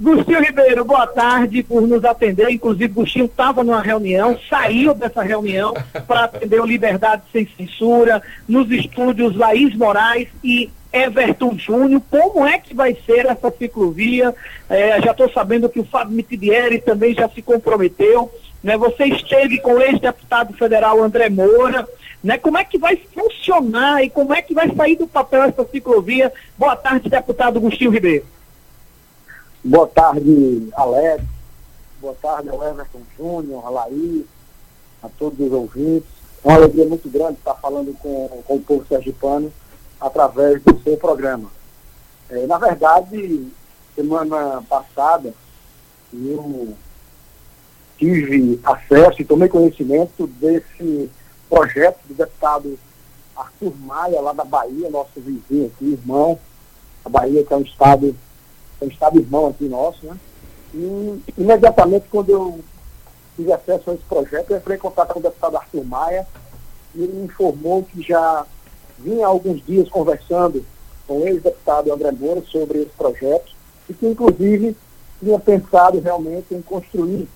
Gustinho 0.00 0.42
Ribeiro, 0.42 0.82
boa 0.82 1.06
tarde 1.06 1.62
por 1.62 1.86
nos 1.86 2.02
atender. 2.06 2.48
Inclusive, 2.48 2.88
Gustinho 2.88 3.26
estava 3.26 3.62
numa 3.62 3.82
reunião, 3.82 4.38
saiu 4.48 4.94
dessa 4.94 5.20
reunião 5.22 5.74
para 6.08 6.24
atender 6.24 6.58
o 6.58 6.64
Liberdade 6.64 7.22
Sem 7.30 7.46
Censura, 7.54 8.22
nos 8.48 8.70
estúdios 8.70 9.36
Laís 9.36 9.76
Moraes 9.76 10.28
e 10.42 10.70
Everton 10.90 11.54
Júnior. 11.58 12.00
Como 12.08 12.46
é 12.46 12.56
que 12.56 12.74
vai 12.74 12.96
ser 13.04 13.26
essa 13.26 13.50
ciclovia? 13.50 14.34
É, 14.70 15.02
já 15.02 15.10
estou 15.10 15.30
sabendo 15.30 15.68
que 15.68 15.80
o 15.80 15.84
Fábio 15.84 16.16
Mitidieri 16.16 16.80
também 16.80 17.12
já 17.12 17.28
se 17.28 17.42
comprometeu. 17.42 18.32
Né? 18.64 18.78
Você 18.78 19.04
esteve 19.04 19.58
com 19.58 19.74
o 19.74 19.82
ex-deputado 19.82 20.54
federal 20.54 21.02
André 21.02 21.28
Moura. 21.28 21.86
Né? 22.24 22.38
Como 22.38 22.56
é 22.56 22.64
que 22.64 22.78
vai 22.78 22.96
funcionar 22.96 24.02
e 24.02 24.08
como 24.08 24.32
é 24.32 24.40
que 24.40 24.54
vai 24.54 24.74
sair 24.74 24.96
do 24.96 25.06
papel 25.06 25.42
essa 25.42 25.62
ciclovia? 25.66 26.32
Boa 26.56 26.74
tarde, 26.74 27.10
deputado 27.10 27.60
Gustinho 27.60 27.90
Ribeiro. 27.90 28.24
Boa 29.62 29.86
tarde, 29.86 30.70
Alex. 30.72 31.22
Boa 32.00 32.14
tarde 32.14 32.48
ao 32.48 32.66
Everton 32.66 33.02
Júnior, 33.14 33.66
a 33.66 33.68
Laís, 33.68 34.24
a 35.02 35.08
todos 35.18 35.38
os 35.38 35.52
ouvintes. 35.52 36.08
É 36.42 36.48
uma 36.48 36.56
alegria 36.56 36.86
muito 36.86 37.10
grande 37.10 37.34
estar 37.34 37.54
falando 37.56 37.94
com, 37.98 38.42
com 38.46 38.56
o 38.56 38.62
povo 38.62 38.86
sergipano 38.88 39.52
através 40.00 40.62
do 40.62 40.80
seu 40.82 40.96
programa. 40.96 41.50
É, 42.30 42.46
na 42.46 42.56
verdade, 42.56 43.48
semana 43.94 44.62
passada, 44.66 45.34
eu 46.10 46.74
tive 47.98 48.58
acesso 48.64 49.20
e 49.20 49.26
tomei 49.26 49.50
conhecimento 49.50 50.26
desse 50.26 51.10
projeto 51.50 51.98
do 52.08 52.14
deputado 52.14 52.78
Arthur 53.36 53.76
Maia, 53.78 54.22
lá 54.22 54.32
da 54.32 54.44
Bahia, 54.44 54.88
nosso 54.88 55.20
vizinho 55.20 55.66
aqui, 55.66 55.92
irmão. 55.92 56.38
A 57.04 57.10
Bahia, 57.10 57.44
que 57.44 57.52
é 57.52 57.56
um 57.58 57.60
estado 57.60 58.16
um 58.86 58.88
estado 58.88 59.18
irmão 59.18 59.48
aqui 59.48 59.68
nosso, 59.68 60.06
né? 60.06 60.16
E 60.74 61.22
imediatamente 61.36 62.06
quando 62.10 62.30
eu 62.30 62.60
tive 63.36 63.52
acesso 63.52 63.90
a 63.90 63.94
esse 63.94 64.04
projeto, 64.04 64.50
eu 64.50 64.58
entrei 64.58 64.76
em 64.76 64.80
contato 64.80 65.12
com 65.12 65.18
o 65.18 65.22
deputado 65.22 65.56
Arthur 65.56 65.84
Maia 65.84 66.26
e 66.94 67.02
ele 67.02 67.12
me 67.12 67.24
informou 67.24 67.82
que 67.82 68.02
já 68.02 68.46
vinha 68.98 69.26
há 69.26 69.28
alguns 69.28 69.64
dias 69.64 69.88
conversando 69.88 70.64
com 71.06 71.20
o 71.20 71.26
ex-deputado 71.26 71.92
André 71.92 72.12
Moura 72.12 72.42
sobre 72.42 72.82
esse 72.82 72.90
projeto 72.90 73.52
e 73.88 73.94
que 73.94 74.06
inclusive 74.06 74.76
tinha 75.18 75.38
pensado 75.38 75.98
realmente 76.00 76.54
em 76.54 76.62
construir 76.62 77.28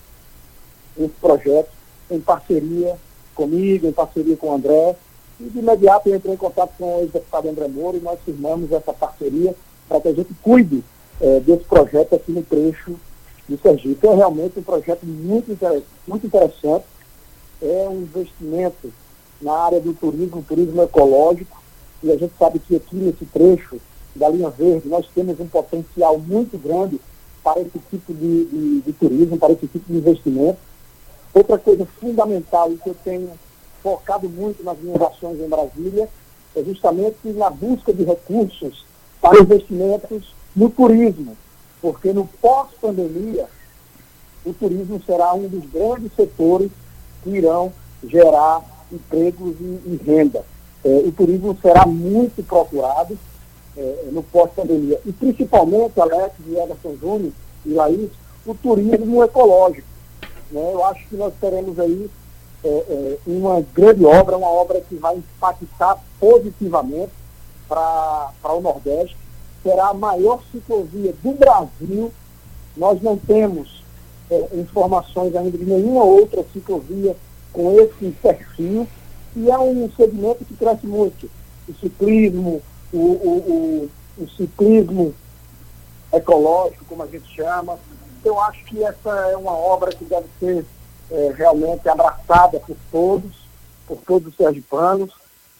esse 0.97 1.15
projeto 1.21 1.71
em 2.11 2.21
parceria 2.21 2.97
comigo, 3.35 3.87
em 3.87 3.93
parceria 3.93 4.37
com 4.37 4.49
o 4.49 4.55
André. 4.55 4.97
E 5.41 5.45
de 5.45 5.59
imediato 5.59 6.09
eu 6.09 6.17
entrei 6.17 6.35
em 6.35 6.39
contato 6.39 6.73
com 6.79 6.99
o 6.99 7.01
ex-deputado 7.01 7.49
André 7.49 7.69
Moura 7.69 7.97
e 7.97 8.01
nós 8.01 8.19
firmamos 8.25 8.71
essa 8.71 8.93
parceria 8.93 9.55
para 9.89 10.01
que 10.01 10.09
a 10.09 10.15
gente 10.15 10.33
cuide 10.43 10.85
é, 11.21 11.41
desse 11.41 11.65
projeto 11.65 12.15
aqui 12.15 12.33
no 12.33 12.43
trecho 12.43 12.97
de 13.49 13.57
Sergipe. 13.59 14.07
É 14.07 14.15
realmente 14.15 14.59
um 14.59 14.63
projeto 14.63 15.05
muito, 15.05 15.53
interessante, 15.53 15.87
muito 16.07 16.27
interessante. 16.27 16.85
É 17.63 17.89
um 17.89 18.03
investimento 18.03 18.93
na 19.41 19.53
área 19.53 19.81
do 19.81 19.93
turismo, 19.95 20.45
turismo 20.47 20.83
ecológico, 20.83 21.63
e 22.03 22.11
a 22.11 22.17
gente 22.17 22.33
sabe 22.39 22.59
que 22.59 22.77
aqui 22.77 22.97
nesse 22.97 23.25
trecho 23.27 23.81
da 24.15 24.29
linha 24.29 24.51
verde 24.51 24.89
nós 24.89 25.07
temos 25.15 25.39
um 25.41 25.47
potencial 25.47 26.19
muito 26.19 26.57
grande 26.59 27.01
para 27.43 27.61
esse 27.61 27.79
tipo 27.91 28.13
de, 28.13 28.45
de, 28.45 28.81
de 28.81 28.93
turismo, 28.93 29.37
para 29.39 29.53
esse 29.53 29.67
tipo 29.67 29.93
de 29.93 29.99
investimento. 29.99 30.59
Outra 31.33 31.59
coisa 31.59 31.87
fundamental 32.01 32.73
e 32.73 32.77
que 32.77 32.91
eu 32.91 32.97
tenho 33.05 33.31
focado 33.83 34.29
muito 34.29 34.63
nas 34.63 34.79
minhas 34.79 35.01
ações 35.03 35.41
em 35.41 35.49
Brasília 35.49 36.09
é 36.57 36.63
justamente 36.63 37.17
na 37.25 37.51
busca 37.51 37.93
de 37.93 38.05
recursos 38.05 38.87
para 39.21 39.41
investimentos 39.41 40.35
no 40.55 40.71
turismo, 40.71 41.37
porque 41.81 42.13
no 42.13 42.27
pós-pandemia, 42.41 43.47
o 44.45 44.53
turismo 44.53 45.01
será 45.05 45.35
um 45.35 45.49
dos 45.49 45.65
grandes 45.71 46.13
setores 46.15 46.71
que 47.23 47.31
irão 47.31 47.73
gerar 48.07 48.63
empregos 48.93 49.57
e, 49.61 49.65
e 49.65 50.01
renda. 50.05 50.45
É, 50.85 50.89
o 50.89 51.13
turismo 51.13 51.57
será 51.61 51.87
muito 51.87 52.43
procurado 52.43 53.19
é, 53.77 54.09
no 54.13 54.23
pós-pandemia. 54.23 55.01
E 55.05 55.13
principalmente, 55.13 56.01
Alex 56.01 56.35
Ederson 56.47 56.97
Júnior 57.01 57.33
e 57.65 57.73
Laís, 57.73 58.11
o 58.47 58.55
turismo 58.55 59.25
ecológico. 59.25 59.89
Né? 60.51 60.71
Eu 60.73 60.85
acho 60.85 61.09
que 61.09 61.17
nós 61.17 61.33
teremos 61.41 61.79
aí 61.79 62.11
é, 62.63 62.69
é 62.69 63.19
uma 63.27 63.61
grande 63.75 64.05
obra, 64.05 64.37
uma 64.37 64.49
obra 64.49 64.81
que 64.81 64.95
vai 64.97 65.17
impactar 65.17 65.99
positivamente 66.21 67.13
para 67.69 68.55
o 68.55 68.61
Nordeste 68.61 69.24
será 69.65 69.89
a 69.89 69.95
maior 69.95 70.41
ciclovia 70.53 71.13
do 71.25 71.33
Brasil. 71.33 72.13
Nós 72.77 73.03
não 73.03 73.17
temos 73.17 73.83
é, 74.31 74.49
informações 74.53 75.35
ainda 75.35 75.57
de 75.57 75.65
nenhuma 75.65 76.05
outra 76.05 76.45
ciclovia 76.53 77.17
com 77.53 77.73
esse 77.81 78.11
perfil, 78.23 78.87
e 79.35 79.51
é 79.51 79.59
um 79.59 79.91
segmento 79.97 80.45
que 80.45 80.57
cresce 80.57 80.87
muito. 80.87 81.31
O 81.69 81.75
ciclismo, 81.75 82.63
o, 82.93 82.99
o, 82.99 83.91
o, 84.19 84.23
o 84.23 84.29
ciclismo 84.37 85.15
ecológico, 86.13 86.85
como 86.85 87.03
a 87.03 87.07
gente 87.07 87.27
chama. 87.35 87.79
Eu 88.25 88.41
acho 88.41 88.65
que 88.65 88.83
essa 88.83 89.11
é 89.31 89.37
uma 89.37 89.53
obra 89.53 89.93
que 89.93 90.05
deve 90.05 90.27
ser 90.39 90.65
é, 91.11 91.35
realmente 91.37 91.89
abraçada 91.89 92.61
por 92.61 92.77
todos, 92.91 93.33
por 93.87 93.99
todos 93.99 94.29
os 94.29 94.37
sergipanos, 94.37 95.13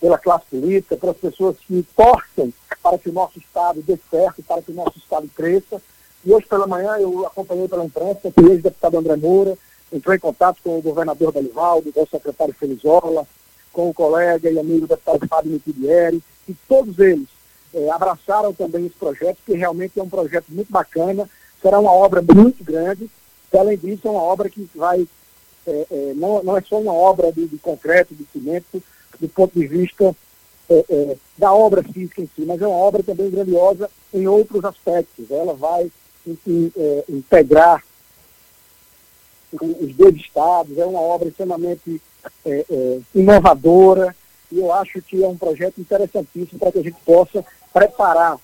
pela 0.05 0.19
classe 0.19 0.45
política, 0.51 0.99
pelas 0.99 1.17
pessoas 1.17 1.57
que 1.67 1.83
torcem 1.97 2.53
para 2.83 2.99
que 2.99 3.09
o 3.09 3.13
nosso 3.13 3.39
Estado 3.39 3.81
dê 3.81 3.99
certo, 4.11 4.43
para 4.43 4.61
que 4.61 4.71
o 4.71 4.75
nosso 4.75 4.99
Estado 4.99 5.27
cresça. 5.35 5.81
E 6.23 6.31
hoje 6.31 6.45
pela 6.47 6.67
manhã 6.67 6.99
eu 6.99 7.27
acompanhei 7.27 7.67
pela 7.67 7.87
imprensa 7.87 8.31
que 8.31 8.43
o 8.43 8.53
ex-deputado 8.53 8.99
André 8.99 9.17
Moura 9.17 9.57
entrou 9.91 10.15
em 10.15 10.19
contato 10.19 10.59
com 10.63 10.79
o 10.79 10.83
governador 10.83 11.33
Dalivaldo, 11.33 11.91
com 11.91 12.03
o 12.03 12.07
secretário 12.07 12.53
Felizola, 12.53 13.27
com 13.73 13.89
o 13.89 13.95
colega 13.95 14.51
e 14.51 14.59
amigo 14.59 14.87
deputado 14.87 15.27
Fábio 15.27 15.53
Mitidieri, 15.53 16.23
e 16.47 16.55
todos 16.69 16.99
eles 16.99 17.29
é, 17.73 17.91
abraçaram 17.91 18.53
também 18.53 18.85
esse 18.85 18.97
projeto, 18.97 19.39
que 19.47 19.55
realmente 19.55 19.99
é 19.99 20.03
um 20.03 20.09
projeto 20.11 20.49
muito 20.51 20.71
bacana, 20.71 21.27
será 21.63 21.81
uma 21.81 21.93
obra 21.93 22.21
muito 22.21 22.63
grande, 22.63 23.09
e 23.51 23.57
além 23.57 23.79
disso 23.79 24.07
é 24.07 24.11
uma 24.11 24.23
obra 24.23 24.51
que 24.51 24.69
vai, 24.75 25.09
é, 25.67 25.87
é, 25.91 26.13
não, 26.15 26.43
não 26.43 26.59
é 26.59 26.61
só 26.61 26.79
uma 26.79 26.93
obra 26.93 27.33
de, 27.33 27.47
de 27.47 27.57
concreto, 27.57 28.15
de 28.15 28.27
cimento, 28.31 28.83
do 29.21 29.29
ponto 29.29 29.59
de 29.59 29.67
vista 29.67 30.15
é, 30.69 30.85
é, 30.89 31.17
da 31.37 31.53
obra 31.53 31.83
física 31.83 32.23
em 32.23 32.31
si, 32.35 32.43
mas 32.47 32.61
é 32.61 32.67
uma 32.67 32.77
obra 32.77 33.03
também 33.03 33.31
grandiosa 33.31 33.91
em 34.13 34.27
outros 34.27 34.65
aspectos. 34.65 35.31
Ela 35.31 35.55
vai 35.55 35.91
in, 36.27 36.73
é, 36.77 37.05
integrar 37.09 37.83
os 39.53 39.95
dois 39.95 40.17
estados, 40.17 40.79
é 40.79 40.85
uma 40.85 41.01
obra 41.01 41.29
extremamente 41.29 42.01
é, 42.45 42.65
é, 42.69 43.01
inovadora 43.15 44.15
e 44.51 44.59
eu 44.59 44.73
acho 44.73 45.01
que 45.03 45.23
é 45.23 45.29
um 45.29 45.37
projeto 45.37 45.81
interessantíssimo 45.81 46.59
para 46.59 46.73
que 46.73 46.79
a 46.79 46.83
gente 46.83 46.97
possa 47.05 47.45
preparar 47.73 48.37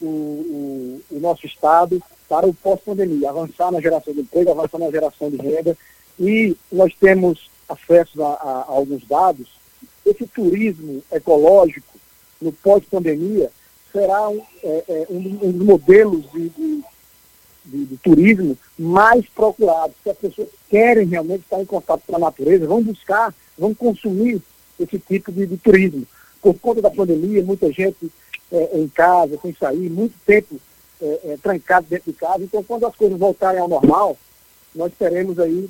o, 0.00 0.06
o, 0.06 1.00
o 1.10 1.20
nosso 1.20 1.46
estado 1.46 2.02
para 2.28 2.46
o 2.46 2.54
pós-pandemia, 2.54 3.30
avançar 3.30 3.70
na 3.70 3.80
geração 3.80 4.12
de 4.12 4.20
emprego, 4.20 4.50
avançar 4.50 4.78
na 4.78 4.90
geração 4.90 5.30
de 5.30 5.36
renda 5.36 5.76
e 6.18 6.56
nós 6.72 6.92
temos 6.98 7.50
acesso 7.68 8.22
a, 8.24 8.32
a, 8.34 8.64
a 8.68 8.72
alguns 8.72 9.06
dados 9.06 9.48
esse 10.06 10.26
turismo 10.26 11.02
ecológico 11.10 11.98
no 12.40 12.52
pós-pandemia 12.52 13.50
será 13.92 14.28
um, 14.28 14.40
é, 14.62 14.84
é, 14.88 15.06
um, 15.10 15.52
dos 15.52 15.66
modelos 15.66 16.30
de, 16.32 16.48
de, 16.50 16.84
de, 17.64 17.84
de, 17.86 17.96
turismo 17.96 18.56
mais 18.78 19.26
procurados, 19.28 19.96
que 20.02 20.10
as 20.10 20.16
pessoas 20.16 20.48
querem 20.68 21.06
realmente 21.06 21.42
estar 21.42 21.60
em 21.60 21.66
contato 21.66 22.02
com 22.06 22.14
a 22.14 22.18
natureza, 22.18 22.66
vão 22.66 22.82
buscar, 22.82 23.34
vão 23.58 23.74
consumir 23.74 24.40
esse 24.78 24.98
tipo 24.98 25.32
de, 25.32 25.46
de 25.46 25.56
turismo. 25.56 26.06
Por 26.40 26.54
conta 26.54 26.82
da 26.82 26.90
pandemia, 26.90 27.42
muita 27.42 27.72
gente 27.72 28.10
é, 28.52 28.78
em 28.78 28.86
casa, 28.88 29.38
sem 29.40 29.54
sair, 29.54 29.90
muito 29.90 30.14
tempo 30.24 30.60
é, 31.00 31.20
é, 31.24 31.36
trancado 31.42 31.86
dentro 31.88 32.12
de 32.12 32.18
casa. 32.18 32.44
Então, 32.44 32.62
quando 32.62 32.86
as 32.86 32.94
coisas 32.94 33.18
voltarem 33.18 33.60
ao 33.60 33.68
normal, 33.68 34.16
nós 34.74 34.92
teremos 34.98 35.38
aí 35.38 35.68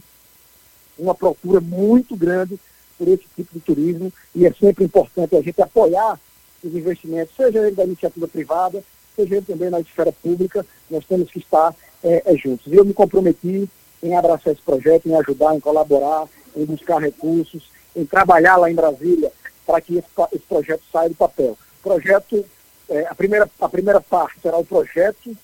uma 0.99 1.15
procura 1.15 1.61
muito 1.61 2.17
grande 2.17 2.59
por 2.99 3.09
esse 3.09 3.25
tipo 3.35 3.53
de 3.53 3.61
turismo 3.61 4.13
e 4.35 4.47
é 4.47 4.53
sempre 4.53 4.85
importante 4.85 5.37
a 5.37 5.43
gente 5.43 5.61
apoiar 5.61 6.19
os 6.63 6.75
investimentos, 6.75 7.35
seja 7.37 7.61
ele 7.61 7.77
da 7.77 7.85
iniciativa 7.85 8.27
privada, 8.27 8.83
seja 9.15 9.37
ele 9.37 9.47
também 9.47 9.71
na 9.71 9.81
esfera 9.81 10.13
pública, 10.13 10.65
nós 10.91 11.05
temos 11.05 11.31
que 11.31 11.39
estar 11.39 11.75
é, 12.03 12.23
é, 12.27 12.37
juntos. 12.37 12.73
E 12.73 12.77
eu 12.77 12.85
me 12.85 12.95
comprometi 12.95 13.69
em 14.03 14.17
abraçar 14.17 14.53
esse 14.53 14.63
projeto, 14.63 15.09
em 15.09 15.15
ajudar, 15.15 15.55
em 15.55 15.61
colaborar, 15.61 16.29
em 16.57 16.65
buscar 16.65 16.99
recursos, 16.99 17.71
em 17.95 18.05
trabalhar 18.05 18.57
lá 18.57 18.71
em 18.71 18.75
Brasília 18.75 19.33
para 19.67 19.81
que 19.81 19.97
esse, 19.97 20.09
esse, 20.33 20.45
projeto 20.47 20.83
saia 20.93 21.09
do 21.09 21.15
papel. 21.15 21.57
Projeto, 21.83 22.45
é, 22.89 23.07
a, 23.07 23.15
primeira, 23.15 23.51
a 23.61 23.69
primeira 23.69 24.01
parte 24.01 24.41
será 24.41 24.57
o 24.59 24.65
projeto 24.65 25.37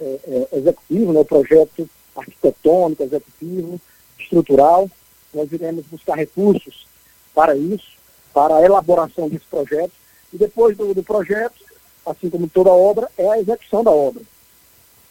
é, 0.00 0.18
é, 0.26 0.58
executivo, 0.58 1.12
né, 1.12 1.20
o 1.20 1.24
projeto 1.24 1.88
arquitetônico, 2.16 3.02
executivo, 3.02 3.80
estrutural. 4.18 4.90
Nós 5.34 5.50
iremos 5.52 5.84
buscar 5.86 6.16
recursos 6.16 6.86
para 7.36 7.54
isso, 7.54 7.92
para 8.32 8.56
a 8.56 8.62
elaboração 8.62 9.28
desse 9.28 9.44
projeto. 9.44 9.92
E 10.32 10.38
depois 10.38 10.74
do, 10.74 10.94
do 10.94 11.02
projeto, 11.02 11.62
assim 12.06 12.30
como 12.30 12.48
toda 12.48 12.70
obra, 12.70 13.08
é 13.18 13.28
a 13.28 13.38
execução 13.38 13.84
da 13.84 13.90
obra. 13.90 14.22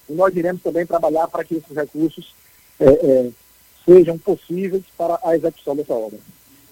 e 0.10 0.13
nós 0.13 0.36
iremos 0.36 0.63
também 0.63 0.88
trabalhar 0.88 1.27
para 1.27 1.44
que 1.44 1.56
esses 1.56 1.75
recursos 1.75 2.33
é, 2.80 2.86
é, 2.86 3.30
sejam 3.86 4.18
possíveis 4.18 4.83
para 4.98 5.19
a 5.24 5.36
execução 5.36 5.75
dessa 5.75 5.94
obra. 5.94 6.18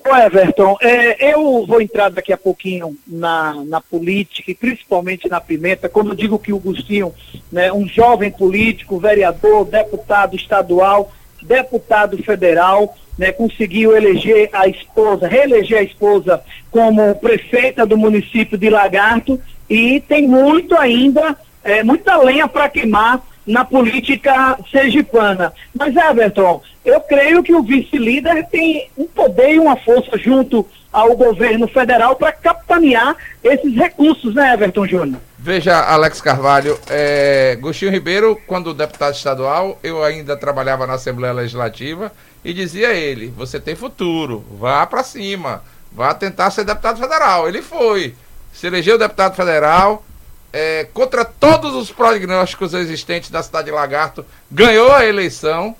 Ô 0.05 0.15
Everton, 0.15 0.75
é, 0.81 1.33
eu 1.33 1.65
vou 1.65 1.81
entrar 1.81 2.09
daqui 2.09 2.33
a 2.33 2.37
pouquinho 2.37 2.97
na, 3.07 3.63
na 3.63 3.79
política 3.79 4.51
e 4.51 4.55
principalmente 4.55 5.29
na 5.29 5.39
pimenta, 5.39 5.89
eu 5.93 6.15
digo 6.15 6.37
que 6.37 6.51
o 6.51 6.59
Gustinho, 6.59 7.13
né, 7.49 7.71
um 7.71 7.87
jovem 7.87 8.29
político, 8.29 8.99
vereador, 8.99 9.63
deputado 9.63 10.35
estadual, 10.35 11.09
deputado 11.41 12.21
federal, 12.21 12.97
né, 13.17 13.31
conseguiu 13.31 13.95
eleger 13.95 14.49
a 14.53 14.67
esposa, 14.67 15.27
reeleger 15.27 15.79
a 15.79 15.83
esposa 15.83 16.41
como 16.71 17.15
prefeita 17.15 17.85
do 17.85 17.97
município 17.97 18.57
de 18.57 18.69
Lagarto 18.69 19.39
e 19.69 20.01
tem 20.01 20.27
muito 20.27 20.75
ainda, 20.75 21.37
é, 21.63 21.83
muita 21.83 22.17
lenha 22.17 22.47
para 22.47 22.69
queimar 22.69 23.21
na 23.45 23.65
política 23.65 24.57
sergipana. 24.71 25.53
Mas, 25.77 25.95
Everton, 25.95 26.61
eu 26.83 26.99
creio 27.01 27.43
que 27.43 27.53
o 27.53 27.61
vice-líder 27.61 28.47
tem 28.47 28.89
um 28.97 29.05
poder 29.05 29.53
e 29.53 29.59
uma 29.59 29.75
força 29.75 30.17
junto 30.17 30.65
ao 30.91 31.15
governo 31.15 31.67
federal 31.67 32.15
para 32.15 32.31
capitanear 32.31 33.15
esses 33.43 33.75
recursos, 33.75 34.33
né, 34.35 34.53
Everton 34.53 34.87
Júnior? 34.87 35.19
Veja, 35.37 35.77
Alex 35.77 36.21
Carvalho, 36.21 36.79
é, 36.89 37.57
Gostinho 37.59 37.91
Ribeiro, 37.91 38.39
quando 38.47 38.73
deputado 38.73 39.13
estadual, 39.13 39.77
eu 39.83 40.03
ainda 40.03 40.37
trabalhava 40.37 40.87
na 40.87 40.93
Assembleia 40.93 41.33
Legislativa 41.33 42.11
e 42.43 42.53
dizia 42.53 42.89
a 42.89 42.93
ele: 42.93 43.27
você 43.35 43.59
tem 43.59 43.75
futuro, 43.75 44.45
vá 44.59 44.85
para 44.85 45.03
cima, 45.03 45.63
vá 45.91 46.13
tentar 46.13 46.51
ser 46.51 46.63
deputado 46.63 46.99
federal. 46.99 47.47
Ele 47.47 47.61
foi, 47.61 48.15
se 48.53 48.67
elegeu 48.67 48.97
deputado 48.97 49.35
federal, 49.35 50.03
é, 50.51 50.87
contra 50.93 51.25
todos 51.25 51.73
os 51.73 51.91
prognósticos 51.91 52.73
existentes 52.73 53.29
da 53.29 53.41
cidade 53.41 53.65
de 53.65 53.71
Lagarto, 53.71 54.25
ganhou 54.51 54.91
a 54.91 55.05
eleição 55.05 55.75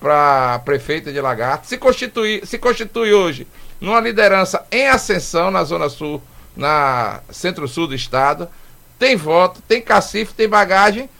para 0.00 0.58
prefeito 0.60 1.12
de 1.12 1.20
Lagarto, 1.20 1.66
se 1.66 1.78
constitui, 1.78 2.42
se 2.44 2.58
constitui 2.58 3.12
hoje 3.12 3.46
numa 3.80 4.00
liderança 4.00 4.64
em 4.70 4.88
ascensão 4.88 5.50
na 5.50 5.64
Zona 5.64 5.88
Sul, 5.88 6.22
na 6.56 7.20
Centro-Sul 7.30 7.88
do 7.88 7.94
Estado, 7.94 8.48
tem 8.98 9.16
voto, 9.16 9.60
tem 9.66 9.82
cacife, 9.82 10.32
tem 10.32 10.48
bagagem. 10.48 11.10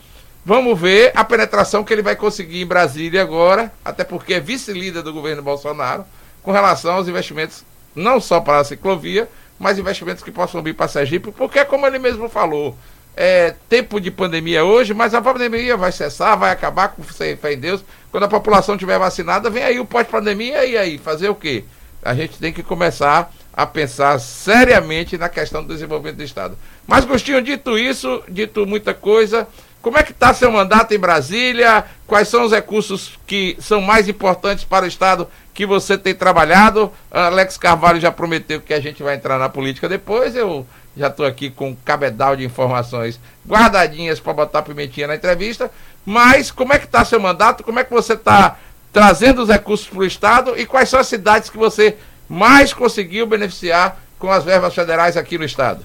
Vamos 0.46 0.78
ver 0.78 1.10
a 1.14 1.24
penetração 1.24 1.82
que 1.82 1.92
ele 1.92 2.02
vai 2.02 2.14
conseguir 2.14 2.60
em 2.60 2.66
Brasília 2.66 3.22
agora, 3.22 3.72
até 3.82 4.04
porque 4.04 4.34
é 4.34 4.40
vice-líder 4.40 5.02
do 5.02 5.12
governo 5.12 5.42
Bolsonaro, 5.42 6.04
com 6.42 6.52
relação 6.52 6.96
aos 6.96 7.08
investimentos, 7.08 7.64
não 7.94 8.20
só 8.20 8.40
para 8.40 8.58
a 8.58 8.64
ciclovia, 8.64 9.26
mais 9.58 9.78
investimentos 9.78 10.22
que 10.22 10.30
possam 10.30 10.62
vir 10.62 10.74
para 10.74 10.86
Sergipe, 10.86 11.32
porque, 11.32 11.64
como 11.64 11.86
ele 11.86 11.98
mesmo 11.98 12.28
falou, 12.28 12.76
é 13.16 13.54
tempo 13.70 13.98
de 13.98 14.10
pandemia 14.10 14.64
hoje, 14.64 14.92
mas 14.92 15.14
a 15.14 15.22
pandemia 15.22 15.78
vai 15.78 15.92
cessar, 15.92 16.36
vai 16.36 16.50
acabar 16.50 16.88
com 16.88 17.02
fé 17.02 17.38
em 17.52 17.58
Deus. 17.58 17.82
Quando 18.10 18.24
a 18.24 18.28
população 18.28 18.74
estiver 18.74 18.98
vacinada, 18.98 19.48
vem 19.48 19.62
aí 19.62 19.80
o 19.80 19.86
pós-pandemia 19.86 20.66
e 20.66 20.76
aí, 20.76 20.98
fazer 20.98 21.30
o 21.30 21.34
quê? 21.34 21.64
A 22.02 22.12
gente 22.14 22.38
tem 22.38 22.52
que 22.52 22.62
começar 22.62 23.32
a 23.50 23.64
pensar 23.64 24.18
seriamente 24.18 25.16
na 25.16 25.28
questão 25.28 25.62
do 25.62 25.72
desenvolvimento 25.72 26.16
do 26.16 26.24
Estado. 26.24 26.58
Mas, 26.86 27.04
Gostinho, 27.04 27.40
dito 27.40 27.78
isso, 27.78 28.22
dito 28.28 28.66
muita 28.66 28.92
coisa, 28.92 29.48
como 29.84 29.98
é 29.98 30.02
que 30.02 30.12
está 30.12 30.32
seu 30.32 30.50
mandato 30.50 30.94
em 30.94 30.98
Brasília? 30.98 31.84
Quais 32.06 32.26
são 32.26 32.42
os 32.42 32.52
recursos 32.52 33.18
que 33.26 33.54
são 33.60 33.82
mais 33.82 34.08
importantes 34.08 34.64
para 34.64 34.86
o 34.86 34.88
Estado 34.88 35.28
que 35.52 35.66
você 35.66 35.98
tem 35.98 36.14
trabalhado. 36.14 36.90
Alex 37.10 37.58
Carvalho 37.58 38.00
já 38.00 38.10
prometeu 38.10 38.62
que 38.62 38.72
a 38.72 38.80
gente 38.80 39.02
vai 39.02 39.14
entrar 39.14 39.38
na 39.38 39.50
política 39.50 39.86
depois. 39.86 40.34
Eu 40.34 40.66
já 40.96 41.08
estou 41.08 41.26
aqui 41.26 41.50
com 41.50 41.68
um 41.68 41.74
cabedal 41.74 42.34
de 42.34 42.46
informações 42.46 43.20
guardadinhas 43.46 44.18
para 44.18 44.32
botar 44.32 44.62
pimentinha 44.62 45.06
na 45.06 45.16
entrevista. 45.16 45.70
Mas 46.02 46.50
como 46.50 46.72
é 46.72 46.78
que 46.78 46.86
está 46.86 47.04
seu 47.04 47.20
mandato? 47.20 47.62
Como 47.62 47.78
é 47.78 47.84
que 47.84 47.92
você 47.92 48.14
está 48.14 48.56
trazendo 48.90 49.42
os 49.42 49.50
recursos 49.50 49.86
para 49.86 49.98
o 49.98 50.06
Estado? 50.06 50.58
E 50.58 50.64
quais 50.64 50.88
são 50.88 50.98
as 50.98 51.08
cidades 51.08 51.50
que 51.50 51.58
você 51.58 51.98
mais 52.26 52.72
conseguiu 52.72 53.26
beneficiar 53.26 54.00
com 54.18 54.32
as 54.32 54.44
verbas 54.44 54.74
federais 54.74 55.14
aqui 55.14 55.36
no 55.36 55.44
Estado? 55.44 55.84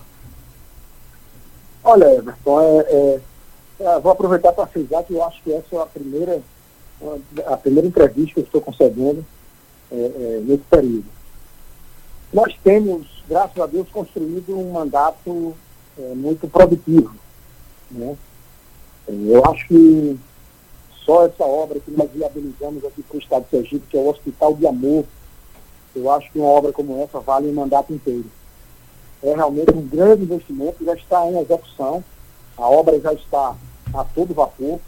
Olha, 1.83 2.05
Everton, 2.05 2.61
é, 2.61 2.93
é, 2.93 3.19
vou 4.01 4.11
aproveitar 4.11 4.51
para 4.53 4.67
frisar 4.67 5.03
que 5.03 5.13
eu 5.13 5.23
acho 5.23 5.41
que 5.41 5.53
essa 5.53 5.75
é 5.75 5.81
a 5.81 5.85
primeira, 5.85 6.41
a 7.45 7.57
primeira 7.57 7.87
entrevista 7.87 8.33
que 8.33 8.39
eu 8.41 8.43
estou 8.43 8.61
concedendo 8.61 9.25
é, 9.91 9.95
é, 9.95 10.41
nesse 10.43 10.63
período. 10.69 11.05
Nós 12.31 12.53
temos, 12.63 13.07
graças 13.27 13.57
a 13.57 13.65
Deus, 13.65 13.87
construído 13.89 14.57
um 14.57 14.71
mandato 14.71 15.55
é, 15.97 16.13
muito 16.13 16.47
produtivo. 16.47 17.15
Né? 17.89 18.15
Eu 19.07 19.43
acho 19.45 19.67
que 19.67 20.19
só 21.05 21.25
essa 21.25 21.43
obra 21.43 21.79
que 21.79 21.89
nós 21.89 22.09
viabilizamos 22.11 22.85
aqui 22.85 23.01
para 23.01 23.17
o 23.17 23.19
Estado 23.19 23.43
de 23.45 23.49
Sergipe, 23.49 23.87
que 23.89 23.97
é 23.97 23.99
o 23.99 24.09
Hospital 24.09 24.53
de 24.53 24.67
Amor, 24.67 25.05
eu 25.95 26.11
acho 26.11 26.31
que 26.31 26.37
uma 26.37 26.49
obra 26.49 26.71
como 26.71 27.01
essa 27.01 27.19
vale 27.19 27.49
o 27.49 27.53
mandato 27.53 27.91
inteiro. 27.91 28.25
É 29.23 29.33
realmente 29.33 29.71
um 29.71 29.87
grande 29.87 30.23
investimento, 30.23 30.85
já 30.85 30.93
está 30.93 31.25
em 31.25 31.39
execução, 31.39 32.03
a 32.55 32.69
obra 32.69 32.99
já 32.99 33.11
está 33.13 33.55
a 33.93 34.03
todo 34.03 34.33
vapor, 34.33 34.79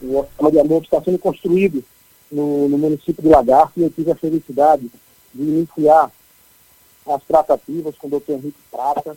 o 0.00 0.18
Hospital 0.18 0.50
de 0.50 0.60
Amor 0.60 0.82
está 0.82 1.02
sendo 1.02 1.18
construído 1.18 1.84
no, 2.30 2.68
no 2.68 2.78
município 2.78 3.22
de 3.22 3.28
Lagarto 3.28 3.72
e 3.78 3.82
eu 3.82 3.90
tive 3.90 4.10
a 4.10 4.16
felicidade 4.16 4.90
de 5.34 5.42
iniciar 5.42 6.10
as 7.06 7.22
tratativas 7.24 7.96
com 7.96 8.06
o 8.06 8.10
doutor 8.10 8.34
Henrique 8.34 8.58
Prata, 8.70 9.16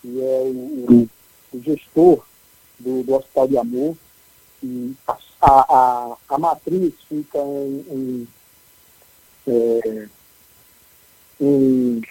que 0.00 0.20
é 0.20 0.42
o, 0.44 1.08
o, 1.52 1.62
gestor 1.62 2.24
do, 2.78 3.02
do, 3.02 3.14
Hospital 3.14 3.48
de 3.48 3.58
Amor. 3.58 3.96
E 4.62 4.94
a, 5.06 5.16
a, 5.42 6.16
a 6.28 6.38
matriz 6.38 6.94
fica 7.08 7.38
em, 7.38 7.84
em, 7.90 8.28
é, 9.48 10.08
em 11.40 12.02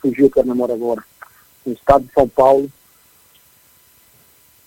fugiu 0.00 0.30
que 0.30 0.40
a 0.40 0.44
memória 0.44 0.74
agora, 0.74 1.02
no 1.64 1.72
estado 1.72 2.04
de 2.04 2.12
São 2.12 2.28
Paulo. 2.28 2.70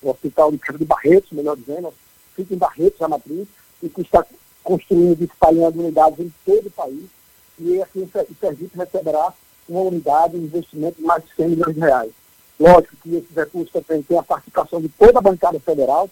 O 0.01 0.09
Hospital 0.09 0.51
de, 0.51 0.59
de 0.77 0.85
Barretos, 0.85 1.31
melhor 1.31 1.55
dizendo, 1.55 1.93
fica 2.35 2.53
em 2.53 2.57
Barretos 2.57 3.01
a 3.01 3.07
matriz, 3.07 3.47
e 3.83 3.89
que 3.89 4.01
está 4.01 4.25
construindo 4.63 5.21
e 5.21 5.25
espalhando 5.25 5.79
unidades 5.79 6.19
em 6.19 6.33
todo 6.45 6.67
o 6.67 6.71
país. 6.71 7.05
E 7.59 7.81
aqui 7.81 7.99
em 7.99 8.35
Sergipe 8.39 8.77
receberá 8.77 9.33
uma 9.67 9.81
unidade, 9.81 10.35
um 10.35 10.43
investimento 10.43 10.97
de 10.97 11.03
mais 11.03 11.23
de 11.23 11.35
100 11.35 11.49
milhões 11.49 11.75
de 11.75 11.79
reais. 11.79 12.11
Lógico 12.59 12.95
que 13.01 13.15
esses 13.15 13.35
recursos 13.35 13.71
também 13.71 14.03
têm 14.03 14.17
a 14.17 14.23
participação 14.23 14.81
de 14.81 14.89
toda 14.89 15.19
a 15.19 15.21
bancada 15.21 15.59
federal. 15.59 16.09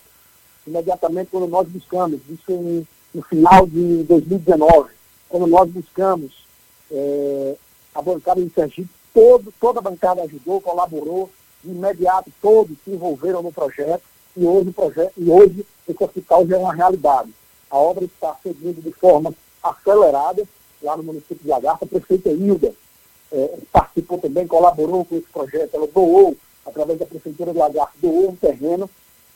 Imediatamente, 0.66 1.30
quando 1.32 1.48
nós 1.48 1.68
buscamos, 1.68 2.22
isso 2.30 2.52
em, 2.52 2.88
no 3.14 3.22
final 3.24 3.68
de 3.68 4.04
2019, 4.04 4.90
quando 5.28 5.48
nós 5.48 5.70
buscamos 5.70 6.46
é, 6.92 7.56
a 7.94 8.02
bancada 8.02 8.44
de 8.44 8.52
Sergipe, 8.52 8.90
todo, 9.14 9.54
toda 9.60 9.80
a 9.80 9.84
bancada 9.84 10.24
ajudou, 10.24 10.62
colaborou, 10.62 11.30
de 11.64 11.72
imediato 11.72 12.32
todos 12.42 12.78
se 12.84 12.92
envolveram 12.92 13.42
no 13.42 13.52
projeto 13.52 14.04
e 14.36 14.46
hoje, 14.46 14.70
o 14.70 14.74
projeto, 14.74 15.14
e 15.18 15.30
hoje 15.30 15.66
esse 15.88 16.04
hospital 16.04 16.48
já 16.48 16.56
é 16.56 16.60
uma 16.60 16.74
realidade. 16.74 17.34
A 17.70 17.78
obra 17.78 18.06
está 18.06 18.36
seguindo 18.42 18.82
de 18.82 18.92
forma 18.92 19.34
acelerada 19.62 20.44
lá 20.82 20.96
no 20.96 21.04
município 21.04 21.44
de 21.44 21.48
Lagarta. 21.48 21.86
A 21.86 21.88
prefeita 21.88 22.30
Hilda 22.30 22.74
é, 23.32 23.58
participou 23.72 24.18
também, 24.18 24.48
colaborou 24.48 25.04
com 25.06 25.18
esse 25.18 25.28
projeto. 25.28 25.74
Ela 25.74 25.88
doou, 25.88 26.36
através 26.66 27.00
da 27.00 27.06
Prefeitura 27.06 27.52
de 27.52 27.58
Lagarta, 27.58 27.94
doou 28.02 28.30
um 28.30 28.36
terreno. 28.36 28.90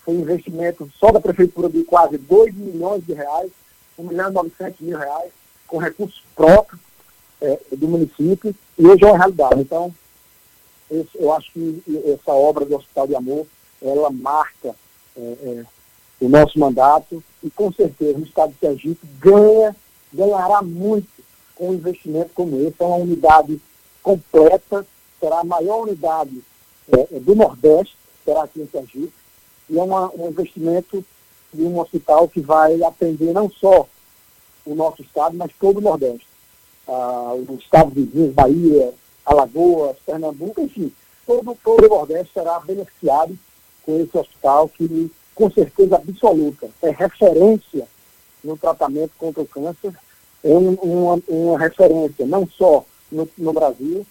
Foi 0.06 0.16
um 0.16 0.22
investimento 0.22 0.90
só 0.98 1.12
da 1.12 1.20
Prefeitura 1.20 1.70
de 1.70 1.84
quase 1.84 2.18
2 2.18 2.56
milhões 2.56 3.06
de 3.06 3.14
reais, 3.14 3.52
1 3.98 4.04
milhão 4.04 4.30
e 4.30 4.34
900 4.34 4.80
mil 4.82 4.98
reais, 4.98 5.32
com 5.68 5.78
recursos 5.78 6.24
próprios 6.36 6.80
é, 7.42 7.60
do 7.76 7.88
município. 7.88 8.56
E 8.78 8.88
hoje 8.88 9.04
é 9.04 9.08
uma 9.08 9.18
realidade. 9.18 9.62
Então, 9.62 9.94
eu 11.16 11.34
acho 11.34 11.52
que 11.52 11.84
essa 12.06 12.32
obra 12.32 12.66
do 12.66 12.76
Hospital 12.76 13.08
de 13.08 13.16
Amor, 13.16 13.48
ela 13.82 14.10
marca 14.10 14.76
é, 15.18 15.22
é 15.22 15.66
o 16.22 16.30
nosso 16.30 16.58
mandato 16.58 17.24
e 17.44 17.50
com 17.50 17.72
certeza 17.72 18.18
o 18.18 18.24
Estado 18.24 18.54
de 18.54 18.60
Sergipe 18.60 19.06
ganha, 19.20 19.76
ganhará 20.14 20.62
muito 20.62 21.08
com 21.56 21.70
um 21.70 21.74
investimento 21.74 22.32
como 22.34 22.60
esse. 22.62 22.76
É 22.80 22.86
uma 22.86 22.98
unidade 22.98 23.60
completa, 24.02 24.86
será 25.20 25.40
a 25.40 25.44
maior 25.44 25.84
unidade 25.84 26.42
é, 26.92 27.16
é, 27.16 27.20
do 27.20 27.36
Nordeste, 27.36 27.96
será 28.24 28.44
aqui 28.44 28.62
em 28.62 28.68
Sergipe, 28.68 29.14
e 29.70 29.78
é 29.78 29.84
uma, 29.84 30.12
um 30.14 30.30
investimento 30.30 31.04
de 31.54 31.64
um 31.64 31.80
hospital 31.80 32.28
que 32.28 32.42
vai 32.42 32.82
atender 32.84 33.34
não 33.34 33.50
só 33.50 33.88
o 34.66 34.76
nosso 34.76 35.02
estado, 35.02 35.36
mas 35.36 35.52
todo 35.60 35.78
o 35.78 35.82
Nordeste. 35.82 36.28
Ah, 36.88 37.34
os 37.36 37.60
estados 37.60 37.94
vizinhos, 37.94 38.34
Bahia, 38.34 38.94
Alagoas, 39.26 39.98
Pernambuco, 40.06 40.62
enfim, 40.62 40.92
todo, 41.26 41.58
todo 41.64 41.86
o 41.86 41.90
Nordeste 41.90 42.34
será 42.34 42.60
beneficiado 42.60 43.38
com 43.86 44.00
esse 44.00 44.18
hospital 44.18 44.70
que 44.70 45.12
com 45.34 45.50
certeza 45.50 45.96
absoluta, 45.96 46.70
é 46.82 46.92
referência 46.92 47.88
no 48.44 48.58
tratamento 48.58 49.12
contra 49.18 49.42
o 49.42 49.48
câncer, 49.48 49.94
é 50.44 50.50
um, 50.50 50.74
uma, 50.74 51.22
uma, 51.28 51.58
referência 51.58 52.26
não 52.26 52.48
só 52.48 52.86
no, 53.12 53.28
no, 53.38 53.54
Brasil, 53.54 54.06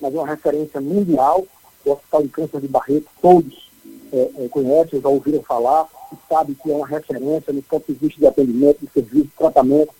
mas 0.00 0.12
uma 0.12 0.26
referência 0.26 0.80
mundial. 0.80 1.46
O 1.84 1.92
Hospital 1.92 2.22
de 2.22 2.28
Câncer 2.28 2.60
de 2.60 2.68
Barreto, 2.68 3.06
todos 3.22 3.70
é, 4.12 4.30
é, 4.36 4.48
conhecem, 4.48 5.00
já 5.00 5.08
ouviram 5.08 5.42
falar, 5.42 5.88
e 6.12 6.16
sabe 6.28 6.54
que 6.54 6.70
é 6.70 6.74
uma 6.74 6.86
referência 6.86 7.52
no 7.52 7.62
ponto 7.62 7.90
de 7.90 7.98
vista 7.98 8.20
de 8.20 8.26
atendimento, 8.26 8.84
de 8.84 8.92
serviço, 8.92 9.24
de 9.24 9.30
tratamento. 9.30 9.94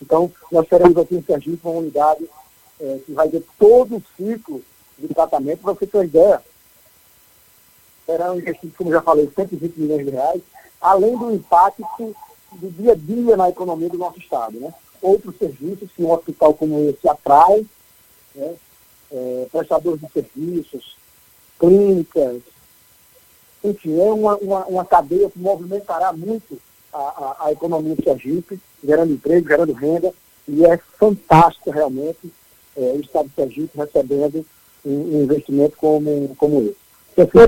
Então, 0.00 0.30
nós 0.52 0.68
teremos 0.68 0.96
aqui 0.96 1.16
em 1.16 1.22
Sergipe 1.22 1.58
uma 1.64 1.80
unidade 1.80 2.24
é, 2.80 2.98
que 3.04 3.12
vai 3.12 3.28
ter 3.28 3.42
todo 3.58 3.96
o 3.96 4.02
ciclo 4.16 4.62
de 4.98 5.08
tratamento, 5.08 5.60
para 5.60 5.72
você 5.72 5.86
ter 5.86 5.98
uma 5.98 6.04
ideia. 6.04 6.42
Serão 8.06 8.38
investidos, 8.38 8.76
como 8.76 8.90
já 8.90 9.02
falei, 9.02 9.30
120 9.34 9.76
milhões 9.76 10.04
de 10.04 10.10
reais, 10.10 10.42
além 10.80 11.16
do 11.16 11.32
impacto 11.32 11.84
do 12.52 12.70
dia 12.70 12.92
a 12.92 12.94
dia 12.94 13.36
na 13.36 13.50
economia 13.50 13.88
do 13.88 13.98
nosso 13.98 14.18
Estado. 14.18 14.58
Né? 14.58 14.72
Outros 15.02 15.36
serviços 15.36 15.90
que 15.92 16.02
um 16.02 16.12
hospital 16.12 16.54
como 16.54 16.88
esse 16.88 17.08
atrai, 17.08 17.66
né? 18.34 18.54
é, 19.12 19.46
prestadores 19.52 20.00
de 20.00 20.08
serviços, 20.10 20.96
clínicas, 21.58 22.42
enfim, 23.62 24.00
é 24.00 24.12
uma, 24.12 24.36
uma, 24.36 24.66
uma 24.66 24.84
cadeia 24.84 25.28
que 25.28 25.38
movimentará 25.38 26.12
muito 26.12 26.58
a, 26.92 26.98
a, 26.98 27.46
a 27.46 27.52
economia 27.52 27.94
de 27.94 28.04
Sergipe, 28.04 28.60
gerando 28.82 29.12
emprego, 29.12 29.48
gerando 29.48 29.72
renda, 29.72 30.12
e 30.46 30.64
é 30.64 30.78
fantástico 30.98 31.70
realmente 31.70 32.32
é, 32.78 32.92
o 32.96 33.00
Estado 33.00 33.28
de 33.28 33.34
Sergipe 33.34 33.76
recebendo 33.76 34.46
um, 34.84 35.18
um 35.18 35.22
investimento 35.24 35.76
como, 35.76 36.34
como 36.36 36.60
esse. 36.62 36.88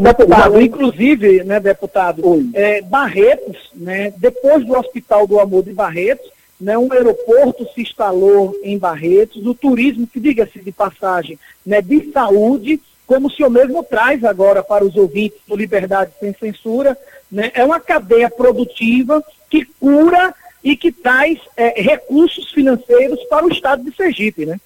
Deputado, 0.00 0.60
inclusive, 0.60 1.44
né, 1.44 1.60
deputado, 1.60 2.22
é, 2.54 2.82
Barretos, 2.82 3.56
né, 3.72 4.12
depois 4.16 4.66
do 4.66 4.76
Hospital 4.76 5.28
do 5.28 5.38
Amor 5.38 5.62
de 5.62 5.72
Barretos, 5.72 6.28
né, 6.60 6.76
um 6.76 6.92
aeroporto 6.92 7.64
se 7.72 7.82
instalou 7.82 8.52
em 8.64 8.76
Barretos, 8.76 9.46
o 9.46 9.54
turismo, 9.54 10.08
que 10.08 10.18
diga-se 10.18 10.58
de 10.58 10.72
passagem, 10.72 11.38
né, 11.64 11.80
de 11.80 12.10
saúde, 12.10 12.80
como 13.06 13.28
o 13.28 13.30
senhor 13.30 13.48
mesmo 13.48 13.84
traz 13.84 14.24
agora 14.24 14.60
para 14.60 14.84
os 14.84 14.96
ouvintes 14.96 15.38
do 15.46 15.54
Liberdade 15.54 16.10
Sem 16.18 16.34
Censura, 16.34 16.98
né, 17.30 17.52
é 17.54 17.64
uma 17.64 17.78
cadeia 17.78 18.28
produtiva 18.28 19.22
que 19.48 19.64
cura 19.64 20.34
e 20.64 20.76
que 20.76 20.90
traz 20.90 21.38
é, 21.56 21.80
recursos 21.80 22.50
financeiros 22.50 23.22
para 23.24 23.46
o 23.46 23.52
Estado 23.52 23.84
de 23.84 23.94
Sergipe, 23.96 24.44
né? 24.44 24.60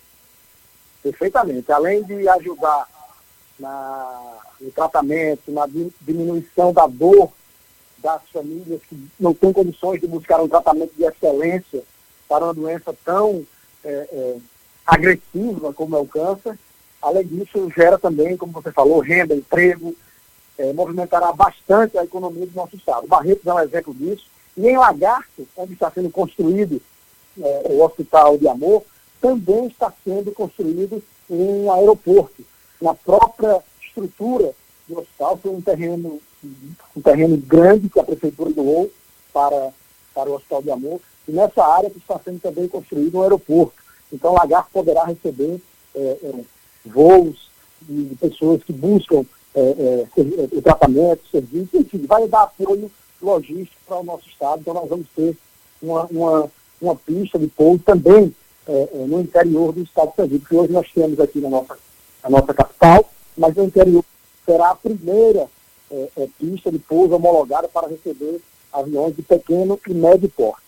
Perfeitamente. 1.05 1.71
Além 1.71 2.03
de 2.03 2.27
ajudar 2.27 2.89
na, 3.59 4.39
no 4.59 4.71
tratamento, 4.71 5.53
na 5.53 5.67
diminuição 6.01 6.73
da 6.73 6.87
dor 6.87 7.31
das 7.99 8.23
famílias 8.33 8.81
que 8.89 8.99
não 9.21 9.35
têm 9.35 9.53
condições 9.53 10.01
de 10.01 10.07
buscar 10.07 10.41
um 10.41 10.49
tratamento 10.49 10.95
de 10.97 11.05
excelência 11.05 11.83
para 12.27 12.45
uma 12.47 12.55
doença 12.55 12.95
tão 13.05 13.47
é, 13.85 13.91
é, 13.91 14.37
agressiva 14.87 15.75
como 15.75 15.95
é 15.95 16.01
o 16.01 16.07
câncer. 16.07 16.59
Além 17.03 17.27
disso, 17.27 17.71
gera 17.77 17.99
também, 17.99 18.35
como 18.35 18.53
você 18.55 18.73
falou, 18.73 19.01
renda, 19.01 19.35
emprego, 19.35 19.95
é, 20.57 20.73
movimentará 20.73 21.33
bastante 21.33 21.99
a 21.99 22.05
economia 22.05 22.47
do 22.47 22.55
nosso 22.55 22.77
estado. 22.77 23.07
Barretos 23.07 23.47
é 23.47 23.53
um 23.53 23.61
exemplo 23.61 23.93
disso. 23.93 24.25
E 24.57 24.67
em 24.67 24.79
Lagarto, 24.79 25.47
onde 25.55 25.75
está 25.75 25.91
sendo 25.91 26.09
construído 26.09 26.81
é, 27.39 27.63
o 27.69 27.83
Hospital 27.83 28.39
de 28.39 28.49
Amor, 28.49 28.85
também 29.25 29.69
está 29.69 29.91
sendo 30.05 30.31
construído 30.33 31.03
um 31.31 31.73
aeroporto. 31.73 32.45
Na 32.79 32.93
própria 32.93 33.63
estrutura 33.83 34.53
do 34.87 34.99
hospital, 34.99 35.39
foi 35.39 35.51
um 35.51 35.63
terreno, 35.63 36.21
um 36.95 37.01
terreno 37.01 37.39
grande 37.39 37.89
que 37.89 37.99
a 37.99 38.05
prefeitura 38.05 38.51
doou 38.51 38.91
para, 39.33 39.71
para 40.15 40.29
o 40.29 40.35
Hospital 40.35 40.63
de 40.63 40.71
Amor, 40.71 41.01
e 41.27 41.33
nessa 41.33 41.65
área 41.65 41.91
está 41.97 42.21
sendo 42.23 42.39
também 42.39 42.69
construído 42.69 43.17
um 43.17 43.23
aeroporto. 43.23 43.73
Então, 44.13 44.35
Lagarto 44.35 44.69
poderá 44.71 45.05
receber 45.05 45.59
é, 45.95 46.19
é, 46.23 46.33
voos 46.85 47.49
de 47.81 48.15
pessoas 48.17 48.63
que 48.63 48.75
buscam 48.75 49.25
é, 49.55 49.61
é, 49.61 50.07
é, 50.59 50.61
tratamento, 50.61 51.31
serviço, 51.31 51.79
enfim, 51.79 52.05
vai 52.07 52.29
dar 52.29 52.43
apoio 52.43 52.91
logístico 53.23 53.81
para 53.87 54.01
o 54.01 54.05
nosso 54.05 54.29
estado. 54.29 54.61
Então, 54.61 54.75
nós 54.75 54.89
vamos 54.89 55.07
ter 55.17 55.35
uma, 55.81 56.05
uma, 56.11 56.51
uma 56.79 56.95
pista 56.95 57.39
de 57.39 57.47
pouso 57.47 57.83
também 57.83 58.35
é, 58.67 58.89
é, 58.95 59.07
no 59.07 59.21
interior 59.21 59.73
do 59.73 59.83
estado 59.83 60.11
de 60.11 60.17
Sergipe, 60.17 60.47
que 60.47 60.57
hoje 60.57 60.73
nós 60.73 60.91
temos 60.93 61.21
aqui 61.21 61.41
na 61.41 61.51
nossa, 61.51 61.77
na 62.23 62.31
nossa 62.31 62.55
capital, 62.55 63.11
mas 63.37 63.55
no 63.55 63.65
interior 63.65 64.05
será 64.45 64.71
a 64.71 64.75
primeira 64.75 65.47
é, 65.91 66.09
é, 66.17 66.29
pista 66.39 66.71
de 66.71 66.79
pouso 66.79 67.15
homologada 67.15 67.69
para 67.69 67.89
receber 67.89 68.41
aviões 68.73 69.15
de 69.15 69.23
pequeno 69.23 69.79
e 69.87 69.95
médio 69.95 70.29
porte. 70.29 70.63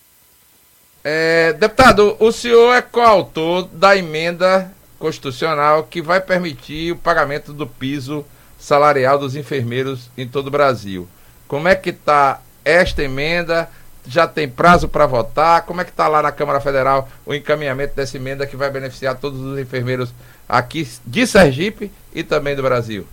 É, 1.03 1.53
deputado, 1.53 2.15
o 2.19 2.31
senhor 2.31 2.73
é 2.73 2.81
coautor 2.81 3.63
da 3.67 3.95
emenda 3.95 4.71
constitucional 4.99 5.83
que 5.83 6.01
vai 6.01 6.19
permitir 6.19 6.91
o 6.91 6.97
pagamento 6.97 7.53
do 7.53 7.67
piso 7.67 8.25
salarial 8.59 9.19
dos 9.19 9.35
enfermeiros 9.35 10.09
em 10.17 10.27
todo 10.27 10.47
o 10.47 10.51
Brasil. 10.51 11.07
Como 11.47 11.67
é 11.67 11.75
que 11.75 11.91
está 11.91 12.41
esta 12.65 13.03
emenda? 13.03 13.69
Já 14.07 14.27
tem 14.27 14.47
prazo 14.47 14.87
para 14.87 15.05
votar? 15.05 15.65
Como 15.65 15.81
é 15.81 15.83
que 15.83 15.91
está 15.91 16.07
lá 16.07 16.21
na 16.21 16.31
Câmara 16.31 16.59
Federal 16.59 17.07
o 17.25 17.33
encaminhamento 17.33 17.95
dessa 17.95 18.17
emenda 18.17 18.47
que 18.47 18.55
vai 18.55 18.69
beneficiar 18.69 19.19
todos 19.19 19.39
os 19.39 19.59
enfermeiros 19.59 20.13
aqui 20.47 20.87
de 21.05 21.27
Sergipe 21.27 21.91
e 22.13 22.23
também 22.23 22.55
do 22.55 22.63
Brasil? 22.63 23.05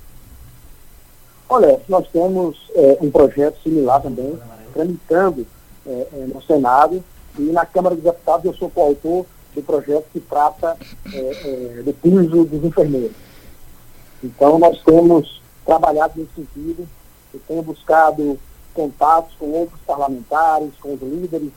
Olha, 1.48 1.80
nós 1.88 2.06
temos 2.08 2.70
é, 2.74 2.98
um 3.00 3.10
projeto 3.10 3.60
similar 3.62 4.00
também, 4.00 4.38
tramitando 4.72 5.46
é, 5.86 6.06
no 6.32 6.42
Senado 6.42 7.04
e 7.38 7.42
na 7.42 7.66
Câmara 7.66 7.94
dos 7.94 8.04
Deputados 8.04 8.44
eu 8.46 8.54
sou 8.54 8.70
coautor 8.70 9.26
do 9.54 9.62
projeto 9.62 10.06
que 10.12 10.20
trata 10.20 10.76
é, 11.12 11.82
do 11.84 11.92
piso 11.92 12.44
dos 12.44 12.64
enfermeiros. 12.64 13.16
Então 14.22 14.58
nós 14.58 14.80
temos 14.82 15.42
trabalhado 15.66 16.14
nesse 16.16 16.34
sentido, 16.34 16.88
eu 17.32 17.40
tenho 17.46 17.62
buscado 17.62 18.38
contatos 18.74 19.34
com 19.38 19.46
outros 19.46 19.80
parlamentares, 19.86 20.70
com 20.80 20.94
os 20.94 21.00
líderes, 21.00 21.52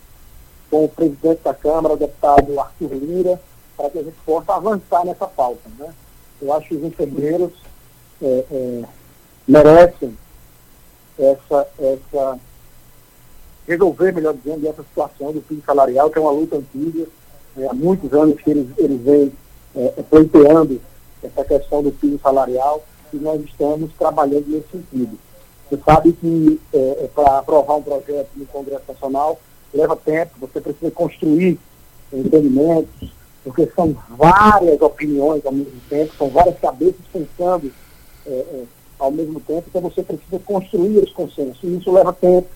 com 0.69 0.85
o 0.85 0.89
presidente 0.89 1.41
da 1.43 1.53
Câmara, 1.53 1.95
o 1.95 1.97
deputado 1.97 2.59
Arthur 2.59 2.93
Lira, 2.93 3.41
para 3.75 3.89
que 3.89 3.99
a 3.99 4.03
gente 4.03 4.17
possa 4.25 4.53
avançar 4.53 5.05
nessa 5.05 5.27
pauta. 5.27 5.69
Né? 5.77 5.93
Eu 6.41 6.53
acho 6.53 6.67
que 6.67 6.75
os 6.75 6.83
enfermeiros 6.83 7.51
é, 8.21 8.45
é, 8.51 8.83
merecem 9.47 10.17
essa, 11.17 11.67
essa 11.79 12.39
resolver, 13.67 14.13
melhor 14.13 14.33
dizendo, 14.33 14.67
essa 14.67 14.83
situação 14.83 15.31
do 15.31 15.41
piso 15.41 15.61
salarial, 15.65 16.09
que 16.09 16.17
é 16.17 16.21
uma 16.21 16.31
luta 16.31 16.57
antiga, 16.57 17.05
é, 17.57 17.67
há 17.67 17.73
muitos 17.73 18.11
anos 18.13 18.39
que 18.41 18.49
eles, 18.49 18.67
eles 18.77 19.01
vêm 19.01 19.33
é, 19.75 19.93
é 19.97 20.03
pleiteando 20.03 20.79
essa 21.23 21.43
questão 21.43 21.83
do 21.83 21.91
piso 21.91 22.19
salarial 22.19 22.83
e 23.13 23.17
nós 23.17 23.41
estamos 23.43 23.91
trabalhando 23.97 24.47
nesse 24.47 24.67
sentido. 24.69 25.17
Você 25.69 25.77
sabe 25.83 26.13
que 26.13 26.59
é, 26.73 26.77
é 27.03 27.09
para 27.13 27.39
aprovar 27.39 27.75
um 27.75 27.83
projeto 27.83 28.29
no 28.35 28.45
Congresso 28.45 28.83
Nacional 28.87 29.39
leva 29.73 29.95
tempo, 29.95 30.31
você 30.39 30.61
precisa 30.61 30.89
construir 30.91 31.59
entendimentos, 32.11 33.11
porque 33.43 33.67
são 33.75 33.95
várias 34.09 34.81
opiniões 34.81 35.45
ao 35.45 35.51
mesmo 35.51 35.79
tempo, 35.89 36.13
são 36.17 36.29
várias 36.29 36.57
cabeças 36.59 37.01
pensando 37.11 37.71
é, 38.25 38.29
é, 38.29 38.63
ao 38.99 39.11
mesmo 39.11 39.39
tempo, 39.41 39.65
então 39.67 39.81
você 39.81 40.01
precisa 40.01 40.39
construir 40.39 40.97
os 40.99 41.11
consensos. 41.11 41.61
E 41.63 41.77
isso 41.77 41.91
leva 41.91 42.13
tempo, 42.13 42.47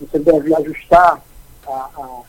você 0.00 0.18
deve 0.18 0.54
ajustar 0.54 1.22
a, 1.66 1.90
a, 1.96 2.22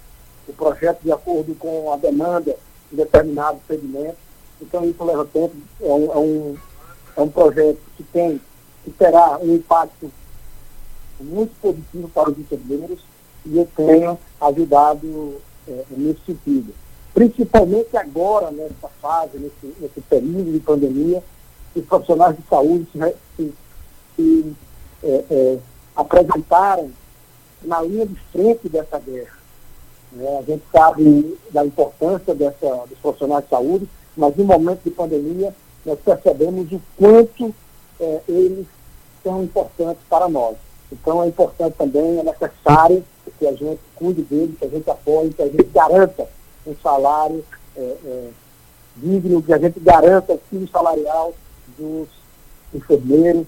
o 0.47 0.53
projeto 0.53 1.01
de 1.03 1.11
acordo 1.11 1.55
com 1.55 1.91
a 1.93 1.97
demanda 1.97 2.55
de 2.89 2.97
determinado 2.97 3.59
segmento. 3.67 4.17
Então 4.61 4.83
isso 4.85 5.03
leva 5.03 5.25
tempo, 5.25 5.55
é 5.81 5.85
um, 5.85 6.11
é 6.11 6.17
um, 6.17 6.57
é 7.17 7.21
um 7.21 7.29
projeto 7.29 7.79
que 7.95 8.03
tem 8.03 8.41
que 8.87 8.91
terá 8.91 9.37
um 9.39 9.55
impacto 9.55 10.09
muito 11.19 11.51
positivo 11.61 12.07
para 12.07 12.29
os 12.29 12.39
enfermeiros 12.39 12.99
e 13.45 13.57
eu 13.57 13.67
tenho 13.75 14.17
ajudado 14.39 15.41
é, 15.67 15.83
nesse 15.89 16.21
sentido. 16.25 16.73
Principalmente 17.13 17.97
agora, 17.97 18.49
nessa 18.49 18.87
fase, 19.01 19.37
nesse, 19.37 19.75
nesse 19.81 19.99
período 20.01 20.53
de 20.53 20.59
pandemia, 20.61 21.21
os 21.75 21.85
profissionais 21.85 22.37
de 22.37 22.43
saúde 22.49 22.87
se, 22.93 23.15
se, 23.35 23.53
se 24.15 24.55
é, 25.03 25.25
é, 25.29 25.57
apresentaram 25.93 26.89
na 27.63 27.81
linha 27.81 28.05
de 28.05 28.15
frente 28.31 28.69
dessa 28.69 28.99
guerra. 28.99 29.37
É, 30.17 30.37
a 30.37 30.41
gente 30.43 30.63
sabe 30.71 31.37
da 31.51 31.65
importância 31.65 32.33
dessa, 32.33 32.85
dos 32.87 32.97
profissionais 32.99 33.43
de 33.43 33.49
saúde, 33.49 33.89
mas 34.15 34.33
no 34.37 34.45
momento 34.45 34.83
de 34.85 34.91
pandemia 34.91 35.53
nós 35.85 35.99
percebemos 35.99 36.71
o 36.71 36.81
quanto 36.95 37.53
é, 37.99 38.21
eles 38.27 38.65
são 39.23 39.43
importantes 39.43 40.01
para 40.09 40.27
nós. 40.29 40.55
Então 40.91 41.23
é 41.23 41.27
importante 41.27 41.75
também, 41.77 42.19
é 42.19 42.23
necessário 42.23 43.03
que 43.37 43.47
a 43.47 43.53
gente 43.53 43.79
cuide 43.95 44.21
deles, 44.21 44.57
que 44.57 44.65
a 44.65 44.69
gente 44.69 44.89
apoie, 44.89 45.33
que 45.33 45.41
a 45.41 45.47
gente 45.47 45.63
garanta 45.65 46.27
um 46.65 46.75
salário 46.81 47.43
é, 47.75 47.81
é, 47.81 48.29
digno, 48.95 49.43
que 49.43 49.53
a 49.53 49.57
gente 49.57 49.79
garanta 49.79 50.33
o 50.33 50.41
fim 50.49 50.67
salarial 50.67 51.33
dos 51.77 52.07
enfermeiros 52.73 53.47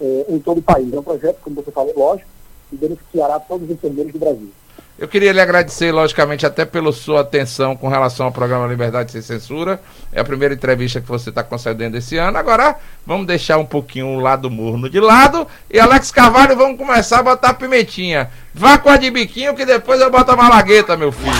é, 0.00 0.26
em 0.28 0.38
todo 0.38 0.58
o 0.58 0.62
país. 0.62 0.92
É 0.92 0.98
um 0.98 1.02
projeto, 1.02 1.38
como 1.42 1.56
você 1.56 1.70
falou, 1.70 1.92
lógico, 1.96 2.28
que 2.70 2.76
beneficiará 2.76 3.40
todos 3.40 3.68
os 3.68 3.74
enfermeiros 3.74 4.12
do 4.12 4.18
Brasil. 4.18 4.50
Eu 4.96 5.08
queria 5.08 5.32
lhe 5.32 5.40
agradecer, 5.40 5.90
logicamente, 5.90 6.46
até 6.46 6.64
pela 6.64 6.92
sua 6.92 7.22
atenção 7.22 7.76
com 7.76 7.88
relação 7.88 8.26
ao 8.26 8.32
programa 8.32 8.68
Liberdade 8.68 9.10
Sem 9.10 9.22
Censura. 9.22 9.80
É 10.12 10.20
a 10.20 10.24
primeira 10.24 10.54
entrevista 10.54 11.00
que 11.00 11.08
você 11.08 11.30
está 11.30 11.42
concedendo 11.42 11.96
esse 11.96 12.16
ano. 12.16 12.38
Agora, 12.38 12.76
vamos 13.04 13.26
deixar 13.26 13.58
um 13.58 13.66
pouquinho 13.66 14.06
o 14.06 14.20
lado 14.20 14.48
morno 14.48 14.88
de 14.88 15.00
lado. 15.00 15.48
E 15.68 15.80
Alex 15.80 16.12
Carvalho, 16.12 16.56
vamos 16.56 16.78
começar 16.78 17.18
a 17.18 17.22
botar 17.24 17.54
pimentinha. 17.54 18.30
Vá 18.54 18.78
com 18.78 18.88
a 18.88 18.96
de 18.96 19.10
biquinho 19.10 19.56
que 19.56 19.66
depois 19.66 20.00
eu 20.00 20.12
boto 20.12 20.30
a 20.30 20.36
malagueta, 20.36 20.96
meu 20.96 21.10
filho. 21.10 21.32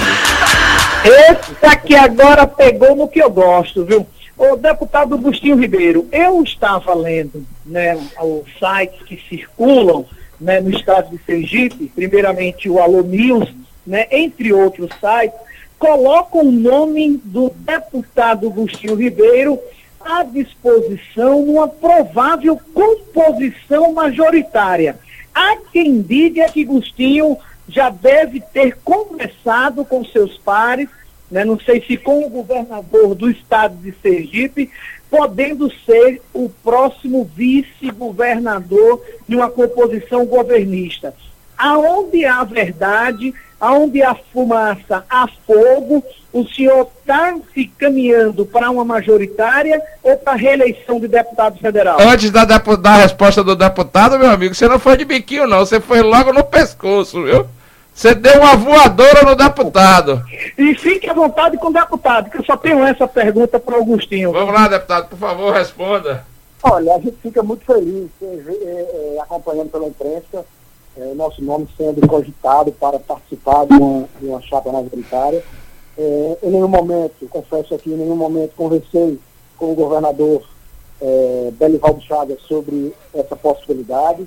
Esse 1.05 1.65
aqui 1.65 1.95
agora 1.95 2.49
pegou 2.49 2.97
no 2.97 3.07
que 3.07 3.23
eu 3.23 3.31
gosto, 3.31 3.85
viu? 3.85 4.05
O 4.37 4.57
deputado 4.57 5.15
Agostinho 5.15 5.57
Ribeiro, 5.57 6.09
eu 6.11 6.43
estava 6.43 6.93
lendo 6.93 7.47
né, 7.65 7.97
os 8.21 8.49
sites 8.59 9.01
que 9.07 9.17
circulam 9.29 10.05
né, 10.41 10.61
no 10.61 10.71
estado 10.71 11.11
de 11.11 11.23
Sergipe, 11.25 11.91
primeiramente 11.95 12.69
o 12.69 12.79
Alô 12.79 13.03
News, 13.03 13.53
né, 13.87 14.07
entre 14.11 14.53
outros 14.53 14.91
sites, 15.01 15.39
colocam 15.79 16.43
o 16.43 16.53
nome 16.53 17.21
do 17.25 17.51
deputado 17.51 18.47
Agostinho 18.47 18.95
Ribeiro 18.95 19.59
à 20.01 20.23
disposição 20.23 21.45
numa 21.45 21.69
provável 21.69 22.61
composição 22.73 23.93
majoritária. 23.93 24.99
Há 25.35 25.57
quem 25.73 26.01
diga 26.01 26.47
que 26.49 26.63
Agostinho 26.63 27.37
já 27.69 27.91
deve 27.91 28.41
ter 28.41 28.77
conversado 28.85 29.85
com 29.85 30.05
seus 30.05 30.37
pares, 30.39 30.89
né, 31.31 31.45
não 31.45 31.59
sei 31.59 31.83
se 31.83 31.97
com 31.97 32.25
o 32.25 32.31
governador 32.31 33.15
do 33.15 33.31
estado 33.31 33.77
de 33.77 33.93
Sergipe, 34.01 34.71
podendo 35.15 35.71
ser 35.87 36.21
o 36.33 36.49
próximo 36.49 37.31
vice-governador 37.37 39.01
de 39.29 39.37
uma 39.37 39.49
composição 39.49 40.27
governista. 40.27 41.15
Aonde 41.57 42.25
há 42.25 42.43
verdade, 42.43 43.33
aonde 43.61 44.03
há 44.03 44.17
fumaça, 44.33 45.05
há 45.09 45.29
fogo, 45.47 46.03
o 46.33 46.45
senhor 46.49 46.91
está 46.99 47.33
se 47.55 47.67
caminhando 47.79 48.45
para 48.45 48.69
uma 48.69 48.85
majoritária 48.85 49.81
ou 50.03 50.17
para 50.17 50.35
reeleição 50.35 50.99
de 50.99 51.07
deputado 51.07 51.61
federal? 51.61 52.01
Antes 52.01 52.33
da, 52.33 52.45
da 52.45 52.97
resposta 52.97 53.45
do 53.45 53.55
deputado, 53.55 54.19
meu 54.19 54.31
amigo, 54.31 54.53
você 54.53 54.67
não 54.67 54.81
foi 54.81 54.97
de 54.97 55.05
biquinho, 55.05 55.47
não, 55.47 55.61
você 55.61 55.79
foi 55.81 56.03
logo 56.03 56.33
no 56.33 56.43
pescoço, 56.43 57.23
viu? 57.23 57.47
Você 57.95 58.15
deu 58.15 58.41
uma 58.41 58.57
voadora 58.57 59.23
no 59.23 59.37
deputado. 59.37 60.23
E 60.59 60.75
fique 60.75 61.09
à 61.09 61.15
vontade 61.15 61.57
com 61.57 61.69
o 61.69 61.73
deputado, 61.73 62.29
que 62.29 62.39
eu 62.39 62.45
só 62.45 62.57
tenho 62.57 62.85
essa 62.85 63.07
pergunta 63.07 63.59
para 63.59 63.75
o 63.75 63.79
Augustinho. 63.79 64.33
Vamos 64.33 64.53
lá, 64.53 64.67
deputado, 64.67 65.09
por 65.09 65.19
favor, 65.19 65.55
responda. 65.55 66.27
Olha, 66.63 66.97
a 66.97 66.99
gente 66.99 67.17
fica 67.23 67.43
muito 67.43 67.65
feliz 67.65 68.11
é, 68.21 68.27
é, 68.27 69.21
acompanhando 69.21 69.71
pela 69.71 69.87
imprensa 69.87 70.45
é, 70.97 71.15
nosso 71.15 71.43
nome 71.43 71.69
sendo 71.77 72.07
cogitado 72.07 72.73
para 72.73 72.99
participar 72.99 73.67
de 73.67 73.75
uma, 73.75 74.09
de 74.21 74.27
uma 74.27 74.41
chapa 74.43 74.73
majoritária. 74.73 75.43
É, 75.97 76.39
em 76.43 76.51
nenhum 76.51 76.69
momento, 76.69 77.29
confesso 77.29 77.75
aqui, 77.75 77.91
em 77.91 77.97
nenhum 77.97 78.17
momento 78.17 78.53
conversei 78.57 79.19
com 79.57 79.73
o 79.73 79.75
governador 79.75 80.43
é, 81.01 81.51
Belivaldo 81.53 82.01
Chagas 82.03 82.41
sobre 82.43 82.93
essa 83.15 83.37
possibilidade. 83.37 84.27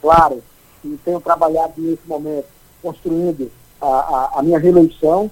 Claro, 0.00 0.42
e 0.84 0.96
tenho 1.04 1.20
trabalhado 1.20 1.74
nesse 1.76 2.06
momento 2.06 2.57
construindo 2.82 3.50
a, 3.80 3.86
a, 3.86 4.38
a 4.38 4.42
minha 4.42 4.58
reeleição, 4.58 5.30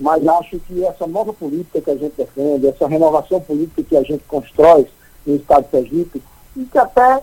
mas 0.00 0.26
acho 0.26 0.58
que 0.60 0.84
essa 0.84 1.06
nova 1.06 1.32
política 1.32 1.80
que 1.80 1.90
a 1.90 1.96
gente 1.96 2.14
defende, 2.16 2.66
essa 2.66 2.88
renovação 2.88 3.40
política 3.40 3.82
que 3.82 3.96
a 3.96 4.02
gente 4.02 4.24
constrói 4.24 4.86
no 5.24 5.36
Estado 5.36 5.64
de 5.64 5.70
Sergipe, 5.70 6.22
e 6.56 6.64
que 6.64 6.78
até, 6.78 7.22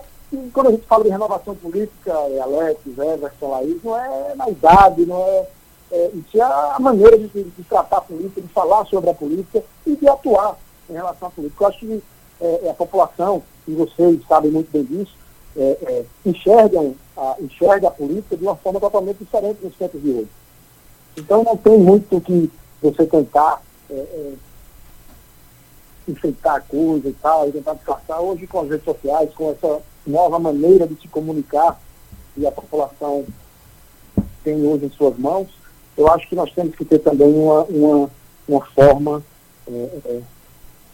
quando 0.52 0.68
a 0.68 0.70
gente 0.72 0.86
fala 0.86 1.04
de 1.04 1.10
renovação 1.10 1.54
política, 1.54 2.10
é 2.10 2.40
Alex, 2.40 2.80
Everson, 2.86 3.48
Laís, 3.48 3.82
não 3.82 3.96
é 3.96 4.34
na 4.34 4.48
idade, 4.48 5.06
não 5.06 5.18
é, 5.18 5.46
é 5.92 6.10
isso 6.14 6.40
é 6.40 6.42
a 6.42 6.78
maneira 6.80 7.18
de, 7.18 7.28
de, 7.28 7.64
tratar 7.68 7.98
a 7.98 8.02
política, 8.02 8.40
de 8.40 8.48
falar 8.48 8.84
sobre 8.86 9.10
a 9.10 9.14
política 9.14 9.62
e 9.86 9.94
de 9.94 10.08
atuar 10.08 10.56
em 10.88 10.94
relação 10.94 11.28
à 11.28 11.30
política. 11.30 11.64
Eu 11.64 11.68
acho 11.68 11.78
que 11.78 12.02
é, 12.40 12.60
é 12.64 12.70
a 12.70 12.74
população, 12.74 13.42
e 13.68 13.74
vocês 13.74 14.20
sabem 14.26 14.50
muito 14.50 14.70
bem 14.72 14.84
disso, 14.84 15.16
é, 15.56 15.78
é, 15.82 16.04
enxergam 16.24 16.94
a, 17.16 17.36
enxerga 17.40 17.88
a 17.88 17.90
política 17.90 18.36
de 18.36 18.42
uma 18.42 18.56
forma 18.56 18.80
totalmente 18.80 19.18
diferente 19.18 19.58
nos 19.62 19.74
tempos 19.74 20.02
de 20.02 20.10
hoje. 20.10 20.28
Então 21.16 21.44
não 21.44 21.56
tem 21.56 21.78
muito 21.78 22.20
que 22.20 22.50
você 22.80 23.06
tentar 23.06 23.62
é, 23.90 23.94
é, 23.94 24.32
enfeitar 26.08 26.56
a 26.56 26.60
coisa 26.60 27.08
e 27.08 27.12
tal, 27.12 27.48
e 27.48 27.52
tentar 27.52 27.74
disfarçar. 27.74 28.20
Hoje 28.20 28.46
com 28.46 28.60
as 28.60 28.70
redes 28.70 28.84
sociais, 28.84 29.32
com 29.34 29.50
essa 29.50 29.80
nova 30.06 30.38
maneira 30.38 30.86
de 30.86 31.00
se 31.00 31.08
comunicar 31.08 31.80
e 32.36 32.46
a 32.46 32.52
população 32.52 33.24
tem 34.42 34.66
hoje 34.66 34.86
em 34.86 34.90
suas 34.90 35.16
mãos, 35.18 35.48
eu 35.96 36.08
acho 36.08 36.28
que 36.28 36.34
nós 36.34 36.52
temos 36.52 36.74
que 36.74 36.84
ter 36.84 36.98
também 36.98 37.32
uma, 37.32 37.62
uma, 37.64 38.10
uma 38.48 38.64
forma 38.66 39.22
é, 39.68 40.00
é, 40.06 40.20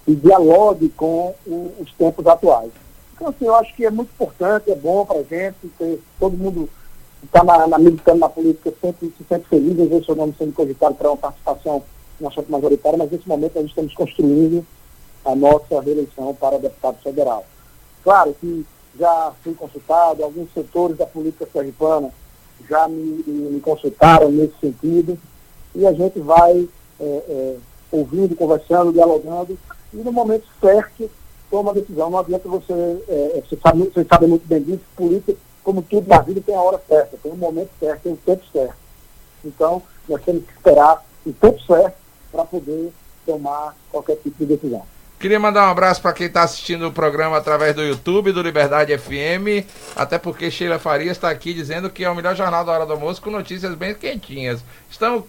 que 0.04 0.14
dialogue 0.14 0.88
com 0.90 1.34
o, 1.46 1.72
os 1.80 1.92
tempos 1.94 2.26
atuais. 2.26 2.72
Então, 3.18 3.30
assim, 3.30 3.46
eu 3.46 3.54
acho 3.56 3.74
que 3.74 3.84
é 3.84 3.90
muito 3.90 4.10
importante, 4.10 4.70
é 4.70 4.76
bom 4.76 5.04
para 5.04 5.18
a 5.18 5.22
gente, 5.24 5.56
ter 5.76 6.00
todo 6.20 6.36
mundo 6.36 6.68
que 7.20 7.26
está 7.26 7.42
na, 7.42 7.66
na, 7.66 7.76
militando 7.76 8.20
na 8.20 8.28
política 8.28 8.72
sempre 8.80 9.12
se 9.18 9.24
sente 9.28 9.48
feliz 9.48 9.76
em 9.76 9.88
ver 9.88 10.04
seu 10.04 10.14
nome 10.14 10.36
sendo 10.38 10.52
cogitado 10.52 10.94
para 10.94 11.10
uma 11.10 11.16
participação 11.16 11.82
na 12.20 12.30
chapa 12.30 12.46
majoritária, 12.48 12.96
mas 12.96 13.10
nesse 13.10 13.28
momento 13.28 13.58
a 13.58 13.60
gente 13.60 13.70
estamos 13.70 13.92
construindo 13.92 14.64
a 15.24 15.34
nossa 15.34 15.80
reeleição 15.80 16.32
para 16.32 16.58
deputado 16.58 17.02
federal. 17.02 17.44
Claro 18.04 18.36
que 18.40 18.64
já 18.96 19.32
fui 19.42 19.54
consultado, 19.54 20.22
alguns 20.22 20.52
setores 20.52 20.96
da 20.96 21.06
política 21.06 21.48
sergipana 21.52 22.10
já 22.68 22.86
me, 22.86 23.24
me 23.26 23.60
consultaram 23.60 24.30
nesse 24.30 24.54
sentido, 24.60 25.18
e 25.74 25.84
a 25.84 25.92
gente 25.92 26.20
vai 26.20 26.68
é, 27.00 27.04
é, 27.04 27.56
ouvindo, 27.90 28.36
conversando, 28.36 28.92
dialogando, 28.92 29.58
e 29.92 29.96
no 29.96 30.12
momento 30.12 30.46
certo 30.60 31.10
toma 31.50 31.70
a 31.70 31.74
decisão. 31.74 32.10
Não 32.10 32.18
adianta 32.18 32.48
você, 32.48 32.72
é, 32.72 33.38
é, 33.38 33.42
você, 33.42 33.56
sabe, 33.56 33.84
você 33.84 34.04
sabe 34.04 34.26
muito 34.26 34.46
bem 34.46 34.62
disso, 34.62 34.80
política, 34.96 35.38
como 35.62 35.82
tudo 35.82 36.08
na 36.08 36.20
vida, 36.20 36.40
tem 36.40 36.54
a 36.54 36.60
hora 36.60 36.80
certa, 36.88 37.16
tem 37.22 37.32
o 37.32 37.36
momento 37.36 37.70
certo, 37.78 38.02
tem 38.02 38.12
o 38.12 38.16
tempo 38.16 38.42
certo. 38.52 38.76
Então, 39.44 39.82
nós 40.08 40.22
temos 40.24 40.44
que 40.44 40.52
esperar 40.52 41.04
o 41.26 41.32
tempo 41.32 41.60
certo 41.62 41.96
para 42.32 42.44
poder 42.44 42.92
tomar 43.26 43.76
qualquer 43.90 44.16
tipo 44.16 44.38
de 44.38 44.46
decisão. 44.46 44.82
Queria 45.18 45.40
mandar 45.40 45.66
um 45.66 45.70
abraço 45.70 46.00
para 46.00 46.12
quem 46.12 46.28
está 46.28 46.44
assistindo 46.44 46.86
o 46.86 46.92
programa 46.92 47.36
através 47.36 47.74
do 47.74 47.82
YouTube, 47.82 48.30
do 48.30 48.40
Liberdade 48.40 48.96
FM, 48.96 49.66
até 49.96 50.16
porque 50.16 50.48
Sheila 50.48 50.78
Farias 50.78 51.16
está 51.16 51.28
aqui 51.28 51.52
dizendo 51.52 51.90
que 51.90 52.04
é 52.04 52.10
o 52.10 52.14
melhor 52.14 52.36
jornal 52.36 52.64
da 52.64 52.70
hora 52.70 52.86
do 52.86 52.92
almoço 52.92 53.20
com 53.20 53.28
notícias 53.28 53.74
bem 53.74 53.96
quentinhas. 53.96 54.64
Estamos 54.88 55.24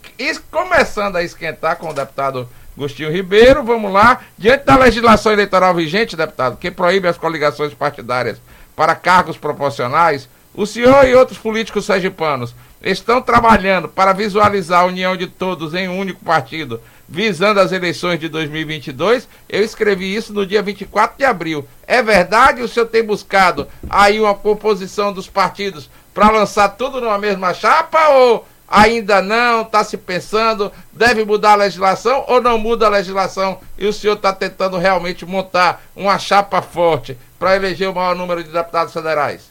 começando 0.52 1.16
a 1.16 1.24
esquentar 1.24 1.78
com 1.78 1.90
o 1.90 1.94
deputado 1.94 2.48
Agostinho 2.80 3.12
Ribeiro, 3.12 3.62
vamos 3.62 3.92
lá. 3.92 4.22
Diante 4.38 4.64
da 4.64 4.78
legislação 4.78 5.34
eleitoral 5.34 5.76
vigente, 5.76 6.16
deputado, 6.16 6.56
que 6.56 6.72
proíbe 6.72 7.10
as 7.10 7.18
coligações 7.18 7.74
partidárias 7.74 8.42
para 8.74 8.96
cargos 8.96 9.38
proporcionais, 9.38 10.30
o 10.56 10.66
senhor 10.66 11.06
e 11.06 11.14
outros 11.14 11.38
políticos 11.38 11.86
sergipanos 11.86 12.56
estão 12.82 13.22
trabalhando 13.22 13.90
para 13.90 14.14
visualizar 14.14 14.84
a 14.84 14.86
união 14.86 15.18
de 15.18 15.28
todos 15.28 15.74
em 15.74 15.90
um 15.90 16.00
único 16.00 16.24
partido, 16.24 16.82
visando 17.08 17.60
as 17.60 17.74
eleições 17.74 18.18
de 18.18 18.30
2022. 18.30 19.28
Eu 19.50 19.62
escrevi 19.62 20.16
isso 20.16 20.32
no 20.32 20.46
dia 20.46 20.62
24 20.62 21.18
de 21.18 21.26
abril. 21.26 21.68
É 21.86 22.02
verdade? 22.02 22.62
O 22.62 22.68
senhor 22.70 22.86
tem 22.86 23.04
buscado 23.04 23.68
aí 23.90 24.22
uma 24.22 24.34
composição 24.34 25.12
dos 25.12 25.28
partidos 25.28 25.90
para 26.14 26.32
lançar 26.32 26.70
tudo 26.70 27.02
numa 27.02 27.18
mesma 27.18 27.54
chapa 27.54 28.08
ou 28.08 28.48
ainda 28.70 29.22
não, 29.22 29.64
está 29.64 29.84
se 29.84 29.98
pensando, 29.98 30.72
deve 30.94 31.26
mudar 31.26 31.54
a 31.54 31.56
legislação 31.56 32.24
ou 32.28 32.42
não 32.42 32.58
muda 32.58 32.86
a 32.86 32.90
legislação 32.90 33.60
e 33.78 33.88
o 33.88 33.94
senhor 33.94 34.14
está 34.14 34.32
tentando 34.32 34.78
realmente 34.78 35.26
montar 35.26 35.82
uma 35.96 36.20
chapa 36.20 36.62
forte 36.62 37.18
para 37.40 37.56
eleger 37.56 37.90
o 37.90 37.96
maior 37.96 38.16
número 38.16 38.44
de 38.44 38.52
deputados 38.52 38.94
federais? 38.94 39.50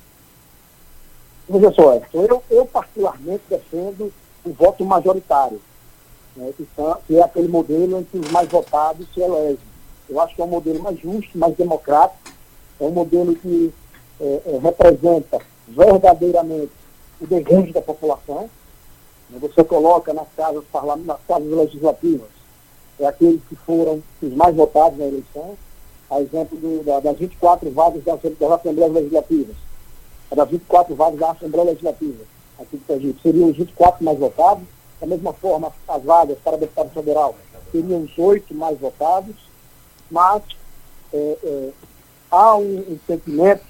Veja 1.48 1.72
só, 1.72 2.00
eu, 2.12 2.42
eu 2.50 2.66
particularmente 2.66 3.42
defendo 3.48 4.12
o 4.44 4.52
voto 4.52 4.85
majoritário, 4.85 5.61
né, 6.37 6.52
que, 6.57 6.68
são, 6.76 6.98
que 7.07 7.16
é 7.16 7.22
aquele 7.22 7.48
modelo 7.48 8.00
em 8.00 8.04
que 8.04 8.18
os 8.18 8.31
mais 8.31 8.48
votados 8.48 9.07
se 9.12 9.20
elegem. 9.20 9.59
Eu 10.09 10.20
acho 10.20 10.35
que 10.35 10.40
é 10.40 10.44
um 10.44 10.48
modelo 10.48 10.83
mais 10.83 10.98
justo, 11.00 11.37
mais 11.37 11.57
democrático, 11.57 12.31
é 12.81 12.85
um 12.85 12.90
modelo 12.90 13.35
que 13.35 13.72
é, 14.20 14.40
é, 14.46 14.59
representa 14.59 15.38
verdadeiramente 15.66 16.72
o 17.20 17.26
desejo 17.26 17.72
da 17.72 17.83
população, 17.83 18.48
você 19.31 19.62
coloca 19.64 20.12
nas 20.14 20.29
casas, 20.37 20.64
nas 21.05 21.21
casas 21.27 21.49
legislativas, 21.49 22.29
é 22.99 23.07
aqueles 23.07 23.41
que 23.49 23.57
foram 23.57 24.03
os 24.23 24.33
mais 24.35 24.57
votados 24.57 24.99
na 24.99 25.07
eleição, 25.07 25.57
a 26.11 26.21
exemplo 26.21 26.57
do, 26.59 26.83
da, 26.85 27.01
das 27.01 27.19
24 27.19 27.71
vagas 27.71 28.03
das, 28.03 28.21
das 28.23 28.53
Assembleias 28.53 28.93
Legislativas, 28.93 29.57
das 30.35 30.49
24 30.49 30.95
vagas 30.95 31.21
da 31.21 31.31
Assembleia 31.31 31.71
Legislativa, 31.71 32.25
aqui 32.59 32.77
de 32.79 32.85
Sergipe, 32.87 33.23
seriam 33.23 33.51
os 33.51 33.57
24 33.57 34.05
mais 34.05 34.19
votados, 34.19 34.64
da 35.01 35.07
mesma 35.07 35.33
forma, 35.33 35.73
as 35.87 36.03
vagas 36.03 36.38
para 36.43 36.57
deputado 36.57 36.91
federal 36.91 37.35
seriam 37.71 38.03
os 38.03 38.19
oito 38.19 38.55
mais 38.55 38.79
votados, 38.79 39.35
mas 40.11 40.43
é, 41.12 41.38
é, 41.43 41.71
há 42.31 42.57
um, 42.57 42.79
um 42.79 42.99
sentimento 43.07 43.64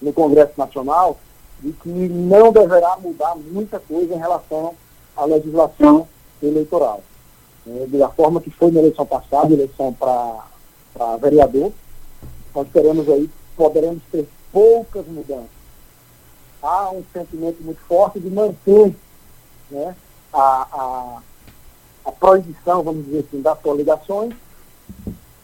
no 0.00 0.12
Congresso 0.12 0.52
Nacional 0.56 1.18
de 1.60 1.72
que 1.72 1.88
não 1.88 2.52
deverá 2.52 2.96
mudar 2.98 3.34
muita 3.36 3.78
coisa 3.78 4.14
em 4.14 4.18
relação 4.18 4.74
à 5.16 5.24
legislação 5.24 6.06
eleitoral. 6.42 7.02
É, 7.66 7.86
da 7.86 8.08
forma 8.10 8.40
que 8.40 8.50
foi 8.50 8.70
na 8.70 8.80
eleição 8.80 9.06
passada, 9.06 9.52
eleição 9.52 9.92
para 9.92 11.16
vereador, 11.16 11.72
nós 12.54 12.68
teremos 12.72 13.08
aí, 13.08 13.30
poderemos 13.56 14.02
ter 14.12 14.28
poucas 14.52 15.06
mudanças. 15.06 15.48
Há 16.62 16.90
um 16.90 17.02
sentimento 17.12 17.62
muito 17.62 17.80
forte 17.80 18.20
de 18.20 18.30
manter 18.30 18.94
né, 19.70 19.96
a, 20.32 20.66
a, 20.72 21.22
a 22.04 22.12
proibição, 22.12 22.82
vamos 22.82 23.06
dizer 23.06 23.24
assim, 23.26 23.40
das 23.40 23.58
coligações, 23.60 24.34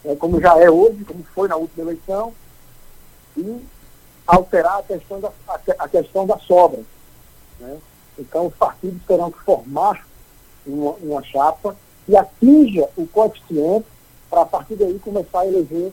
é, 0.05 0.15
como 0.15 0.39
já 0.39 0.57
é 0.59 0.69
hoje, 0.69 1.03
como 1.05 1.23
foi 1.35 1.47
na 1.47 1.55
última 1.55 1.83
eleição, 1.83 2.33
e 3.37 3.61
alterar 4.25 4.79
a 4.79 4.83
questão 4.83 5.19
da, 5.19 5.31
a, 5.79 5.87
questão 5.87 6.25
da 6.25 6.37
sobra. 6.39 6.81
Né? 7.59 7.77
Então, 8.17 8.47
os 8.47 8.55
partidos 8.55 9.01
terão 9.07 9.31
que 9.31 9.39
formar 9.39 10.05
uma, 10.65 10.91
uma 11.01 11.23
chapa 11.23 11.75
que 12.05 12.15
atinja 12.15 12.87
o 12.95 13.07
coeficiente 13.07 13.85
para, 14.29 14.41
a 14.41 14.45
partir 14.45 14.75
daí, 14.75 14.97
começar 14.99 15.41
a 15.41 15.47
eleger 15.47 15.91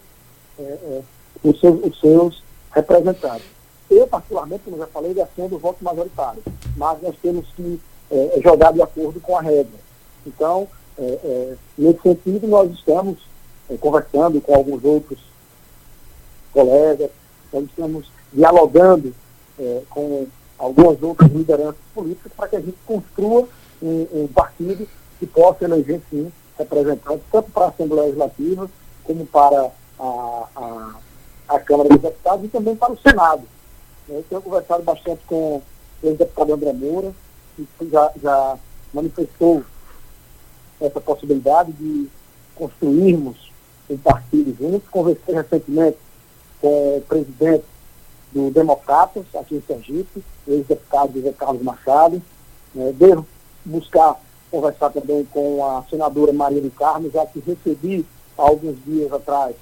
é, 0.58 0.62
é, 0.62 1.02
os, 1.42 1.60
seus, 1.60 1.84
os 1.84 2.00
seus 2.00 2.42
representantes. 2.70 3.46
Eu, 3.90 4.06
particularmente, 4.06 4.64
como 4.64 4.76
já 4.76 4.86
falei, 4.86 5.14
defendo 5.14 5.56
o 5.56 5.58
voto 5.58 5.82
majoritário, 5.82 6.42
mas 6.76 7.00
nós 7.02 7.14
temos 7.22 7.46
que 7.56 7.80
é, 8.10 8.40
jogar 8.42 8.72
de 8.72 8.82
acordo 8.82 9.20
com 9.20 9.36
a 9.36 9.40
regra. 9.40 9.78
Então, 10.26 10.68
é, 10.98 11.02
é, 11.02 11.56
nesse 11.76 12.00
sentido, 12.02 12.46
nós 12.46 12.70
estamos 12.72 13.18
é, 13.70 13.76
conversando 13.76 14.40
com 14.40 14.54
alguns 14.54 14.84
outros 14.84 15.18
colegas, 16.52 17.10
nós 17.52 17.64
estamos 17.64 18.10
dialogando 18.32 19.14
é, 19.58 19.82
com 19.90 20.26
algumas 20.58 21.02
outras 21.02 21.30
lideranças 21.30 21.80
políticas 21.94 22.32
para 22.36 22.48
que 22.48 22.56
a 22.56 22.60
gente 22.60 22.76
construa 22.86 23.48
um, 23.82 24.06
um 24.12 24.28
partido 24.28 24.88
que 25.18 25.26
possa 25.26 25.64
eleger, 25.64 26.00
sim, 26.10 26.32
representantes, 26.58 27.24
tanto 27.30 27.50
para 27.50 27.66
a 27.66 27.68
Assembleia 27.68 28.06
Legislativa, 28.06 28.68
como 29.04 29.26
para 29.26 29.70
a, 29.98 30.44
a, 30.56 30.94
a 31.48 31.60
Câmara 31.60 31.88
dos 31.88 32.00
Deputados 32.00 32.44
e 32.44 32.48
também 32.48 32.76
para 32.76 32.92
o 32.92 32.98
Senado. 32.98 33.42
Eu 34.08 34.24
tenho 34.28 34.42
conversado 34.42 34.82
bastante 34.82 35.20
com 35.26 35.62
o 36.02 36.14
deputado 36.14 36.54
André 36.54 36.72
Moura, 36.72 37.12
que 37.56 37.90
já, 37.90 38.12
já 38.22 38.58
manifestou 38.92 39.64
essa 40.80 41.00
possibilidade 41.00 41.72
de 41.72 42.08
construirmos 42.54 43.50
um 43.90 43.96
partido 43.98 44.56
juntos. 44.58 44.88
Conversei 44.88 45.34
recentemente 45.34 45.98
com 46.60 46.98
o 46.98 47.02
presidente 47.02 47.64
do 48.32 48.50
Democratas, 48.50 49.24
aqui 49.34 49.56
em 49.56 49.62
Sergipe, 49.62 50.22
ex-deputado 50.46 51.12
José 51.14 51.32
Carlos 51.32 51.62
Machado. 51.62 52.22
É, 52.76 52.92
devo 52.92 53.26
buscar 53.64 54.20
conversar 54.50 54.90
também 54.90 55.24
com 55.26 55.64
a 55.64 55.84
senadora 55.90 56.32
Maria 56.32 56.60
do 56.60 56.70
Carmo, 56.70 57.10
já 57.10 57.24
que 57.26 57.40
recebi 57.40 58.04
há 58.36 58.42
alguns 58.42 58.76
dias 58.84 59.12
atrás 59.12 59.54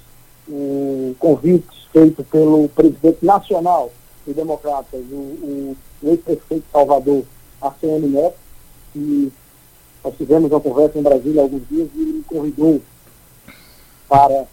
um 0.49 1.13
convite 1.19 1.87
feito 1.91 2.23
pelo 2.23 2.69
presidente 2.69 3.25
nacional 3.25 3.91
do 4.25 4.33
Democratas, 4.33 5.01
o, 5.11 5.15
o, 5.15 5.77
o 6.03 6.09
ex-prefeito 6.09 6.65
Salvador, 6.71 7.23
ACM 7.61 8.07
Neto, 8.07 8.37
que 8.93 9.31
nós 10.03 10.15
tivemos 10.15 10.51
uma 10.51 10.61
conversa 10.61 10.97
em 10.97 11.03
Brasília 11.03 11.41
há 11.41 11.43
alguns 11.43 11.67
dias 11.67 11.89
e 11.93 12.01
ele 12.01 12.13
me 12.13 12.23
convidou 12.23 12.81
para 14.07 14.33
é, 14.33 14.47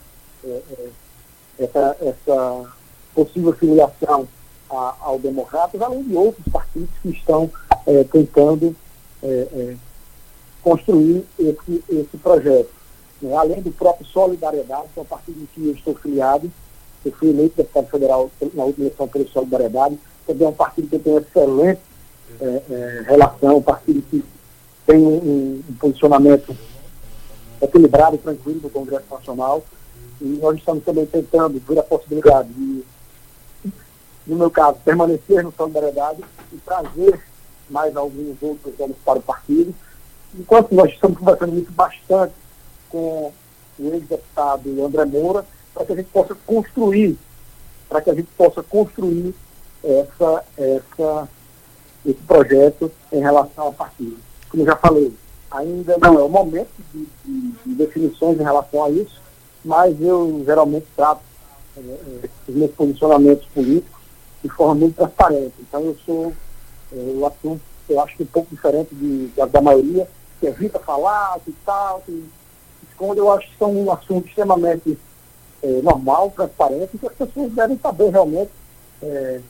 é, 0.44 0.88
essa, 1.58 1.96
essa 2.00 2.72
possível 3.14 3.52
filiação 3.52 4.26
a, 4.70 4.94
ao 5.00 5.18
Democratas, 5.18 5.80
além 5.80 6.02
de 6.02 6.14
outros 6.14 6.46
partidos 6.52 6.90
que 7.02 7.10
estão 7.10 7.50
é, 7.86 8.04
tentando 8.04 8.74
é, 9.22 9.26
é, 9.26 9.76
construir 10.62 11.24
esse, 11.38 11.84
esse 11.88 12.16
projeto. 12.22 12.70
Né? 13.20 13.34
Além 13.34 13.62
do 13.62 13.70
próprio 13.70 14.06
Solidariedade, 14.06 14.88
que 14.92 14.98
é 14.98 15.02
um 15.02 15.06
partido 15.06 15.42
em 15.42 15.46
que 15.46 15.68
eu 15.68 15.74
estou 15.74 15.94
filiado, 15.94 16.50
eu 17.04 17.12
fui 17.12 17.28
eleito 17.28 17.56
deputado 17.56 17.86
federal 17.88 18.30
na 18.54 18.64
última 18.64 18.86
eleição 18.86 19.06
pelo 19.06 19.28
Solidariedade, 19.28 19.98
também 20.26 20.46
é 20.46 20.50
um 20.50 20.54
partido 20.54 20.88
que 20.88 20.98
tem 20.98 21.16
excelente 21.16 21.80
é, 22.40 22.62
é, 22.70 23.04
relação, 23.06 23.58
um 23.58 23.62
partido 23.62 24.02
que 24.10 24.24
tem 24.86 24.98
um, 24.98 25.62
um 25.68 25.74
posicionamento 25.78 26.56
equilibrado 27.60 28.16
e 28.16 28.18
tranquilo 28.18 28.60
do 28.60 28.70
Congresso 28.70 29.06
Nacional. 29.10 29.62
E 30.20 30.24
nós 30.40 30.56
estamos 30.56 30.84
também 30.84 31.06
tentando 31.06 31.60
ver 31.66 31.78
a 31.78 31.82
possibilidade 31.82 32.48
de 32.48 32.84
no 34.26 34.36
meu 34.36 34.50
caso, 34.50 34.78
permanecer 34.84 35.42
no 35.42 35.52
Solidariedade 35.52 36.24
e 36.52 36.56
trazer 36.58 37.20
mais 37.68 37.96
alguns 37.96 38.36
outros 38.42 38.78
anos 38.80 38.96
para 39.04 39.18
o 39.18 39.22
partido. 39.22 39.74
Enquanto 40.38 40.74
nós 40.74 40.90
estamos 40.92 41.18
conversando 41.18 41.52
muito 41.52 41.72
bastante 41.72 42.34
com 42.88 43.32
o 43.78 43.94
ex-deputado 43.94 44.84
André 44.84 45.04
Moura, 45.04 45.44
para 45.72 45.84
que 45.84 45.92
a 45.92 45.96
gente 45.96 46.10
possa 46.10 46.34
construir, 46.46 47.18
para 47.88 48.00
que 48.00 48.10
a 48.10 48.14
gente 48.14 48.28
possa 48.36 48.62
construir 48.62 49.34
essa, 49.82 50.44
essa, 50.56 51.28
esse 52.06 52.20
projeto 52.22 52.90
em 53.12 53.20
relação 53.20 53.64
ao 53.64 53.72
partido. 53.72 54.16
Como 54.48 54.64
já 54.64 54.76
falei, 54.76 55.12
ainda 55.50 55.98
não 55.98 56.18
é 56.18 56.22
o 56.22 56.28
momento 56.28 56.70
de, 56.92 57.06
de, 57.24 57.54
de 57.66 57.74
definições 57.74 58.38
em 58.38 58.44
relação 58.44 58.84
a 58.84 58.90
isso, 58.90 59.20
mas 59.64 60.00
eu 60.00 60.42
geralmente 60.44 60.86
trato 60.96 61.22
é, 61.76 61.80
os 62.48 62.54
meus 62.54 62.70
posicionamentos 62.72 63.46
políticos 63.46 63.93
de 64.44 64.50
forma 64.50 64.74
muito 64.74 64.96
transparente. 64.96 65.54
Então 65.58 65.80
eu 65.80 65.96
sou, 66.04 66.32
é, 66.92 66.96
eu 66.96 67.26
atuo, 67.26 67.58
eu 67.88 68.00
acho 68.00 68.16
que 68.16 68.22
um 68.22 68.26
pouco 68.26 68.54
diferente 68.54 68.94
de, 68.94 69.28
da, 69.28 69.46
da 69.46 69.62
maioria, 69.62 70.06
que 70.38 70.46
evita 70.46 70.78
falar, 70.78 71.40
que 71.40 71.52
tal, 71.64 72.02
que 72.04 72.28
esconde, 72.90 73.18
eu 73.18 73.32
acho 73.32 73.48
que 73.50 73.58
são 73.58 73.74
um 73.74 73.90
assunto 73.90 74.28
extremamente 74.28 74.98
é, 75.62 75.80
normal, 75.82 76.30
transparente, 76.36 76.98
que 76.98 77.06
as 77.06 77.14
pessoas 77.14 77.52
devem 77.52 77.78
saber 77.78 78.10
realmente 78.10 78.50
é, 79.02 79.40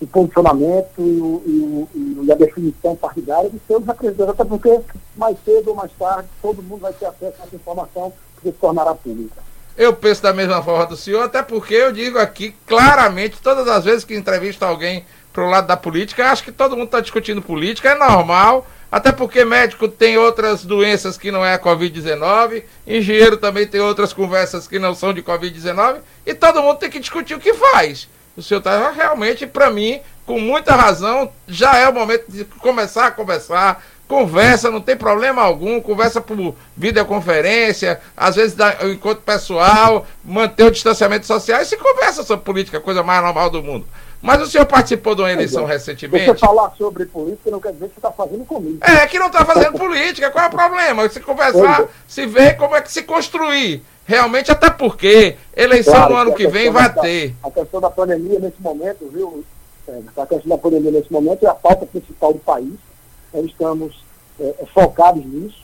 o 0.00 0.06
posicionamento 0.06 0.98
e, 0.98 1.86
e, 1.94 2.24
e, 2.24 2.32
a 2.32 2.34
definição 2.34 2.96
partidária 2.96 3.50
de 3.50 3.60
seus 3.66 3.84
representantes, 3.84 4.30
até 4.30 4.44
porque 4.44 4.80
mais 5.16 5.36
cedo 5.44 5.68
ou 5.68 5.74
mais 5.74 5.92
tarde 5.98 6.28
todo 6.40 6.62
mundo 6.62 6.80
vai 6.80 6.92
ter 6.92 7.06
acesso 7.06 7.36
a 7.40 7.44
essa 7.44 7.56
informação 7.56 8.12
que 8.36 8.48
se 8.48 8.52
tornará 8.52 8.94
pública. 8.94 9.47
Eu 9.78 9.92
penso 9.92 10.20
da 10.20 10.32
mesma 10.32 10.60
forma 10.60 10.86
do 10.86 10.96
senhor, 10.96 11.22
até 11.22 11.40
porque 11.40 11.72
eu 11.72 11.92
digo 11.92 12.18
aqui 12.18 12.52
claramente, 12.66 13.40
todas 13.40 13.68
as 13.68 13.84
vezes 13.84 14.04
que 14.04 14.12
entrevisto 14.12 14.64
alguém 14.64 15.06
para 15.32 15.44
o 15.44 15.48
lado 15.48 15.68
da 15.68 15.76
política, 15.76 16.32
acho 16.32 16.42
que 16.42 16.50
todo 16.50 16.76
mundo 16.76 16.86
está 16.86 16.98
discutindo 16.98 17.40
política, 17.40 17.90
é 17.90 17.94
normal, 17.94 18.66
até 18.90 19.12
porque 19.12 19.44
médico 19.44 19.86
tem 19.86 20.18
outras 20.18 20.64
doenças 20.64 21.16
que 21.16 21.30
não 21.30 21.44
é 21.44 21.54
a 21.54 21.60
Covid-19, 21.60 22.64
engenheiro 22.84 23.36
também 23.36 23.68
tem 23.68 23.80
outras 23.80 24.12
conversas 24.12 24.66
que 24.66 24.80
não 24.80 24.96
são 24.96 25.14
de 25.14 25.22
Covid-19, 25.22 25.98
e 26.26 26.34
todo 26.34 26.60
mundo 26.60 26.78
tem 26.78 26.90
que 26.90 26.98
discutir 26.98 27.34
o 27.34 27.40
que 27.40 27.54
faz. 27.54 28.08
O 28.36 28.42
senhor 28.42 28.58
está 28.58 28.90
realmente, 28.90 29.46
para 29.46 29.70
mim, 29.70 30.00
com 30.26 30.40
muita 30.40 30.74
razão, 30.74 31.30
já 31.46 31.76
é 31.76 31.88
o 31.88 31.94
momento 31.94 32.24
de 32.28 32.44
começar 32.44 33.06
a 33.06 33.10
conversar, 33.12 33.80
conversa, 34.08 34.70
não 34.70 34.80
tem 34.80 34.96
problema 34.96 35.42
algum, 35.42 35.80
conversa 35.80 36.20
por 36.20 36.54
videoconferência, 36.74 38.00
às 38.16 38.36
vezes 38.36 38.54
dá 38.54 38.78
o 38.82 38.88
encontro 38.88 39.22
pessoal, 39.22 40.06
manter 40.24 40.64
o 40.64 40.70
distanciamento 40.70 41.26
social 41.26 41.60
e 41.60 41.66
se 41.66 41.76
conversa 41.76 42.24
sobre 42.24 42.44
política, 42.44 42.80
coisa 42.80 43.02
mais 43.02 43.22
normal 43.22 43.50
do 43.50 43.62
mundo. 43.62 43.86
Mas 44.20 44.40
o 44.42 44.46
senhor 44.46 44.66
participou 44.66 45.14
de 45.14 45.22
uma 45.22 45.30
eleição 45.30 45.64
é, 45.68 45.74
recentemente. 45.74 46.26
Você 46.26 46.38
falar 46.38 46.70
sobre 46.76 47.04
política 47.06 47.50
não 47.50 47.60
quer 47.60 47.72
dizer 47.72 47.86
que 47.88 47.94
você 47.94 47.98
está 47.98 48.10
fazendo 48.10 48.44
comigo. 48.44 48.78
É, 48.80 49.06
que 49.06 49.18
não 49.18 49.28
está 49.28 49.44
fazendo 49.44 49.78
política. 49.78 50.28
Qual 50.30 50.44
é 50.44 50.48
o 50.48 50.50
problema? 50.50 51.08
Se 51.08 51.20
conversar, 51.20 51.82
é. 51.82 51.88
se 52.08 52.26
ver 52.26 52.56
como 52.56 52.74
é 52.74 52.80
que 52.80 52.90
se 52.90 53.04
construir. 53.04 53.84
Realmente, 54.04 54.50
até 54.50 54.70
porque 54.70 55.36
eleição 55.54 55.94
claro, 55.94 56.14
no 56.14 56.20
ano 56.20 56.34
que 56.34 56.48
vem 56.48 56.70
vai 56.70 56.92
da, 56.92 57.02
ter. 57.02 57.34
A 57.44 57.50
questão 57.50 57.80
da 57.80 57.90
pandemia 57.90 58.40
nesse 58.40 58.60
momento, 58.60 59.08
viu? 59.12 59.44
É, 59.86 60.00
a 60.16 60.26
questão 60.26 60.48
da 60.48 60.58
pandemia 60.58 60.90
nesse 60.90 61.12
momento 61.12 61.46
é 61.46 61.48
a 61.48 61.54
pauta 61.54 61.86
principal 61.86 62.32
do 62.32 62.40
país 62.40 62.72
estamos 63.34 64.04
é, 64.40 64.54
é 64.60 64.66
focados 64.66 65.24
nisso. 65.24 65.62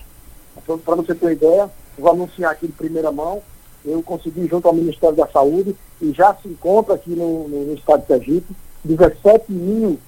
Para 0.84 0.94
você 0.96 1.14
ter 1.14 1.26
uma 1.26 1.32
ideia, 1.32 1.70
vou 1.98 2.10
anunciar 2.10 2.52
aqui 2.52 2.66
de 2.66 2.72
primeira 2.72 3.10
mão, 3.10 3.42
eu 3.84 4.02
consegui 4.02 4.46
junto 4.48 4.66
ao 4.66 4.74
Ministério 4.74 5.14
da 5.14 5.26
Saúde 5.28 5.76
e 6.00 6.12
já 6.12 6.34
se 6.34 6.48
encontra 6.48 6.94
aqui 6.94 7.10
no, 7.10 7.48
no, 7.48 7.74
estado 7.74 8.00
de 8.00 8.06
Sergipe 8.06 8.54
17 8.82 9.52
mil 9.52 9.98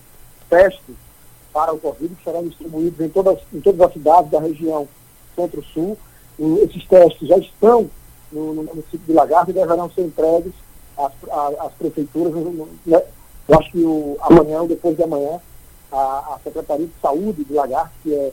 testes 0.49 0.97
para 1.53 1.73
o 1.75 1.79
Covid 1.79 2.15
que 2.15 2.25
serão 2.25 2.47
distribuídos 2.47 3.01
em 3.01 3.09
todas, 3.09 3.39
em 3.53 3.61
todas 3.61 3.81
as 3.81 3.93
cidades 3.93 4.31
da 4.31 4.41
região 4.41 4.89
Centro-Sul. 5.35 5.97
Esses 6.63 6.87
testes 6.87 7.29
já 7.29 7.37
estão 7.39 7.91
no, 8.33 8.55
no 8.55 8.63
município 8.65 9.01
de 9.07 9.13
Lagarto 9.13 9.51
e 9.51 9.55
deverão 9.55 9.91
ser 9.91 10.03
entregues 10.03 10.53
às, 10.97 11.13
às 11.61 11.73
prefeituras. 11.75 12.35
Né? 12.87 13.03
Eu 13.49 13.59
acho 13.59 13.71
que 13.73 13.79
o, 13.79 14.17
amanhã 14.21 14.63
ou 14.63 14.69
depois 14.69 14.97
de 14.97 15.03
amanhã 15.03 15.41
a, 15.97 16.35
a 16.35 16.41
Secretaria 16.45 16.87
de 16.87 16.93
Saúde 17.01 17.45
de 17.45 17.53
Lagarto, 17.53 17.93
que 18.03 18.15
é 18.15 18.33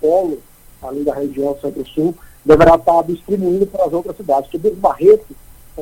polo 0.00 0.40
ali 0.82 1.04
da 1.04 1.14
região 1.14 1.56
Centro-Sul, 1.60 2.14
deverá 2.44 2.74
estar 2.74 3.02
distribuindo 3.02 3.66
para 3.66 3.84
as 3.84 3.92
outras 3.92 4.16
cidades, 4.16 4.50
que 4.50 4.58
desde 4.58 4.80
Barreto, 4.80 5.34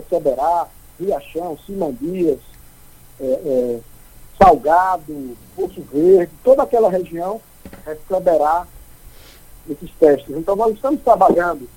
Ceberá, 0.09 0.69
Riachão, 1.01 1.59
Simandias, 1.67 2.39
é, 3.21 3.25
é, 3.25 3.81
Salgado, 4.39 5.37
Poço 5.57 5.83
Verde, 5.93 6.33
toda 6.45 6.63
aquela 6.63 6.91
região 6.91 7.41
receberá 7.85 8.67
esses 9.69 9.91
testes. 9.99 10.37
Então 10.37 10.57
nós 10.57 10.75
estamos 10.75 11.01
trabalhando 11.03 11.69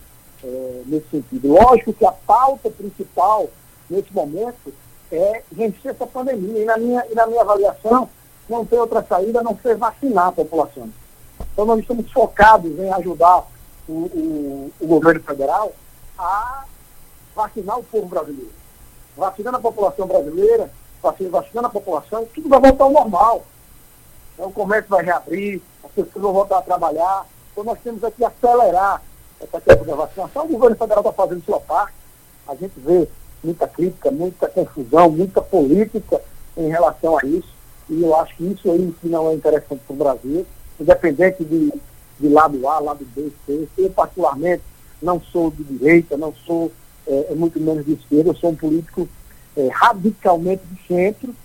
é, 0.43 0.81
nesse 0.85 1.07
sentido. 1.09 1.49
Lógico 1.49 1.93
que 1.93 2.05
a 2.05 2.11
pauta 2.11 2.69
principal 2.69 3.49
nesse 3.89 4.13
momento 4.13 4.73
é 5.11 5.43
vencer 5.51 5.91
essa 5.91 6.07
pandemia. 6.07 6.61
E 6.61 6.65
na 6.65 6.77
minha, 6.77 7.05
e 7.09 7.15
na 7.15 7.27
minha 7.27 7.41
avaliação, 7.41 8.09
não 8.47 8.65
tem 8.65 8.79
outra 8.79 9.03
saída 9.03 9.39
a 9.39 9.43
não 9.43 9.57
ser 9.57 9.75
vacinar 9.75 10.27
a 10.27 10.31
população. 10.31 10.89
Então 11.51 11.65
nós 11.65 11.79
estamos 11.79 12.11
focados 12.11 12.77
em 12.77 12.91
ajudar 12.93 13.43
o, 13.87 13.91
o, 13.91 14.71
o 14.79 14.87
governo 14.87 15.21
federal 15.21 15.73
a 16.17 16.65
vacinar 17.35 17.79
o 17.79 17.83
povo 17.83 18.07
brasileiro. 18.07 18.51
Vacinando 19.17 19.57
a 19.57 19.61
população 19.61 20.07
brasileira, 20.07 20.69
vacinando 21.01 21.67
a 21.67 21.71
população, 21.71 22.25
tudo 22.33 22.49
vai 22.49 22.59
voltar 22.59 22.83
ao 22.83 22.91
normal. 22.91 23.43
Então, 24.33 24.49
o 24.49 24.51
comércio 24.51 24.89
vai 24.89 25.03
reabrir, 25.03 25.61
as 25.83 25.91
pessoas 25.91 26.21
vão 26.21 26.33
voltar 26.33 26.57
a 26.57 26.61
trabalhar. 26.61 27.25
Então 27.51 27.63
nós 27.63 27.79
temos 27.81 28.03
aqui 28.03 28.23
acelerar 28.23 29.01
essa 29.39 29.61
questão 29.61 29.85
da 29.85 29.95
vacinação. 29.95 30.45
O 30.45 30.49
governo 30.49 30.75
federal 30.75 30.99
está 30.99 31.13
fazendo 31.13 31.45
sua 31.45 31.59
parte. 31.61 31.93
A 32.47 32.55
gente 32.55 32.73
vê 32.77 33.07
muita 33.43 33.67
crítica, 33.67 34.11
muita 34.11 34.49
confusão, 34.49 35.09
muita 35.09 35.41
política 35.41 36.21
em 36.57 36.67
relação 36.67 37.17
a 37.17 37.25
isso. 37.25 37.54
E 37.89 38.01
eu 38.01 38.15
acho 38.15 38.35
que 38.35 38.45
isso 38.45 38.71
aí 38.71 38.93
que 38.99 39.07
não 39.07 39.29
é 39.29 39.33
interessante 39.33 39.81
para 39.85 39.93
o 39.93 39.97
Brasil, 39.97 40.45
independente 40.79 41.43
de, 41.43 41.71
de 42.19 42.27
lado 42.29 42.67
A, 42.67 42.79
lado 42.79 43.05
B, 43.15 43.31
C. 43.45 43.67
Eu, 43.77 43.89
particularmente, 43.91 44.63
não 45.01 45.21
sou 45.21 45.51
de 45.51 45.63
direita, 45.63 46.17
não 46.17 46.33
sou 46.45 46.71
é, 47.07 47.27
é 47.31 47.35
muito 47.35 47.59
menos 47.59 47.85
de 47.85 47.93
esquerda, 47.93 48.31
eu 48.31 48.35
sou 48.35 48.49
um 48.49 48.55
político 48.55 49.07
é, 49.55 49.69
radicalmente 49.71 50.63
de 50.65 50.87
centro. 50.87 51.35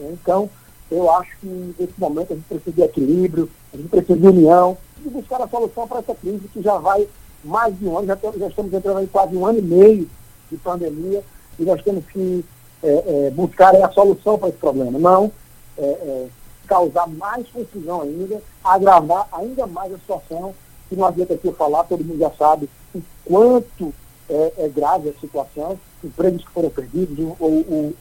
Então, 0.00 0.50
eu 0.90 1.10
acho 1.10 1.30
que 1.40 1.46
nesse 1.46 1.94
momento 1.96 2.32
a 2.32 2.36
gente 2.36 2.48
precisa 2.48 2.72
de 2.72 2.82
equilíbrio, 2.82 3.48
a 3.72 3.76
gente 3.76 3.88
precisa 3.88 4.18
de 4.18 4.26
união 4.26 4.76
e 5.04 5.08
buscar 5.08 5.40
a 5.40 5.48
solução 5.48 5.86
para 5.86 6.00
essa 6.00 6.14
crise 6.14 6.48
que 6.52 6.60
já 6.60 6.76
vai 6.78 7.06
mais 7.44 7.76
de 7.78 7.86
um 7.86 7.98
ano, 7.98 8.06
já, 8.06 8.18
já 8.36 8.48
estamos 8.48 8.72
entrando 8.72 9.00
em 9.00 9.06
quase 9.06 9.36
um 9.36 9.46
ano 9.46 9.58
e 9.58 9.62
meio 9.62 10.08
de 10.50 10.56
pandemia 10.58 11.22
e 11.58 11.64
nós 11.64 11.82
temos 11.82 12.04
que 12.06 12.44
é, 12.82 13.26
é, 13.26 13.30
buscar 13.30 13.74
a 13.74 13.90
solução 13.90 14.38
para 14.38 14.48
esse 14.48 14.58
problema, 14.58 14.98
não 14.98 15.32
é, 15.78 15.82
é, 15.84 16.28
causar 16.66 17.06
mais 17.08 17.46
confusão 17.48 18.02
ainda, 18.02 18.42
agravar 18.62 19.28
ainda 19.32 19.66
mais 19.66 19.92
a 19.92 19.98
situação, 19.98 20.54
que 20.88 20.96
não 20.96 21.06
adianta 21.06 21.34
aqui 21.34 21.46
eu 21.46 21.54
falar, 21.54 21.84
todo 21.84 22.04
mundo 22.04 22.18
já 22.18 22.30
sabe 22.32 22.68
o 22.94 23.02
quanto 23.24 23.92
é, 24.28 24.52
é 24.58 24.68
grave 24.68 25.08
a 25.08 25.20
situação, 25.20 25.78
empregos 26.02 26.44
que 26.44 26.50
foram 26.50 26.70
perdidos, 26.70 27.18
o, 27.18 27.44
o, 27.44 27.94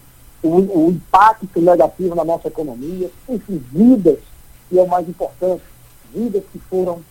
o, 0.43 0.85
o, 0.85 0.91
impacto 0.91 1.59
negativo 1.59 2.15
na 2.15 2.23
nossa 2.23 2.47
economia, 2.47 3.09
enfim, 3.29 3.63
vidas, 3.71 4.19
que 4.69 4.79
é 4.79 4.81
o 4.81 4.87
mais 4.87 5.07
importante, 5.07 5.63
vidas 6.13 6.43
que 6.51 6.59
foram 6.59 7.01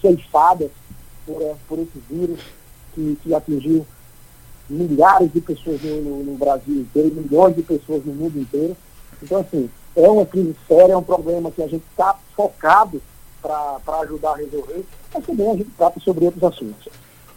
ceifadas 0.00 0.70
por, 1.26 1.56
por 1.68 1.78
esse 1.78 1.98
vírus 2.08 2.40
que, 2.94 3.18
que 3.22 3.34
atingiu 3.34 3.86
milhares 4.68 5.32
de 5.32 5.40
pessoas 5.40 5.82
no, 5.82 6.02
no, 6.02 6.24
no, 6.24 6.36
Brasil 6.36 6.74
inteiro, 6.74 7.14
milhões 7.14 7.56
de 7.56 7.62
pessoas 7.62 8.04
no 8.04 8.12
mundo 8.12 8.38
inteiro. 8.38 8.76
Então, 9.22 9.40
assim, 9.40 9.70
é 9.96 10.08
uma 10.08 10.24
crise 10.24 10.54
séria, 10.66 10.92
é 10.92 10.96
um 10.96 11.02
problema 11.02 11.50
que 11.50 11.62
a 11.62 11.66
gente 11.66 11.84
está 11.90 12.16
focado 12.36 13.02
para 13.42 14.00
ajudar 14.02 14.32
a 14.32 14.36
resolver, 14.36 14.84
mas 15.12 15.24
também 15.24 15.50
a 15.50 15.56
gente 15.56 15.70
trata 15.76 16.00
sobre 16.00 16.24
outros 16.24 16.44
assuntos. 16.44 16.88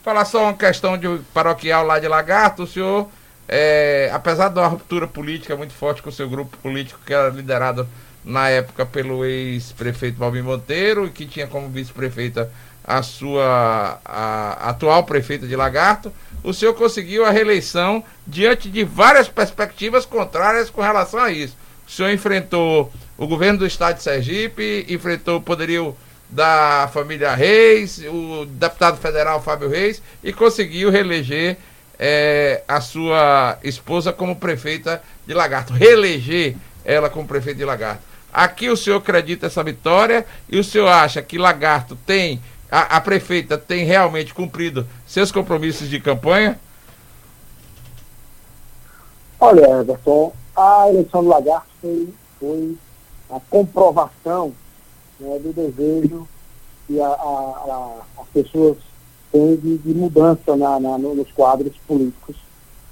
Falar 0.03 0.25
só 0.25 0.43
uma 0.43 0.53
questão 0.53 0.97
de 0.97 1.07
paroquial 1.33 1.85
lá 1.85 1.99
de 1.99 2.07
Lagarto, 2.07 2.63
o 2.63 2.67
senhor, 2.67 3.07
é, 3.47 4.09
apesar 4.13 4.49
de 4.49 4.59
uma 4.59 4.67
ruptura 4.67 5.07
política 5.07 5.55
muito 5.55 5.73
forte 5.73 6.01
com 6.01 6.09
o 6.09 6.13
seu 6.13 6.27
grupo 6.29 6.57
político, 6.57 6.99
que 7.05 7.13
era 7.13 7.29
liderado 7.29 7.87
na 8.23 8.49
época 8.49 8.85
pelo 8.85 9.25
ex-prefeito 9.25 10.17
Valmir 10.17 10.43
Monteiro, 10.43 11.05
e 11.05 11.09
que 11.09 11.25
tinha 11.25 11.47
como 11.47 11.69
vice-prefeita 11.69 12.51
a 12.83 13.03
sua 13.03 13.99
a, 14.03 14.69
atual 14.69 15.03
prefeita 15.03 15.47
de 15.47 15.55
Lagarto, 15.55 16.11
o 16.43 16.53
senhor 16.53 16.73
conseguiu 16.73 17.25
a 17.25 17.29
reeleição 17.29 18.03
diante 18.25 18.69
de 18.69 18.83
várias 18.83 19.27
perspectivas 19.27 20.05
contrárias 20.05 20.69
com 20.69 20.81
relação 20.81 21.19
a 21.19 21.31
isso. 21.31 21.55
O 21.87 21.91
senhor 21.91 22.09
enfrentou 22.09 22.91
o 23.17 23.27
governo 23.27 23.59
do 23.59 23.67
estado 23.67 23.97
de 23.97 24.03
Sergipe, 24.03 24.85
enfrentou 24.89 25.37
o 25.37 25.41
poderio 25.41 25.95
da 26.29 26.89
família 26.93 27.35
Reis, 27.35 28.01
o 28.07 28.45
deputado 28.45 28.97
federal 28.97 29.41
Fábio 29.41 29.69
Reis, 29.69 30.01
e 30.23 30.31
conseguiu 30.31 30.89
reeleger 30.89 31.57
é, 31.99 32.63
a 32.67 32.81
sua 32.81 33.59
esposa 33.63 34.11
como 34.11 34.35
prefeita 34.35 35.03
de 35.27 35.33
Lagarto. 35.33 35.73
Reeleger 35.73 36.55
ela 36.83 37.09
como 37.09 37.27
prefeita 37.27 37.59
de 37.59 37.65
Lagarto. 37.65 38.01
Aqui 38.33 38.69
o 38.69 38.77
senhor 38.77 38.97
acredita 38.97 39.47
essa 39.47 39.61
vitória 39.61 40.25
e 40.49 40.57
o 40.57 40.63
senhor 40.63 40.87
acha 40.87 41.21
que 41.21 41.37
Lagarto 41.37 41.97
tem 42.07 42.41
a, 42.71 42.97
a 42.97 43.01
prefeita 43.01 43.57
tem 43.57 43.83
realmente 43.83 44.33
cumprido 44.33 44.87
seus 45.05 45.29
compromissos 45.29 45.89
de 45.89 45.99
campanha? 45.99 46.57
Olha, 49.37 49.81
Everton, 49.81 50.31
a 50.55 50.87
eleição 50.87 51.21
do 51.23 51.29
Lagarto 51.29 51.67
foi, 51.81 52.13
foi 52.39 52.77
a 53.29 53.39
comprovação 53.49 54.53
né, 55.19 55.39
do 55.39 55.51
desejo 55.51 56.27
que 56.87 57.01
a, 57.01 57.07
a, 57.07 57.09
a, 57.09 58.21
as 58.21 58.27
pessoas 58.29 58.77
têm 59.31 59.57
de, 59.57 59.77
de 59.79 59.93
mudança 59.93 60.55
na, 60.55 60.79
na, 60.79 60.97
nos 60.97 61.29
quadros 61.31 61.75
políticos 61.87 62.37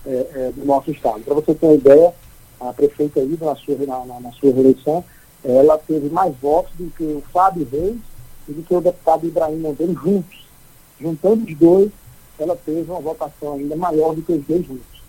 é, 0.06 0.28
é, 0.34 0.52
do 0.56 0.65
nosso 0.65 0.92
Estado. 0.92 1.22
Para 1.22 1.36
você 1.36 1.54
ter 1.54 1.65
uma 1.65 1.76
ideia, 1.76 2.13
a 2.60 2.74
prefeita 2.74 3.20
aí, 3.20 3.38
na 3.39 3.56
sua, 3.56 3.78
na, 3.78 4.20
na 4.20 4.32
sua 4.34 4.52
reeleição, 4.52 5.04
ela 5.44 5.78
teve 5.78 6.10
mais 6.10 6.36
votos 6.38 6.74
do 6.76 6.89
que 6.92 7.04
o 7.04 7.24
Fábio 7.32 7.68
Reis 7.72 8.09
e 8.50 8.54
do 8.54 8.64
que 8.64 8.74
o 8.74 8.82
deputado 8.82 9.28
Ibrahim 9.28 9.60
Monteiro 9.60 9.94
juntos. 9.94 10.48
Juntando 11.00 11.46
os 11.46 11.56
dois, 11.56 11.92
ela 12.38 12.56
teve 12.56 12.90
uma 12.90 13.00
votação 13.00 13.54
ainda 13.54 13.76
maior 13.76 14.16
do 14.16 14.22
que 14.22 14.34
os 14.34 14.46
dois 14.46 14.66
juntos. 14.66 15.00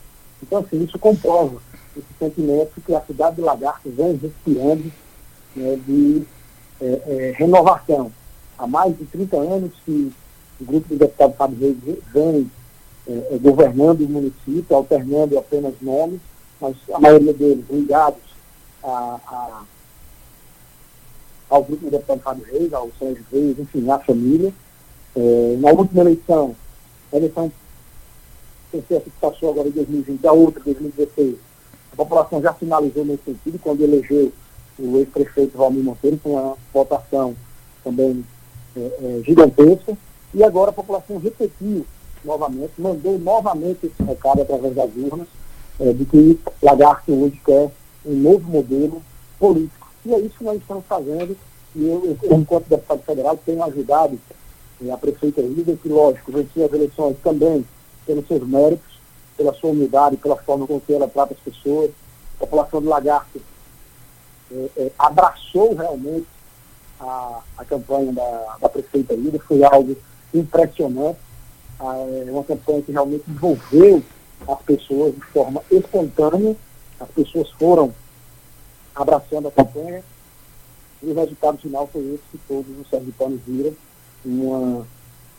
Então, 0.42 0.60
assim, 0.60 0.84
isso 0.84 0.98
comprova 0.98 1.60
esse 1.96 2.06
sentimento 2.18 2.80
que 2.84 2.94
a 2.94 3.00
cidade 3.00 3.36
de 3.36 3.42
Lagarto 3.42 3.90
vem 3.90 4.16
respirando 4.16 4.92
né, 5.56 5.78
de 5.86 6.22
é, 6.80 7.02
é, 7.06 7.34
renovação. 7.36 8.12
Há 8.58 8.66
mais 8.66 8.96
de 8.96 9.04
30 9.06 9.36
anos 9.36 9.72
que 9.84 10.12
o 10.60 10.64
grupo 10.64 10.88
do 10.88 10.96
deputado 10.96 11.34
Fábio 11.34 11.58
Reis 11.58 11.98
vem 12.12 12.50
é, 13.08 13.34
é, 13.34 13.38
governando 13.38 14.02
o 14.02 14.08
município, 14.08 14.76
alternando 14.76 15.38
apenas 15.38 15.74
nomes, 15.80 16.20
mas 16.60 16.76
a 16.92 17.00
maioria 17.00 17.32
deles 17.32 17.64
ligados 17.70 18.20
a, 18.82 19.18
a 19.26 19.62
ao 21.50 21.64
grupo 21.64 21.84
do 21.84 21.90
deputado 21.90 22.20
Fábio 22.20 22.44
Reis, 22.44 22.72
ao 22.72 22.88
Sérgio 22.98 23.24
Reis, 23.30 23.58
enfim, 23.58 23.90
à 23.90 23.98
família. 23.98 24.52
É, 25.16 25.56
na 25.58 25.70
última 25.70 26.02
eleição, 26.02 26.54
a 27.12 27.16
eleição 27.16 27.52
essa 28.72 29.00
que 29.00 29.10
passou 29.20 29.50
agora 29.50 29.68
em 29.68 29.72
2020, 29.72 30.26
a 30.26 30.32
outra, 30.32 30.62
2016, 30.64 31.36
a 31.92 31.96
população 31.96 32.40
já 32.40 32.52
finalizou 32.54 33.04
nesse 33.04 33.24
sentido, 33.24 33.58
quando 33.58 33.82
elegeu 33.82 34.32
o 34.78 34.96
ex-prefeito 34.98 35.58
Valmir 35.58 35.82
Monteiro, 35.82 36.18
com 36.18 36.34
uma 36.34 36.56
votação 36.72 37.34
também 37.82 38.24
é, 38.76 38.80
é, 38.80 39.22
gigantesca, 39.24 39.96
e 40.32 40.44
agora 40.44 40.70
a 40.70 40.74
população 40.74 41.18
repetiu 41.18 41.84
novamente, 42.24 42.72
mandou 42.78 43.18
novamente 43.18 43.86
esse 43.86 44.02
recado 44.02 44.42
através 44.42 44.74
das 44.74 44.90
urnas, 44.94 45.26
é, 45.80 45.92
de 45.92 46.04
que 46.04 46.38
Lagarto 46.62 47.12
hoje 47.12 47.40
quer 47.44 47.72
um 48.06 48.14
novo 48.14 48.48
modelo 48.48 49.02
político 49.38 49.79
e 50.04 50.14
é 50.14 50.18
isso 50.18 50.38
que 50.38 50.44
nós 50.44 50.56
estamos 50.56 50.84
fazendo. 50.86 51.36
E 51.74 51.86
eu, 51.86 52.16
eu 52.22 52.38
enquanto 52.38 52.68
deputado 52.68 53.02
federal, 53.02 53.38
tenho 53.44 53.62
ajudado 53.62 54.18
eh, 54.84 54.90
a 54.90 54.96
prefeita 54.96 55.40
Líder, 55.40 55.76
que, 55.76 55.88
lógico, 55.88 56.32
venceu 56.32 56.66
as 56.66 56.72
eleições 56.72 57.16
também 57.22 57.64
pelos 58.06 58.26
seus 58.26 58.46
méritos, 58.46 59.00
pela 59.36 59.54
sua 59.54 59.70
unidade, 59.70 60.16
pela 60.16 60.36
forma 60.36 60.66
com 60.66 60.80
que 60.80 60.92
ela 60.92 61.08
trata 61.08 61.34
as 61.34 61.40
pessoas. 61.40 61.90
A 62.36 62.40
população 62.40 62.80
de 62.80 62.88
Lagarto 62.88 63.40
eh, 64.52 64.70
eh, 64.76 64.92
abraçou 64.98 65.74
realmente 65.74 66.26
a, 66.98 67.40
a 67.56 67.64
campanha 67.64 68.12
da, 68.12 68.56
da 68.60 68.68
prefeita 68.68 69.14
Líder, 69.14 69.40
foi 69.40 69.62
algo 69.62 69.96
impressionante. 70.34 71.18
Ah, 71.78 71.96
é 71.96 72.30
uma 72.30 72.44
campanha 72.44 72.82
que 72.82 72.92
realmente 72.92 73.24
envolveu 73.28 74.02
as 74.46 74.62
pessoas 74.62 75.14
de 75.14 75.22
forma 75.22 75.62
espontânea. 75.70 76.56
As 76.98 77.08
pessoas 77.08 77.50
foram 77.52 77.94
abraçando 79.00 79.48
a 79.48 79.50
campanha. 79.50 80.02
E 81.02 81.10
o 81.10 81.14
resultado 81.14 81.58
final 81.58 81.86
foi 81.86 82.02
esse 82.02 82.22
que 82.30 82.38
todos 82.46 82.78
os 82.78 82.88
sergipanos 82.88 83.40
viram, 83.46 83.72
uma 84.24 84.86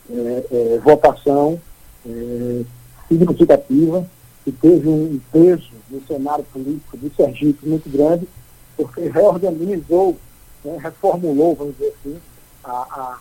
é, 0.09 0.45
é, 0.51 0.77
votação 0.79 1.61
é, 2.05 2.63
significativa, 3.07 4.05
que 4.43 4.51
teve 4.51 4.89
um 4.89 5.19
peso 5.31 5.69
no 5.89 6.01
cenário 6.07 6.43
político 6.45 6.97
de 6.97 7.13
Sergipe 7.15 7.67
muito 7.67 7.87
grande, 7.89 8.27
porque 8.75 9.01
reorganizou, 9.01 10.17
né, 10.63 10.77
reformulou, 10.81 11.55
vamos 11.55 11.75
dizer 11.75 11.93
assim, 11.99 12.17
a, 12.63 12.71
a, 12.71 13.19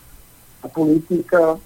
a 0.62 0.68
política 0.68 1.58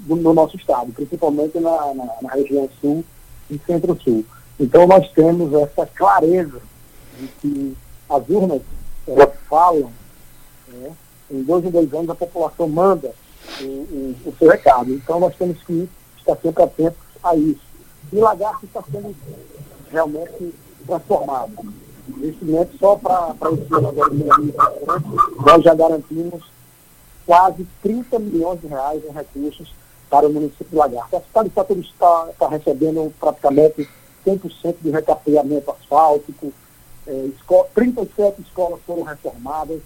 do, 0.00 0.16
do, 0.16 0.32
nosso 0.34 0.56
Estado, 0.56 0.92
principalmente 0.92 1.58
na, 1.58 1.94
na, 1.94 2.08
na 2.20 2.30
região 2.32 2.68
sul 2.80 3.02
e 3.50 3.58
centro-sul. 3.66 4.24
Então 4.60 4.86
nós 4.86 5.10
temos 5.12 5.52
essa 5.54 5.86
clareza 5.86 6.60
de 7.18 7.28
que 7.40 7.76
as 8.08 8.28
urnas 8.28 8.62
elas 9.06 9.30
falam, 9.48 9.92
né? 10.68 10.92
em 11.30 11.42
dois 11.42 11.64
em 11.64 11.70
dois 11.70 11.92
anos 11.92 12.10
a 12.10 12.14
população 12.14 12.68
manda 12.68 13.12
o, 13.60 13.64
o, 13.64 14.16
o 14.26 14.34
seu 14.38 14.50
recado. 14.50 14.92
Então 14.92 15.20
nós 15.20 15.34
temos 15.36 15.62
que 15.62 15.88
estar 16.18 16.36
sempre 16.36 16.62
atentos 16.62 16.98
a 17.22 17.36
isso. 17.36 17.60
E 18.12 18.16
Lagarto 18.16 18.64
está 18.64 18.82
sendo 18.90 19.14
realmente 19.90 20.54
transformado. 20.86 21.52
Investimento 22.08 22.76
só 22.78 22.96
para 22.96 23.34
esse 23.52 23.74
ano 23.74 23.88
agora, 23.88 25.02
nós 25.46 25.62
já 25.62 25.74
garantimos 25.74 26.44
quase 27.26 27.66
30 27.82 28.18
milhões 28.18 28.60
de 28.60 28.66
reais 28.66 29.02
em 29.04 29.12
recursos 29.12 29.72
para 30.10 30.26
o 30.26 30.32
município 30.32 30.66
de 30.68 30.76
Lagarto. 30.76 31.16
A 31.16 31.20
cidade 31.20 31.50
de 31.74 31.80
está, 31.80 32.28
está 32.30 32.48
recebendo 32.48 33.12
praticamente 33.18 33.88
100% 34.26 34.76
de 34.82 34.90
recapeamento 34.90 35.70
asfáltico, 35.70 36.52
é, 37.06 37.28
37 37.74 38.42
escolas 38.42 38.80
foram 38.86 39.02
reformadas, 39.02 39.80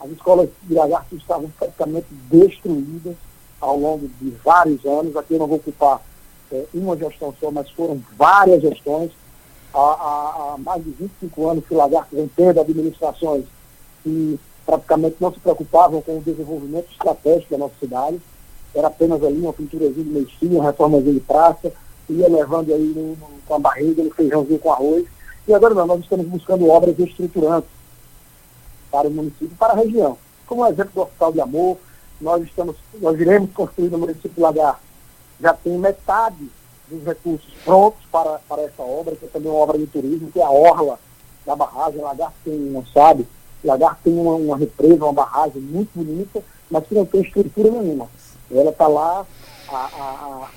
as 0.00 0.10
escolas 0.10 0.48
de 0.62 0.74
Lagarto 0.74 1.16
estavam 1.16 1.50
praticamente 1.58 2.06
destruídas 2.30 3.16
ao 3.60 3.76
longo 3.78 4.08
de 4.20 4.30
vários 4.44 4.84
anos. 4.84 5.16
Aqui 5.16 5.34
eu 5.34 5.40
não 5.40 5.46
vou 5.46 5.56
ocupar 5.56 6.00
é, 6.52 6.64
uma 6.72 6.96
gestão 6.96 7.34
só, 7.40 7.50
mas 7.50 7.68
foram 7.70 8.00
várias 8.16 8.62
gestões. 8.62 9.10
Há, 9.74 9.78
há, 9.78 10.54
há 10.54 10.58
mais 10.58 10.82
de 10.84 10.90
25 10.90 11.48
anos 11.48 11.64
que 11.66 11.74
o 11.74 11.76
Lagarto 11.76 12.14
vem 12.14 12.30
tendo 12.34 12.60
administrações 12.60 13.44
que 14.02 14.38
praticamente 14.64 15.16
não 15.20 15.32
se 15.32 15.40
preocupavam 15.40 16.00
com 16.00 16.18
o 16.18 16.22
desenvolvimento 16.22 16.90
estratégico 16.92 17.50
da 17.50 17.58
nossa 17.58 17.74
cidade. 17.80 18.20
Era 18.74 18.88
apenas 18.88 19.22
ali 19.22 19.40
uma 19.40 19.52
pinturazinha 19.52 20.04
de 20.04 20.10
mexinha, 20.10 20.60
uma 20.60 20.70
reformazinha 20.70 21.14
de 21.14 21.20
praça, 21.20 21.72
ia 22.08 22.28
levando 22.28 22.72
aí 22.72 22.92
no, 22.94 23.16
no, 23.16 23.28
com 23.46 23.54
a 23.54 23.58
barriga, 23.58 24.02
no 24.02 24.10
feijãozinho 24.10 24.58
com 24.58 24.72
arroz. 24.72 25.06
E 25.48 25.54
agora 25.54 25.74
não, 25.74 25.86
nós 25.86 26.00
estamos 26.00 26.26
buscando 26.26 26.68
obras 26.68 26.98
estruturantes 26.98 27.70
para 28.90 29.08
o 29.08 29.10
município, 29.10 29.56
para 29.58 29.72
a 29.72 29.76
região. 29.76 30.18
Como 30.46 30.62
o 30.62 30.66
exemplo 30.66 30.92
do 30.94 31.02
Hospital 31.02 31.32
de 31.32 31.40
Amor, 31.40 31.78
nós 32.20 32.42
estamos, 32.42 32.76
nós 33.00 33.18
iremos 33.18 33.50
construir 33.52 33.88
no 33.88 33.96
município 33.96 34.30
de 34.30 34.40
Lagar, 34.40 34.78
já 35.40 35.54
tem 35.54 35.78
metade 35.78 36.50
dos 36.90 37.02
recursos 37.02 37.50
prontos 37.64 38.00
para, 38.12 38.40
para 38.46 38.62
essa 38.62 38.82
obra, 38.82 39.16
que 39.16 39.24
é 39.24 39.28
também 39.28 39.50
uma 39.50 39.60
obra 39.60 39.78
de 39.78 39.86
turismo, 39.86 40.30
que 40.30 40.38
é 40.38 40.44
a 40.44 40.50
Orla 40.50 40.98
da 41.46 41.56
barragem. 41.56 42.02
Lagar 42.02 42.32
tem, 42.44 42.54
não 42.54 42.84
sabe, 42.84 43.26
Lagar 43.64 43.98
tem 44.04 44.12
uma, 44.18 44.34
uma 44.34 44.56
represa, 44.56 45.02
uma 45.02 45.14
barragem 45.14 45.62
muito 45.62 45.90
bonita, 45.94 46.42
mas 46.70 46.86
que 46.86 46.94
não 46.94 47.06
tem 47.06 47.22
estrutura 47.22 47.70
nenhuma. 47.70 48.06
Ela 48.50 48.70
está 48.70 48.86
lá, 48.86 49.26
a, 49.70 49.76
a, 49.76 50.48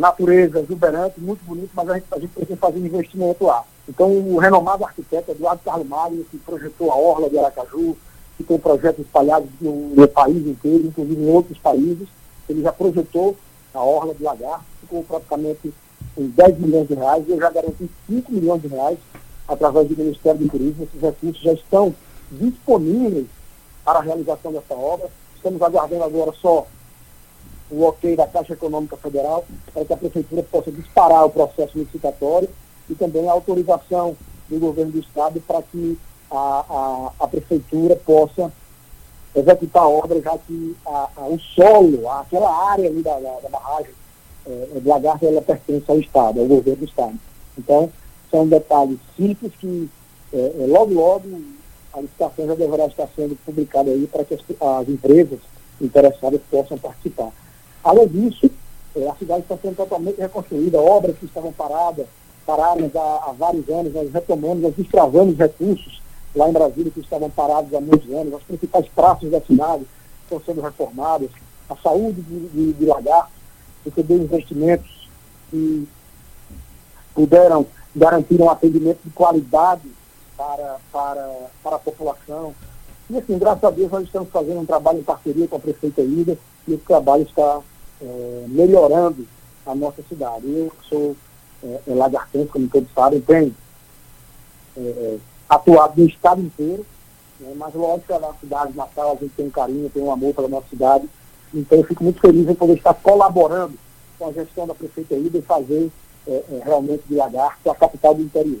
natureza 0.00 0.60
exuberante, 0.60 1.20
muito 1.20 1.44
bonito, 1.44 1.70
mas 1.74 1.88
a 1.88 1.94
gente, 1.94 2.06
a 2.10 2.18
gente 2.18 2.30
precisa 2.30 2.56
fazer 2.56 2.78
um 2.78 2.86
investimento 2.86 3.44
lá. 3.44 3.64
Então, 3.88 4.10
o 4.10 4.38
renomado 4.38 4.84
arquiteto 4.84 5.32
Eduardo 5.32 5.62
Carlos 5.64 5.86
Magno, 5.86 6.24
que 6.24 6.38
projetou 6.38 6.90
a 6.90 6.96
Orla 6.96 7.28
de 7.28 7.38
Aracaju, 7.38 7.96
que 8.36 8.44
tem 8.44 8.58
projetos 8.58 9.04
espalhados 9.04 9.48
no, 9.60 9.88
no 9.94 10.08
país 10.08 10.46
inteiro, 10.46 10.86
inclusive 10.86 11.22
em 11.22 11.30
outros 11.30 11.58
países, 11.58 12.08
ele 12.48 12.62
já 12.62 12.72
projetou 12.72 13.36
a 13.74 13.80
Orla 13.80 14.14
de 14.14 14.22
Lagarto, 14.22 14.64
ficou 14.80 15.02
praticamente 15.02 15.72
em 16.16 16.26
10 16.28 16.58
milhões 16.58 16.88
de 16.88 16.94
reais, 16.94 17.24
e 17.26 17.32
eu 17.32 17.38
já 17.38 17.50
garanti 17.50 17.90
5 18.06 18.32
milhões 18.32 18.62
de 18.62 18.68
reais 18.68 18.98
através 19.48 19.88
do 19.88 19.96
Ministério 19.96 20.40
do 20.40 20.48
Turismo. 20.48 20.84
Esses 20.84 21.00
recursos 21.00 21.42
já 21.42 21.52
estão 21.52 21.94
disponíveis 22.30 23.26
para 23.84 23.98
a 23.98 24.02
realização 24.02 24.52
dessa 24.52 24.74
obra. 24.74 25.08
Estamos 25.36 25.60
aguardando 25.60 26.04
agora 26.04 26.32
só 26.40 26.66
o 27.72 27.84
ok 27.84 28.14
da 28.14 28.26
Caixa 28.26 28.52
Econômica 28.52 28.96
Federal 28.98 29.44
para 29.72 29.84
que 29.84 29.92
a 29.92 29.96
Prefeitura 29.96 30.42
possa 30.42 30.70
disparar 30.70 31.24
o 31.24 31.30
processo 31.30 31.78
licitatório 31.78 32.48
e 32.88 32.94
também 32.94 33.26
a 33.28 33.32
autorização 33.32 34.14
do 34.48 34.58
governo 34.58 34.92
do 34.92 34.98
Estado 34.98 35.40
para 35.40 35.62
que 35.62 35.98
a, 36.30 36.64
a, 36.68 37.12
a 37.24 37.28
Prefeitura 37.28 37.96
possa 37.96 38.52
executar 39.34 39.84
a 39.84 39.88
obra, 39.88 40.20
já 40.20 40.36
que 40.36 40.76
a, 40.86 41.08
a, 41.16 41.26
o 41.26 41.38
solo, 41.38 42.08
aquela 42.10 42.70
área 42.70 42.88
ali 42.88 43.02
da, 43.02 43.18
da, 43.18 43.40
da 43.40 43.48
barragem 43.48 43.92
é, 44.46 44.80
de 44.80 44.86
Lagarto, 44.86 45.26
ela 45.26 45.40
pertence 45.40 45.90
ao 45.90 45.98
Estado, 45.98 46.40
ao 46.40 46.46
governo 46.46 46.80
do 46.80 46.84
Estado. 46.84 47.14
Então, 47.56 47.90
são 48.30 48.46
detalhes 48.46 48.98
simples 49.16 49.52
que 49.58 49.88
é, 50.34 50.36
é, 50.36 50.66
logo, 50.66 50.92
logo 50.92 51.28
a 51.94 52.00
licitação 52.00 52.46
já 52.46 52.54
deverá 52.54 52.86
estar 52.86 53.08
sendo 53.16 53.36
publicada 53.44 53.90
aí 53.90 54.06
para 54.06 54.24
que 54.24 54.34
as, 54.34 54.40
as 54.60 54.88
empresas 54.88 55.38
interessadas 55.80 56.40
possam 56.50 56.76
participar. 56.76 57.32
Além 57.84 58.06
disso, 58.08 58.50
é, 58.94 59.08
a 59.08 59.14
cidade 59.14 59.42
está 59.42 59.56
sendo 59.56 59.76
totalmente 59.76 60.20
reconstruída, 60.20 60.80
obras 60.80 61.16
que 61.18 61.26
estavam 61.26 61.52
paradas, 61.52 62.06
pararam 62.46 62.90
há, 62.94 63.30
há 63.30 63.32
vários 63.32 63.68
anos, 63.68 63.92
nós 63.92 64.12
retomamos, 64.12 64.62
nós 64.62 64.74
destravamos 64.74 65.36
recursos 65.36 66.02
lá 66.34 66.48
em 66.48 66.52
Brasília 66.52 66.92
que 66.92 67.00
estavam 67.00 67.30
parados 67.30 67.72
há 67.74 67.80
muitos 67.80 68.10
anos, 68.12 68.34
as 68.34 68.42
principais 68.42 68.86
praças 68.88 69.30
da 69.30 69.40
cidade 69.40 69.86
estão 70.22 70.40
sendo 70.44 70.60
reformadas, 70.60 71.30
a 71.68 71.76
saúde 71.76 72.20
de, 72.22 72.48
de, 72.48 72.72
de 72.72 72.84
Lagarto 72.84 73.32
recebeu 73.84 74.18
investimentos 74.18 75.08
que 75.50 75.88
puderam 77.14 77.66
garantir 77.94 78.40
um 78.40 78.50
atendimento 78.50 79.00
de 79.04 79.10
qualidade 79.10 79.88
para, 80.36 80.76
para, 80.90 81.30
para 81.62 81.76
a 81.76 81.78
população. 81.78 82.54
E 83.10 83.18
assim, 83.18 83.38
graças 83.38 83.64
a 83.64 83.70
Deus 83.70 83.90
nós 83.90 84.04
estamos 84.04 84.30
fazendo 84.30 84.60
um 84.60 84.66
trabalho 84.66 85.00
em 85.00 85.04
parceria 85.04 85.46
com 85.48 85.56
a 85.56 85.60
prefeita 85.60 86.00
Ida 86.00 86.38
e 86.66 86.74
esse 86.74 86.84
trabalho 86.84 87.24
está 87.24 87.60
é, 88.02 88.44
melhorando 88.48 89.26
a 89.64 89.74
nossa 89.74 90.02
cidade. 90.08 90.46
Eu 90.46 90.72
sou 90.88 91.16
é, 91.62 91.80
é 91.86 91.94
lagartense, 91.94 92.48
como 92.48 92.68
todos 92.68 92.92
sabem, 92.92 93.20
tenho 93.20 93.54
é, 94.76 95.16
atuado 95.48 96.00
no 96.00 96.08
estado 96.08 96.40
inteiro, 96.40 96.84
né, 97.38 97.52
mas 97.56 97.74
lógico 97.74 98.12
que 98.12 98.18
na 98.18 98.34
cidade 98.34 98.76
natal 98.76 99.12
a 99.12 99.20
gente 99.20 99.34
tem 99.34 99.46
um 99.46 99.50
carinho, 99.50 99.90
tem 99.90 100.02
um 100.02 100.12
amor 100.12 100.34
pela 100.34 100.48
nossa 100.48 100.68
cidade, 100.68 101.08
então 101.54 101.78
eu 101.78 101.84
fico 101.84 102.02
muito 102.02 102.20
feliz 102.20 102.48
em 102.48 102.54
poder 102.54 102.74
estar 102.74 102.94
colaborando 102.94 103.74
com 104.18 104.28
a 104.28 104.32
gestão 104.32 104.66
da 104.66 104.74
prefeita 104.74 105.14
Ida 105.14 105.38
e 105.38 105.42
fazer 105.42 105.90
é, 106.26 106.32
é, 106.32 106.62
realmente 106.64 107.02
de 107.08 107.14
Lagarto 107.14 107.70
a 107.70 107.74
capital 107.74 108.14
do 108.14 108.22
interior. 108.22 108.60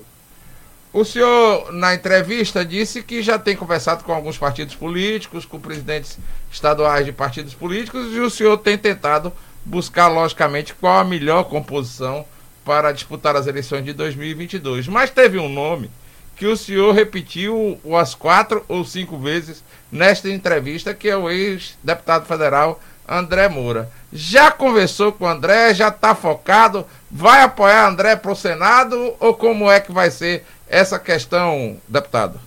O 0.92 1.06
senhor, 1.06 1.72
na 1.72 1.94
entrevista, 1.94 2.62
disse 2.62 3.02
que 3.02 3.22
já 3.22 3.38
tem 3.38 3.56
conversado 3.56 4.04
com 4.04 4.12
alguns 4.12 4.36
partidos 4.36 4.74
políticos, 4.74 5.46
com 5.46 5.58
presidentes 5.58 6.18
estaduais 6.50 7.06
de 7.06 7.12
partidos 7.12 7.54
políticos, 7.54 8.14
e 8.14 8.20
o 8.20 8.28
senhor 8.28 8.58
tem 8.58 8.76
tentado 8.76 9.32
buscar, 9.64 10.08
logicamente, 10.08 10.74
qual 10.74 10.98
a 10.98 11.04
melhor 11.04 11.44
composição 11.44 12.26
para 12.62 12.92
disputar 12.92 13.34
as 13.36 13.46
eleições 13.46 13.86
de 13.86 13.94
2022. 13.94 14.86
Mas 14.86 15.10
teve 15.10 15.38
um 15.38 15.48
nome 15.48 15.90
que 16.36 16.46
o 16.46 16.56
senhor 16.56 16.92
repetiu 16.92 17.80
umas 17.82 18.14
quatro 18.14 18.62
ou 18.68 18.84
cinco 18.84 19.16
vezes 19.16 19.64
nesta 19.90 20.28
entrevista, 20.28 20.92
que 20.92 21.08
é 21.08 21.16
o 21.16 21.30
ex-deputado 21.30 22.26
federal 22.26 22.78
André 23.08 23.48
Moura. 23.48 23.90
Já 24.12 24.50
conversou 24.50 25.12
com 25.12 25.24
o 25.24 25.28
André? 25.28 25.74
Já 25.74 25.88
está 25.88 26.14
focado? 26.14 26.84
Vai 27.10 27.42
apoiar 27.42 27.88
André 27.88 28.16
para 28.16 28.32
o 28.32 28.36
Senado? 28.36 29.14
Ou 29.18 29.34
como 29.34 29.70
é 29.70 29.80
que 29.80 29.92
vai 29.92 30.10
ser 30.10 30.44
essa 30.68 30.98
questão, 30.98 31.76
deputado? 31.88 32.38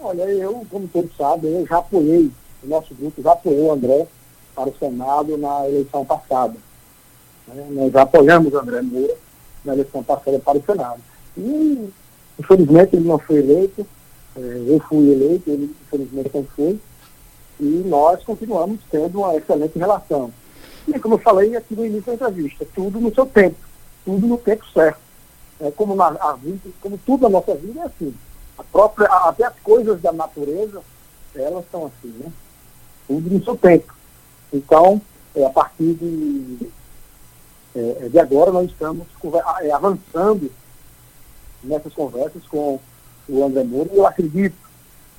Olha, 0.00 0.22
eu, 0.22 0.66
como 0.70 0.88
todos 0.88 1.14
sabem, 1.16 1.52
eu 1.52 1.66
já 1.66 1.78
apoiei, 1.78 2.30
o 2.62 2.66
nosso 2.66 2.94
grupo 2.94 3.22
já 3.22 3.32
apoiou 3.32 3.68
o 3.68 3.72
André 3.72 4.06
para 4.54 4.68
o 4.68 4.74
Senado 4.76 5.36
na 5.36 5.68
eleição 5.68 6.04
passada. 6.04 6.54
Né? 7.46 7.66
Nós 7.70 7.92
já 7.92 8.02
apoiamos 8.02 8.52
o 8.52 8.58
André 8.58 8.82
Moura 8.82 9.14
na 9.64 9.74
eleição 9.74 10.02
passada 10.02 10.38
para 10.38 10.58
o 10.58 10.64
Senado. 10.64 11.00
E, 11.36 11.88
infelizmente, 12.38 12.96
ele 12.96 13.06
não 13.06 13.18
foi 13.18 13.36
eleito, 13.36 13.86
é, 14.36 14.40
eu 14.66 14.80
fui 14.88 15.12
eleito, 15.12 15.50
ele, 15.50 15.74
infelizmente, 15.86 16.30
não 16.34 16.44
foi 16.56 16.80
e 17.62 17.84
nós 17.86 18.24
continuamos 18.24 18.80
tendo 18.90 19.20
uma 19.20 19.36
excelente 19.36 19.78
relação. 19.78 20.32
E 20.88 20.98
como 20.98 21.14
eu 21.14 21.18
falei 21.18 21.56
aqui 21.56 21.76
no 21.76 21.86
início 21.86 22.06
da 22.06 22.14
entrevista, 22.14 22.66
tudo 22.74 23.00
no 23.00 23.14
seu 23.14 23.24
tempo, 23.24 23.56
tudo 24.04 24.26
no 24.26 24.36
tempo 24.36 24.64
certo. 24.72 24.98
É, 25.60 25.70
como, 25.70 25.94
na, 25.94 26.08
a 26.08 26.32
vida, 26.32 26.58
como 26.80 26.98
tudo 26.98 27.22
na 27.22 27.28
nossa 27.28 27.54
vida 27.54 27.80
é 27.80 27.84
assim. 27.84 28.12
A 28.58 28.64
própria, 28.64 29.06
até 29.06 29.44
as 29.44 29.54
coisas 29.62 30.00
da 30.00 30.12
natureza, 30.12 30.82
elas 31.36 31.64
são 31.70 31.86
assim, 31.86 32.12
né? 32.18 32.32
Tudo 33.06 33.30
no 33.30 33.44
seu 33.44 33.56
tempo. 33.56 33.94
Então, 34.52 35.00
é, 35.36 35.44
a 35.46 35.50
partir 35.50 35.94
de, 35.94 36.68
é, 37.76 38.08
de 38.08 38.18
agora, 38.18 38.50
nós 38.50 38.68
estamos 38.68 39.06
é, 39.60 39.70
avançando 39.70 40.50
nessas 41.62 41.94
conversas 41.94 42.44
com 42.48 42.80
o 43.28 43.44
André 43.44 43.62
Moura 43.62 43.88
e 43.92 43.98
eu 43.98 44.06
acredito 44.06 44.56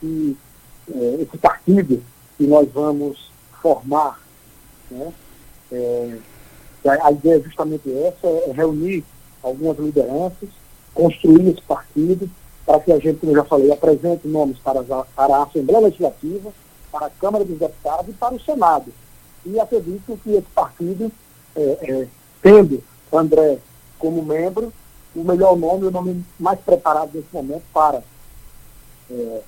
que 0.01 0.37
é, 0.93 1.21
esse 1.21 1.37
partido 1.37 2.03
que 2.43 2.47
nós 2.47 2.69
vamos 2.73 3.31
formar. 3.61 4.19
Né? 4.91 5.13
É, 5.71 6.17
a, 6.85 7.07
a, 7.07 7.11
ideia 7.11 7.37
é 7.37 7.41
justamente 7.41 7.89
essa, 7.89 8.27
é 8.27 8.51
reunir 8.51 9.05
algumas 9.41 9.77
lideranças, 9.79 10.49
construir 10.93 11.47
esse 11.49 11.61
partido, 11.61 12.29
para 12.65 12.81
que 12.81 12.91
a 12.91 12.99
gente, 12.99 13.19
como 13.19 13.31
eu 13.31 13.37
já 13.37 13.45
falei, 13.45 13.71
apresente 13.71 14.27
nomes 14.27 14.57
para, 14.59 14.81
a, 14.81 15.05
para 15.15 15.37
a 15.37 15.43
Assembleia 15.43 15.85
Legislativa, 15.85 16.51
para 16.91 17.05
a 17.05 17.09
Câmara 17.09 17.45
dos 17.45 17.57
Deputados 17.57 18.09
e 18.09 18.13
para 18.13 18.35
o 18.35 18.41
Senado. 18.41 18.93
E 19.45 19.57
acredito 19.57 20.19
que 20.21 20.31
esse 20.31 20.47
partido, 20.53 21.09
é, 21.55 21.61
é, 21.61 22.07
tendo 22.41 22.83
André 23.11 23.59
como 23.97 24.21
membro, 24.21 24.73
o 25.15 25.23
melhor 25.23 25.55
nome, 25.55 25.85
o 25.85 25.91
nome 25.91 26.25
mais 26.37 26.59
preparado 26.59 27.11
nesse 27.13 27.27
momento 27.31 27.63
para 27.73 28.03
é, 29.09 29.41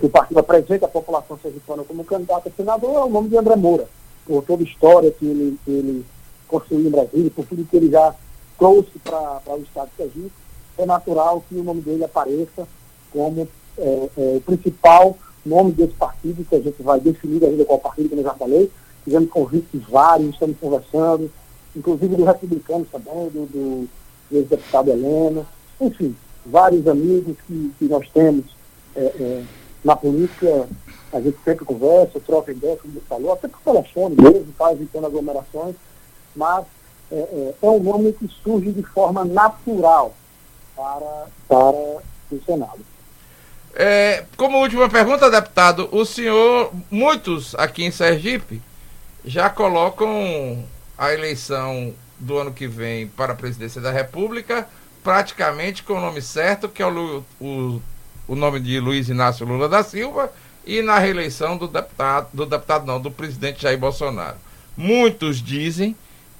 que 0.00 0.06
o 0.06 0.10
partido 0.10 0.40
apresenta 0.40 0.86
a 0.86 0.88
população 0.88 1.38
sergipana 1.42 1.84
como 1.84 2.04
candidato 2.04 2.48
a 2.48 2.50
senador 2.50 2.94
é 2.94 3.04
o 3.04 3.10
nome 3.10 3.28
de 3.28 3.36
André 3.36 3.54
Moura, 3.54 3.86
por 4.26 4.42
toda 4.44 4.62
a 4.62 4.66
história 4.66 5.10
que 5.10 5.26
ele, 5.26 5.58
que 5.64 5.70
ele 5.70 6.06
construiu 6.48 6.88
em 6.88 6.90
Brasília, 6.90 7.30
por 7.30 7.44
tudo 7.44 7.66
que 7.66 7.76
ele 7.76 7.90
já 7.90 8.14
trouxe 8.58 8.98
para 9.04 9.42
o 9.54 9.62
Estado 9.62 9.90
de 9.90 9.96
Sergipe, 9.96 10.32
é 10.78 10.86
natural 10.86 11.44
que 11.48 11.54
o 11.54 11.62
nome 11.62 11.82
dele 11.82 12.02
apareça 12.02 12.66
como 13.12 13.46
é, 13.76 14.08
é, 14.16 14.36
o 14.36 14.40
principal 14.40 15.16
nome 15.44 15.72
desse 15.72 15.92
partido, 15.94 16.44
que 16.48 16.56
a 16.56 16.60
gente 16.60 16.82
vai 16.82 16.98
definir 16.98 17.44
ainda 17.44 17.64
qual 17.64 17.78
partido, 17.78 18.08
como 18.08 18.20
eu 18.20 18.24
já 18.24 18.34
falei. 18.34 18.70
Tivemos 19.04 19.30
convites 19.30 19.82
vários, 19.88 20.30
estamos 20.30 20.56
conversando, 20.58 21.30
inclusive 21.76 22.16
do 22.16 22.24
republicano 22.24 22.86
também, 22.90 23.28
do, 23.28 23.46
do, 23.46 23.88
do 24.30 24.36
ex-deputado 24.36 24.90
Helena, 24.90 25.46
enfim, 25.80 26.14
vários 26.44 26.86
amigos 26.86 27.36
que, 27.46 27.72
que 27.78 27.84
nós 27.86 28.08
temos 28.12 28.44
é, 28.94 29.00
é, 29.00 29.44
na 29.84 29.96
política, 29.96 30.68
a 31.12 31.20
gente 31.20 31.38
sempre 31.44 31.64
conversa, 31.64 32.20
troca 32.20 32.52
ideia, 32.52 32.76
como 32.76 32.94
você 32.94 33.00
falou, 33.08 33.32
até 33.32 33.48
por 33.48 33.60
telefone 33.60 34.16
mesmo, 34.16 34.52
faz 34.56 34.76
evitando 34.76 35.06
aglomerações, 35.06 35.74
mas 36.34 36.64
é, 37.10 37.16
é, 37.16 37.54
é, 37.60 37.66
um 37.66 37.82
nome 37.82 38.12
que 38.12 38.28
surge 38.42 38.70
de 38.72 38.82
forma 38.82 39.24
natural 39.24 40.14
para, 40.76 41.26
para 41.48 41.56
o 41.56 42.42
Senado. 42.44 42.80
É, 43.74 44.24
como 44.36 44.58
última 44.58 44.88
pergunta, 44.88 45.30
deputado, 45.30 45.88
o 45.92 46.04
senhor, 46.04 46.72
muitos 46.90 47.54
aqui 47.54 47.84
em 47.84 47.90
Sergipe, 47.90 48.60
já 49.24 49.48
colocam 49.48 50.64
a 50.96 51.12
eleição 51.12 51.94
do 52.18 52.36
ano 52.38 52.52
que 52.52 52.66
vem 52.66 53.06
para 53.06 53.32
a 53.32 53.36
presidência 53.36 53.80
da 53.80 53.90
República 53.90 54.66
praticamente 55.02 55.82
com 55.82 55.94
o 55.94 56.00
nome 56.00 56.20
certo, 56.22 56.68
que 56.68 56.82
é 56.82 56.86
o, 56.86 57.24
o, 57.40 57.82
o 58.30 58.36
nome 58.36 58.60
de 58.60 58.78
Luiz 58.78 59.08
Inácio 59.08 59.44
Lula 59.44 59.68
da 59.68 59.82
Silva, 59.82 60.32
e 60.64 60.82
na 60.82 61.00
reeleição 61.00 61.56
do 61.56 61.66
deputado, 61.66 62.28
do 62.32 62.46
deputado 62.46 62.86
não, 62.86 63.00
do 63.00 63.10
presidente 63.10 63.62
Jair 63.62 63.76
Bolsonaro. 63.76 64.36
Muitos 64.76 65.42
dizem 65.42 65.96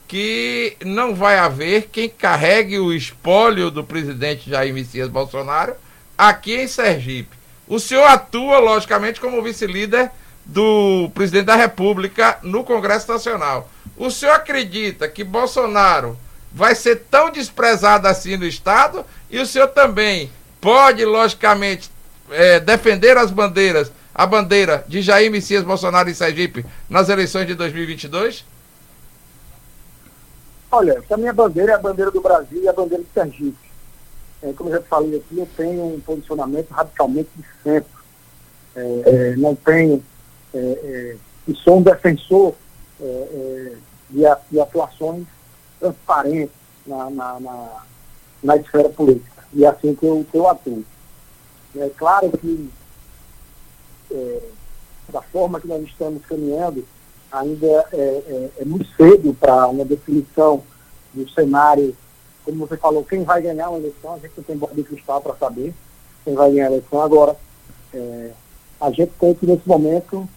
que 0.06 0.76
não 0.84 1.16
vai 1.16 1.36
haver 1.36 1.88
quem 1.90 2.08
carregue 2.08 2.78
o 2.78 2.92
espólio 2.92 3.72
do 3.72 3.82
presidente 3.82 4.48
Jair 4.48 4.72
Messias 4.72 5.08
Bolsonaro 5.08 5.74
aqui 6.16 6.54
em 6.54 6.68
Sergipe. 6.68 7.36
O 7.66 7.80
senhor 7.80 8.04
atua, 8.04 8.60
logicamente, 8.60 9.20
como 9.20 9.42
vice-líder 9.42 10.12
do 10.46 11.10
presidente 11.12 11.46
da 11.46 11.56
República 11.56 12.38
no 12.44 12.62
Congresso 12.62 13.10
Nacional. 13.10 13.68
O 13.96 14.12
senhor 14.12 14.34
acredita 14.34 15.08
que 15.08 15.24
Bolsonaro 15.24 16.16
vai 16.52 16.76
ser 16.76 17.02
tão 17.10 17.32
desprezado 17.32 18.06
assim 18.06 18.36
no 18.36 18.46
Estado? 18.46 19.04
E 19.28 19.40
o 19.40 19.46
senhor 19.46 19.66
também 19.68 20.30
pode, 20.60 21.04
logicamente, 21.04 21.90
é, 22.30 22.60
defender 22.60 23.16
as 23.16 23.30
bandeiras, 23.30 23.90
a 24.14 24.26
bandeira 24.26 24.84
de 24.86 25.02
Jair 25.02 25.30
Messias 25.30 25.64
Bolsonaro 25.64 26.10
em 26.10 26.14
Sergipe 26.14 26.64
nas 26.88 27.08
eleições 27.08 27.46
de 27.46 27.54
2022? 27.54 28.44
Olha, 30.72 31.02
a 31.10 31.16
minha 31.16 31.32
bandeira 31.32 31.72
é 31.72 31.74
a 31.74 31.78
bandeira 31.78 32.10
do 32.10 32.20
Brasil 32.20 32.62
e 32.62 32.68
a 32.68 32.72
bandeira 32.72 33.02
de 33.02 33.10
Sergipe. 33.12 33.70
É, 34.42 34.52
como 34.52 34.70
eu 34.70 34.74
já 34.74 34.82
falei 34.82 35.16
aqui, 35.16 35.38
eu 35.38 35.48
tenho 35.56 35.94
um 35.94 36.00
posicionamento 36.00 36.70
radicalmente 36.70 37.28
de 37.36 37.44
centro. 37.62 38.00
É, 38.74 39.02
é, 39.04 39.36
não 39.36 39.54
tenho, 39.54 40.02
é, 40.54 40.58
é, 40.58 41.16
e 41.48 41.54
sou 41.56 41.78
um 41.78 41.82
defensor 41.82 42.54
é, 43.00 43.72
de, 44.08 44.22
de, 44.50 44.60
atuações 44.60 45.26
transparentes 45.78 46.54
na, 46.86 47.10
na, 47.10 47.40
na, 47.40 47.82
na, 48.42 48.56
esfera 48.56 48.88
política. 48.88 49.39
E 49.52 49.64
é 49.64 49.68
assim 49.68 49.94
que 49.94 50.06
eu, 50.06 50.24
que 50.30 50.36
eu 50.36 50.48
atuo. 50.48 50.84
É 51.76 51.88
claro 51.90 52.30
que, 52.38 52.70
da 55.12 55.22
forma 55.22 55.60
que 55.60 55.68
nós 55.68 55.82
estamos 55.84 56.24
caminhando, 56.26 56.84
ainda 57.30 57.86
é, 57.92 58.50
é 58.58 58.64
muito 58.64 58.86
cedo 58.96 59.34
para 59.34 59.68
uma 59.68 59.84
definição 59.84 60.62
do 61.14 61.28
cenário 61.30 61.96
como 62.44 62.66
você 62.66 62.76
falou, 62.76 63.04
quem 63.04 63.22
vai 63.22 63.42
ganhar 63.42 63.68
uma 63.68 63.78
eleição, 63.78 64.14
a 64.14 64.18
gente 64.18 64.32
não 64.36 64.44
tem 64.44 64.56
bola 64.56 64.74
de 64.74 64.82
cristal 64.82 65.20
para 65.20 65.36
saber 65.36 65.74
quem 66.24 66.34
vai 66.34 66.50
ganhar 66.50 66.66
a 66.66 66.70
eleição. 66.72 67.00
Agora, 67.00 67.36
é, 67.92 68.30
a 68.80 68.90
gente 68.90 69.12
tem 69.20 69.34
que, 69.34 69.46
nesse 69.46 69.68
momento, 69.68 70.28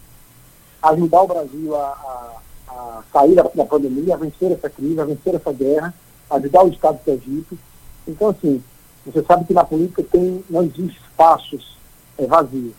ajudar 0.82 1.22
o 1.22 1.28
Brasil 1.28 1.76
a, 1.76 1.88
a, 1.88 2.74
a 2.74 3.04
sair 3.12 3.36
da, 3.36 3.44
da, 3.44 3.66
pandemia, 3.66 4.14
a 4.14 4.18
vencer 4.18 4.52
essa 4.52 4.70
crise, 4.70 5.00
a 5.00 5.06
vencer 5.06 5.36
essa 5.36 5.52
guerra, 5.52 5.94
ajudar 6.30 6.64
o 6.64 6.70
Estado 6.70 7.00
de 7.04 7.12
Egito. 7.12 7.58
Então, 8.08 8.30
assim, 8.30 8.64
você 9.06 9.24
sabe 9.24 9.46
que 9.46 9.54
na 9.54 9.64
política 9.64 10.04
tem, 10.04 10.44
não 10.50 10.64
existe 10.64 11.00
espaços 11.02 11.78
é, 12.18 12.26
vazios. 12.26 12.76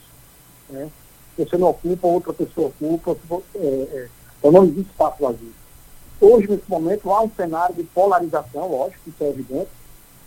Né? 0.70 0.88
Você 1.36 1.56
não 1.58 1.70
ocupa, 1.70 2.06
outra 2.06 2.32
pessoa 2.32 2.68
ocupa, 2.68 3.16
é, 3.56 3.58
é, 3.58 4.08
então 4.38 4.52
não 4.52 4.64
existe 4.64 4.90
espaço 4.90 5.22
vazio. 5.22 5.52
Hoje, 6.20 6.48
nesse 6.48 6.68
momento, 6.70 7.10
há 7.10 7.22
um 7.22 7.30
cenário 7.30 7.74
de 7.74 7.82
polarização, 7.82 8.70
lógico, 8.70 9.08
isso 9.08 9.22
é 9.22 9.28
evidente. 9.28 9.70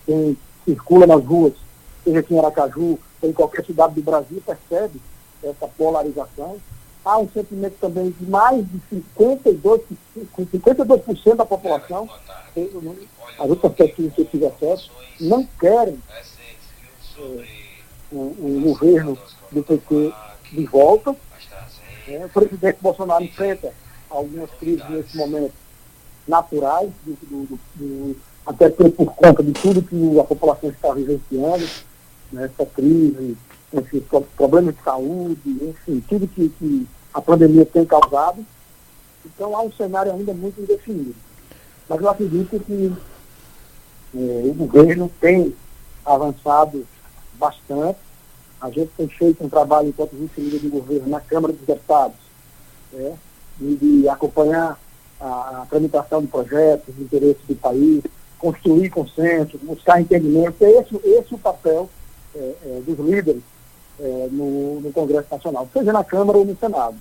Quem 0.06 0.38
circula 0.66 1.08
nas 1.08 1.24
ruas, 1.24 1.54
seja 2.04 2.20
aqui 2.20 2.34
em 2.34 2.40
Aracaju 2.40 3.00
ou 3.22 3.30
em 3.30 3.34
qualquer 3.34 3.66
cidade 3.66 3.96
do 3.96 4.02
Brasil, 4.02 4.42
percebe 4.46 5.02
essa 5.42 5.68
polarização. 5.68 6.58
Há 7.08 7.20
um 7.20 7.30
sentimento 7.30 7.78
também 7.80 8.12
de 8.12 8.30
mais 8.30 8.66
de 8.68 8.82
52%, 9.16 9.82
52 10.36 11.38
da 11.38 11.46
população, 11.46 12.10
as 13.40 13.50
outras 13.50 13.74
pesquisas 13.76 14.14
que 14.14 14.22
eu 14.24 14.26
tive 14.26 14.46
acesso, 14.46 14.92
não 15.18 15.48
querem 15.58 15.98
é, 17.18 17.46
o, 18.12 18.18
o, 18.18 18.62
governo 18.62 19.18
do 19.50 19.64
PT 19.64 20.14
de 20.52 20.66
volta. 20.66 21.16
É, 22.10 22.26
o 22.26 22.30
presidente 22.30 22.80
Bolsonaro 22.82 23.24
enfrenta 23.24 23.74
algumas 24.10 24.50
crises 24.60 24.84
nesse 24.90 25.16
momento 25.16 25.54
naturais, 26.28 26.92
do, 27.06 27.14
do, 27.22 27.60
do, 27.76 28.18
até 28.46 28.68
por, 28.68 28.92
por, 28.92 29.16
conta 29.16 29.42
de 29.42 29.54
tudo 29.54 29.82
que 29.82 30.20
a 30.20 30.26
população 30.26 30.70
está 30.72 30.94
vivenciando, 30.94 31.66
né, 32.34 32.52
essa 32.54 32.66
crise, 32.66 33.38
enfim, 33.74 34.04
problemas 34.36 34.76
de 34.76 34.84
saúde, 34.84 35.40
enfim, 35.46 36.04
tudo 36.10 36.28
que, 36.28 36.50
que 36.50 36.86
a 37.18 37.22
pandemia 37.22 37.66
tem 37.66 37.84
causado. 37.84 38.46
Então 39.26 39.58
há 39.58 39.64
um 39.64 39.72
cenário 39.72 40.12
ainda 40.12 40.34
muito 40.36 40.62
indefinido. 40.62 41.16
Mas 41.90 42.00
eu 42.00 42.10
acredito 42.10 42.60
que 42.60 42.94
é, 44.16 44.44
o 44.46 44.54
governo 44.54 45.12
tem 45.20 45.56
avançado 46.06 46.86
bastante. 47.34 47.98
A 48.62 48.70
gente 48.70 48.92
tem 48.96 49.08
feito 49.08 49.44
um 49.44 49.50
trabalho 49.50 49.90
enquanto 49.90 50.12
vice-líder 50.12 50.60
do 50.60 50.70
governo 50.70 51.10
na 51.10 51.20
Câmara 51.20 51.54
dos 51.54 51.66
Deputados, 51.66 52.18
é, 52.94 53.14
de, 53.60 54.08
acompanhar 54.08 54.80
a, 55.20 55.66
tramitação 55.68 56.22
de 56.22 56.28
projetos, 56.28 56.96
de 56.96 57.02
interesse 57.02 57.40
do 57.48 57.56
país, 57.56 58.04
construir 58.38 58.92
consenso, 58.92 59.58
buscar 59.64 60.00
entendimento. 60.00 60.56
Esse, 60.62 60.96
esse 61.04 61.34
o 61.34 61.40
papel 61.40 61.90
é, 62.36 62.54
é, 62.64 62.82
dos 62.86 63.00
líderes 63.00 63.42
no, 64.32 64.80
no, 64.80 64.94
Congresso 64.94 65.26
Nacional, 65.32 65.68
seja 65.74 65.92
na 65.92 66.04
Câmara 66.04 66.38
ou 66.38 66.46
no 66.46 66.56
Senado. 66.56 66.96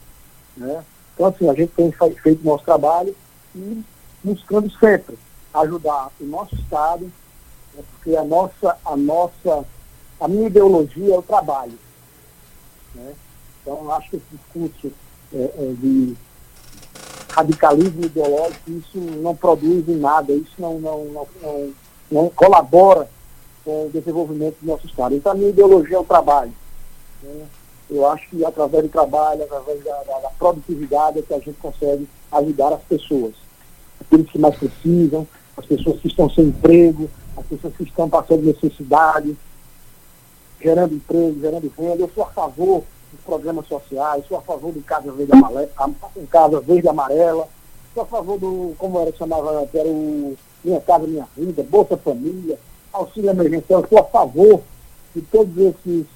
Né? 0.57 0.85
Então, 1.15 1.27
assim, 1.27 1.49
a 1.49 1.55
gente 1.55 1.73
tem 1.73 1.93
feito 1.93 2.45
nosso 2.45 2.65
trabalho 2.65 3.15
e 3.55 3.85
buscando 4.23 4.71
sempre 4.79 5.19
ajudar 5.55 6.11
o 6.21 6.25
nosso 6.25 6.55
Estado, 6.55 7.05
né, 7.75 7.83
porque 7.91 8.17
a 8.17 8.25
nossa, 8.25 8.77
a 8.85 8.97
nossa, 8.97 9.65
a 10.21 10.29
minha 10.29 10.47
ideologia 10.47 11.15
é 11.15 11.19
o 11.19 11.23
trabalho. 11.23 11.79
Né? 12.95 13.15
Então, 13.63 13.91
acho 13.93 14.11
que 14.11 14.17
esse 14.17 14.27
discurso 14.33 14.93
é, 15.33 15.43
é 15.43 15.75
de 15.79 16.17
radicalismo 17.31 18.05
ideológico, 18.05 18.71
isso 18.71 18.99
não 18.99 19.35
produz 19.37 19.89
em 19.89 19.97
nada, 19.97 20.33
isso 20.33 20.55
não, 20.59 20.79
não, 20.81 21.05
não, 21.07 21.29
não, 21.43 21.73
não 22.11 22.29
colabora 22.31 23.09
com 23.65 23.87
o 23.87 23.91
desenvolvimento 23.91 24.57
do 24.61 24.67
nosso 24.67 24.87
Estado. 24.87 25.15
Então, 25.15 25.33
a 25.33 25.35
minha 25.35 25.51
ideologia 25.51 25.97
é 25.97 26.01
o 26.01 26.05
trabalho. 26.05 26.53
Né? 27.23 27.47
Eu 27.89 28.07
acho 28.09 28.29
que 28.29 28.45
através 28.45 28.85
do 28.85 28.91
trabalho, 28.91 29.45
através 29.45 29.83
da, 29.85 30.03
da, 30.03 30.19
da, 30.19 30.31
produtividade, 30.31 31.21
é 31.21 31.23
que 31.23 31.35
a 31.35 31.39
gente 31.39 31.55
consegue 31.55 32.09
ajudar 32.33 32.73
as 32.73 32.83
pessoas. 32.83 33.35
Aqueles 34.01 34.29
que 34.29 34.39
mais 34.39 34.57
precisam, 34.57 35.27
as 35.57 35.65
pessoas 35.65 36.01
que 36.01 36.09
estão 36.09 36.29
sem 36.29 36.47
emprego, 36.47 37.09
as 37.37 37.47
pessoas 37.47 37.75
que 37.77 37.85
estão 37.85 38.09
passando 38.09 38.43
necessidade, 38.43 39.37
gerando 40.61 40.95
emprego, 40.95 41.41
gerando 41.41 41.73
renda. 41.79 42.03
Eu 42.03 42.11
sou 42.15 42.25
a 42.25 42.29
favor 42.29 42.83
dos 43.13 43.21
programas 43.25 43.67
sociais, 43.67 44.25
sou 44.29 44.39
a 44.39 44.43
favor 44.43 44.73
do 44.73 44.83
Casa 44.83 45.13
Verde 45.13 45.33
Amarela, 45.33 45.71
Casa 46.31 46.61
Verde 46.61 46.89
Amarela, 46.89 47.49
sou 47.95 48.03
a 48.03 48.07
favor 48.07 48.39
do, 48.39 48.75
como 48.79 49.01
era 49.01 49.15
chamava, 49.17 49.69
era 49.73 49.89
o 49.89 50.37
Minha 50.65 50.81
Casa 50.81 51.07
Minha 51.07 51.29
Vida, 51.37 51.63
Bolsa 51.63 51.97
Família, 51.97 52.59
auxílio 52.93 53.31
emergencial, 53.31 53.85
sou 53.89 53.99
a 53.99 54.05
favor 54.05 54.61
de 55.15 55.23
todos 55.23 55.57
esses, 55.57 56.07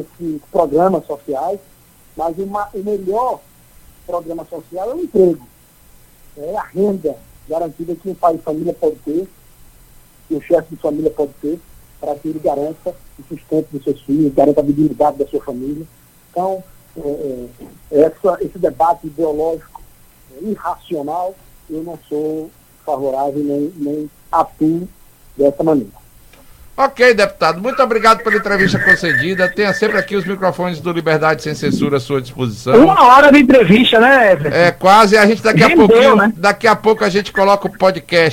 esses 0.00 0.40
programas 0.50 1.06
sociais, 1.06 1.60
mas 2.16 2.38
uma, 2.38 2.68
o 2.74 2.82
melhor 2.82 3.40
programa 4.06 4.44
social 4.44 4.90
é 4.90 4.94
o 4.94 5.02
emprego, 5.02 5.46
é 6.36 6.56
a 6.56 6.62
renda 6.62 7.16
garantida 7.48 7.94
que 7.94 8.08
um 8.08 8.14
pai 8.14 8.36
de 8.36 8.42
família 8.42 8.74
pode 8.74 8.96
ter, 8.96 9.28
que 10.28 10.34
o 10.34 10.40
chefe 10.40 10.74
de 10.74 10.80
família 10.80 11.10
pode 11.10 11.32
ter, 11.40 11.60
para 12.00 12.14
que 12.16 12.28
ele 12.28 12.38
garanta 12.38 12.94
o 13.18 13.22
sustento 13.28 13.68
dos 13.70 13.84
seus 13.84 14.00
filhos, 14.02 14.34
garanta 14.34 14.60
a 14.60 14.64
viabilidade 14.64 15.18
da 15.18 15.26
sua 15.26 15.40
família. 15.40 15.86
Então, 16.30 16.62
é, 16.96 17.46
é, 17.92 18.00
essa, 18.00 18.38
esse 18.42 18.58
debate 18.58 19.06
ideológico 19.06 19.82
é, 20.36 20.44
irracional, 20.44 21.34
eu 21.68 21.82
não 21.82 21.98
sou 22.08 22.50
favorável 22.84 23.42
nem, 23.42 23.72
nem 23.76 24.10
atuo 24.30 24.88
dessa 25.36 25.62
maneira. 25.62 26.03
Ok, 26.76 27.14
deputado. 27.14 27.60
Muito 27.60 27.80
obrigado 27.80 28.24
pela 28.24 28.36
entrevista 28.36 28.80
concedida. 28.80 29.48
Tenha 29.48 29.72
sempre 29.72 29.96
aqui 29.96 30.16
os 30.16 30.24
microfones 30.24 30.80
do 30.80 30.90
Liberdade 30.92 31.42
Sem 31.42 31.54
Censura 31.54 31.98
à 31.98 32.00
sua 32.00 32.20
disposição. 32.20 32.84
Uma 32.84 33.00
hora 33.04 33.30
de 33.30 33.38
entrevista, 33.38 34.00
né, 34.00 34.32
Everton? 34.32 34.56
É, 34.56 34.70
quase. 34.72 35.16
A 35.16 35.24
gente 35.24 35.40
daqui 35.40 35.62
a 35.62 35.70
pouquinho, 35.70 36.16
né? 36.16 36.32
daqui 36.36 36.66
a 36.66 36.74
pouco 36.74 37.04
a 37.04 37.08
gente 37.08 37.32
coloca 37.32 37.68
o 37.68 37.78
podcast 37.78 38.32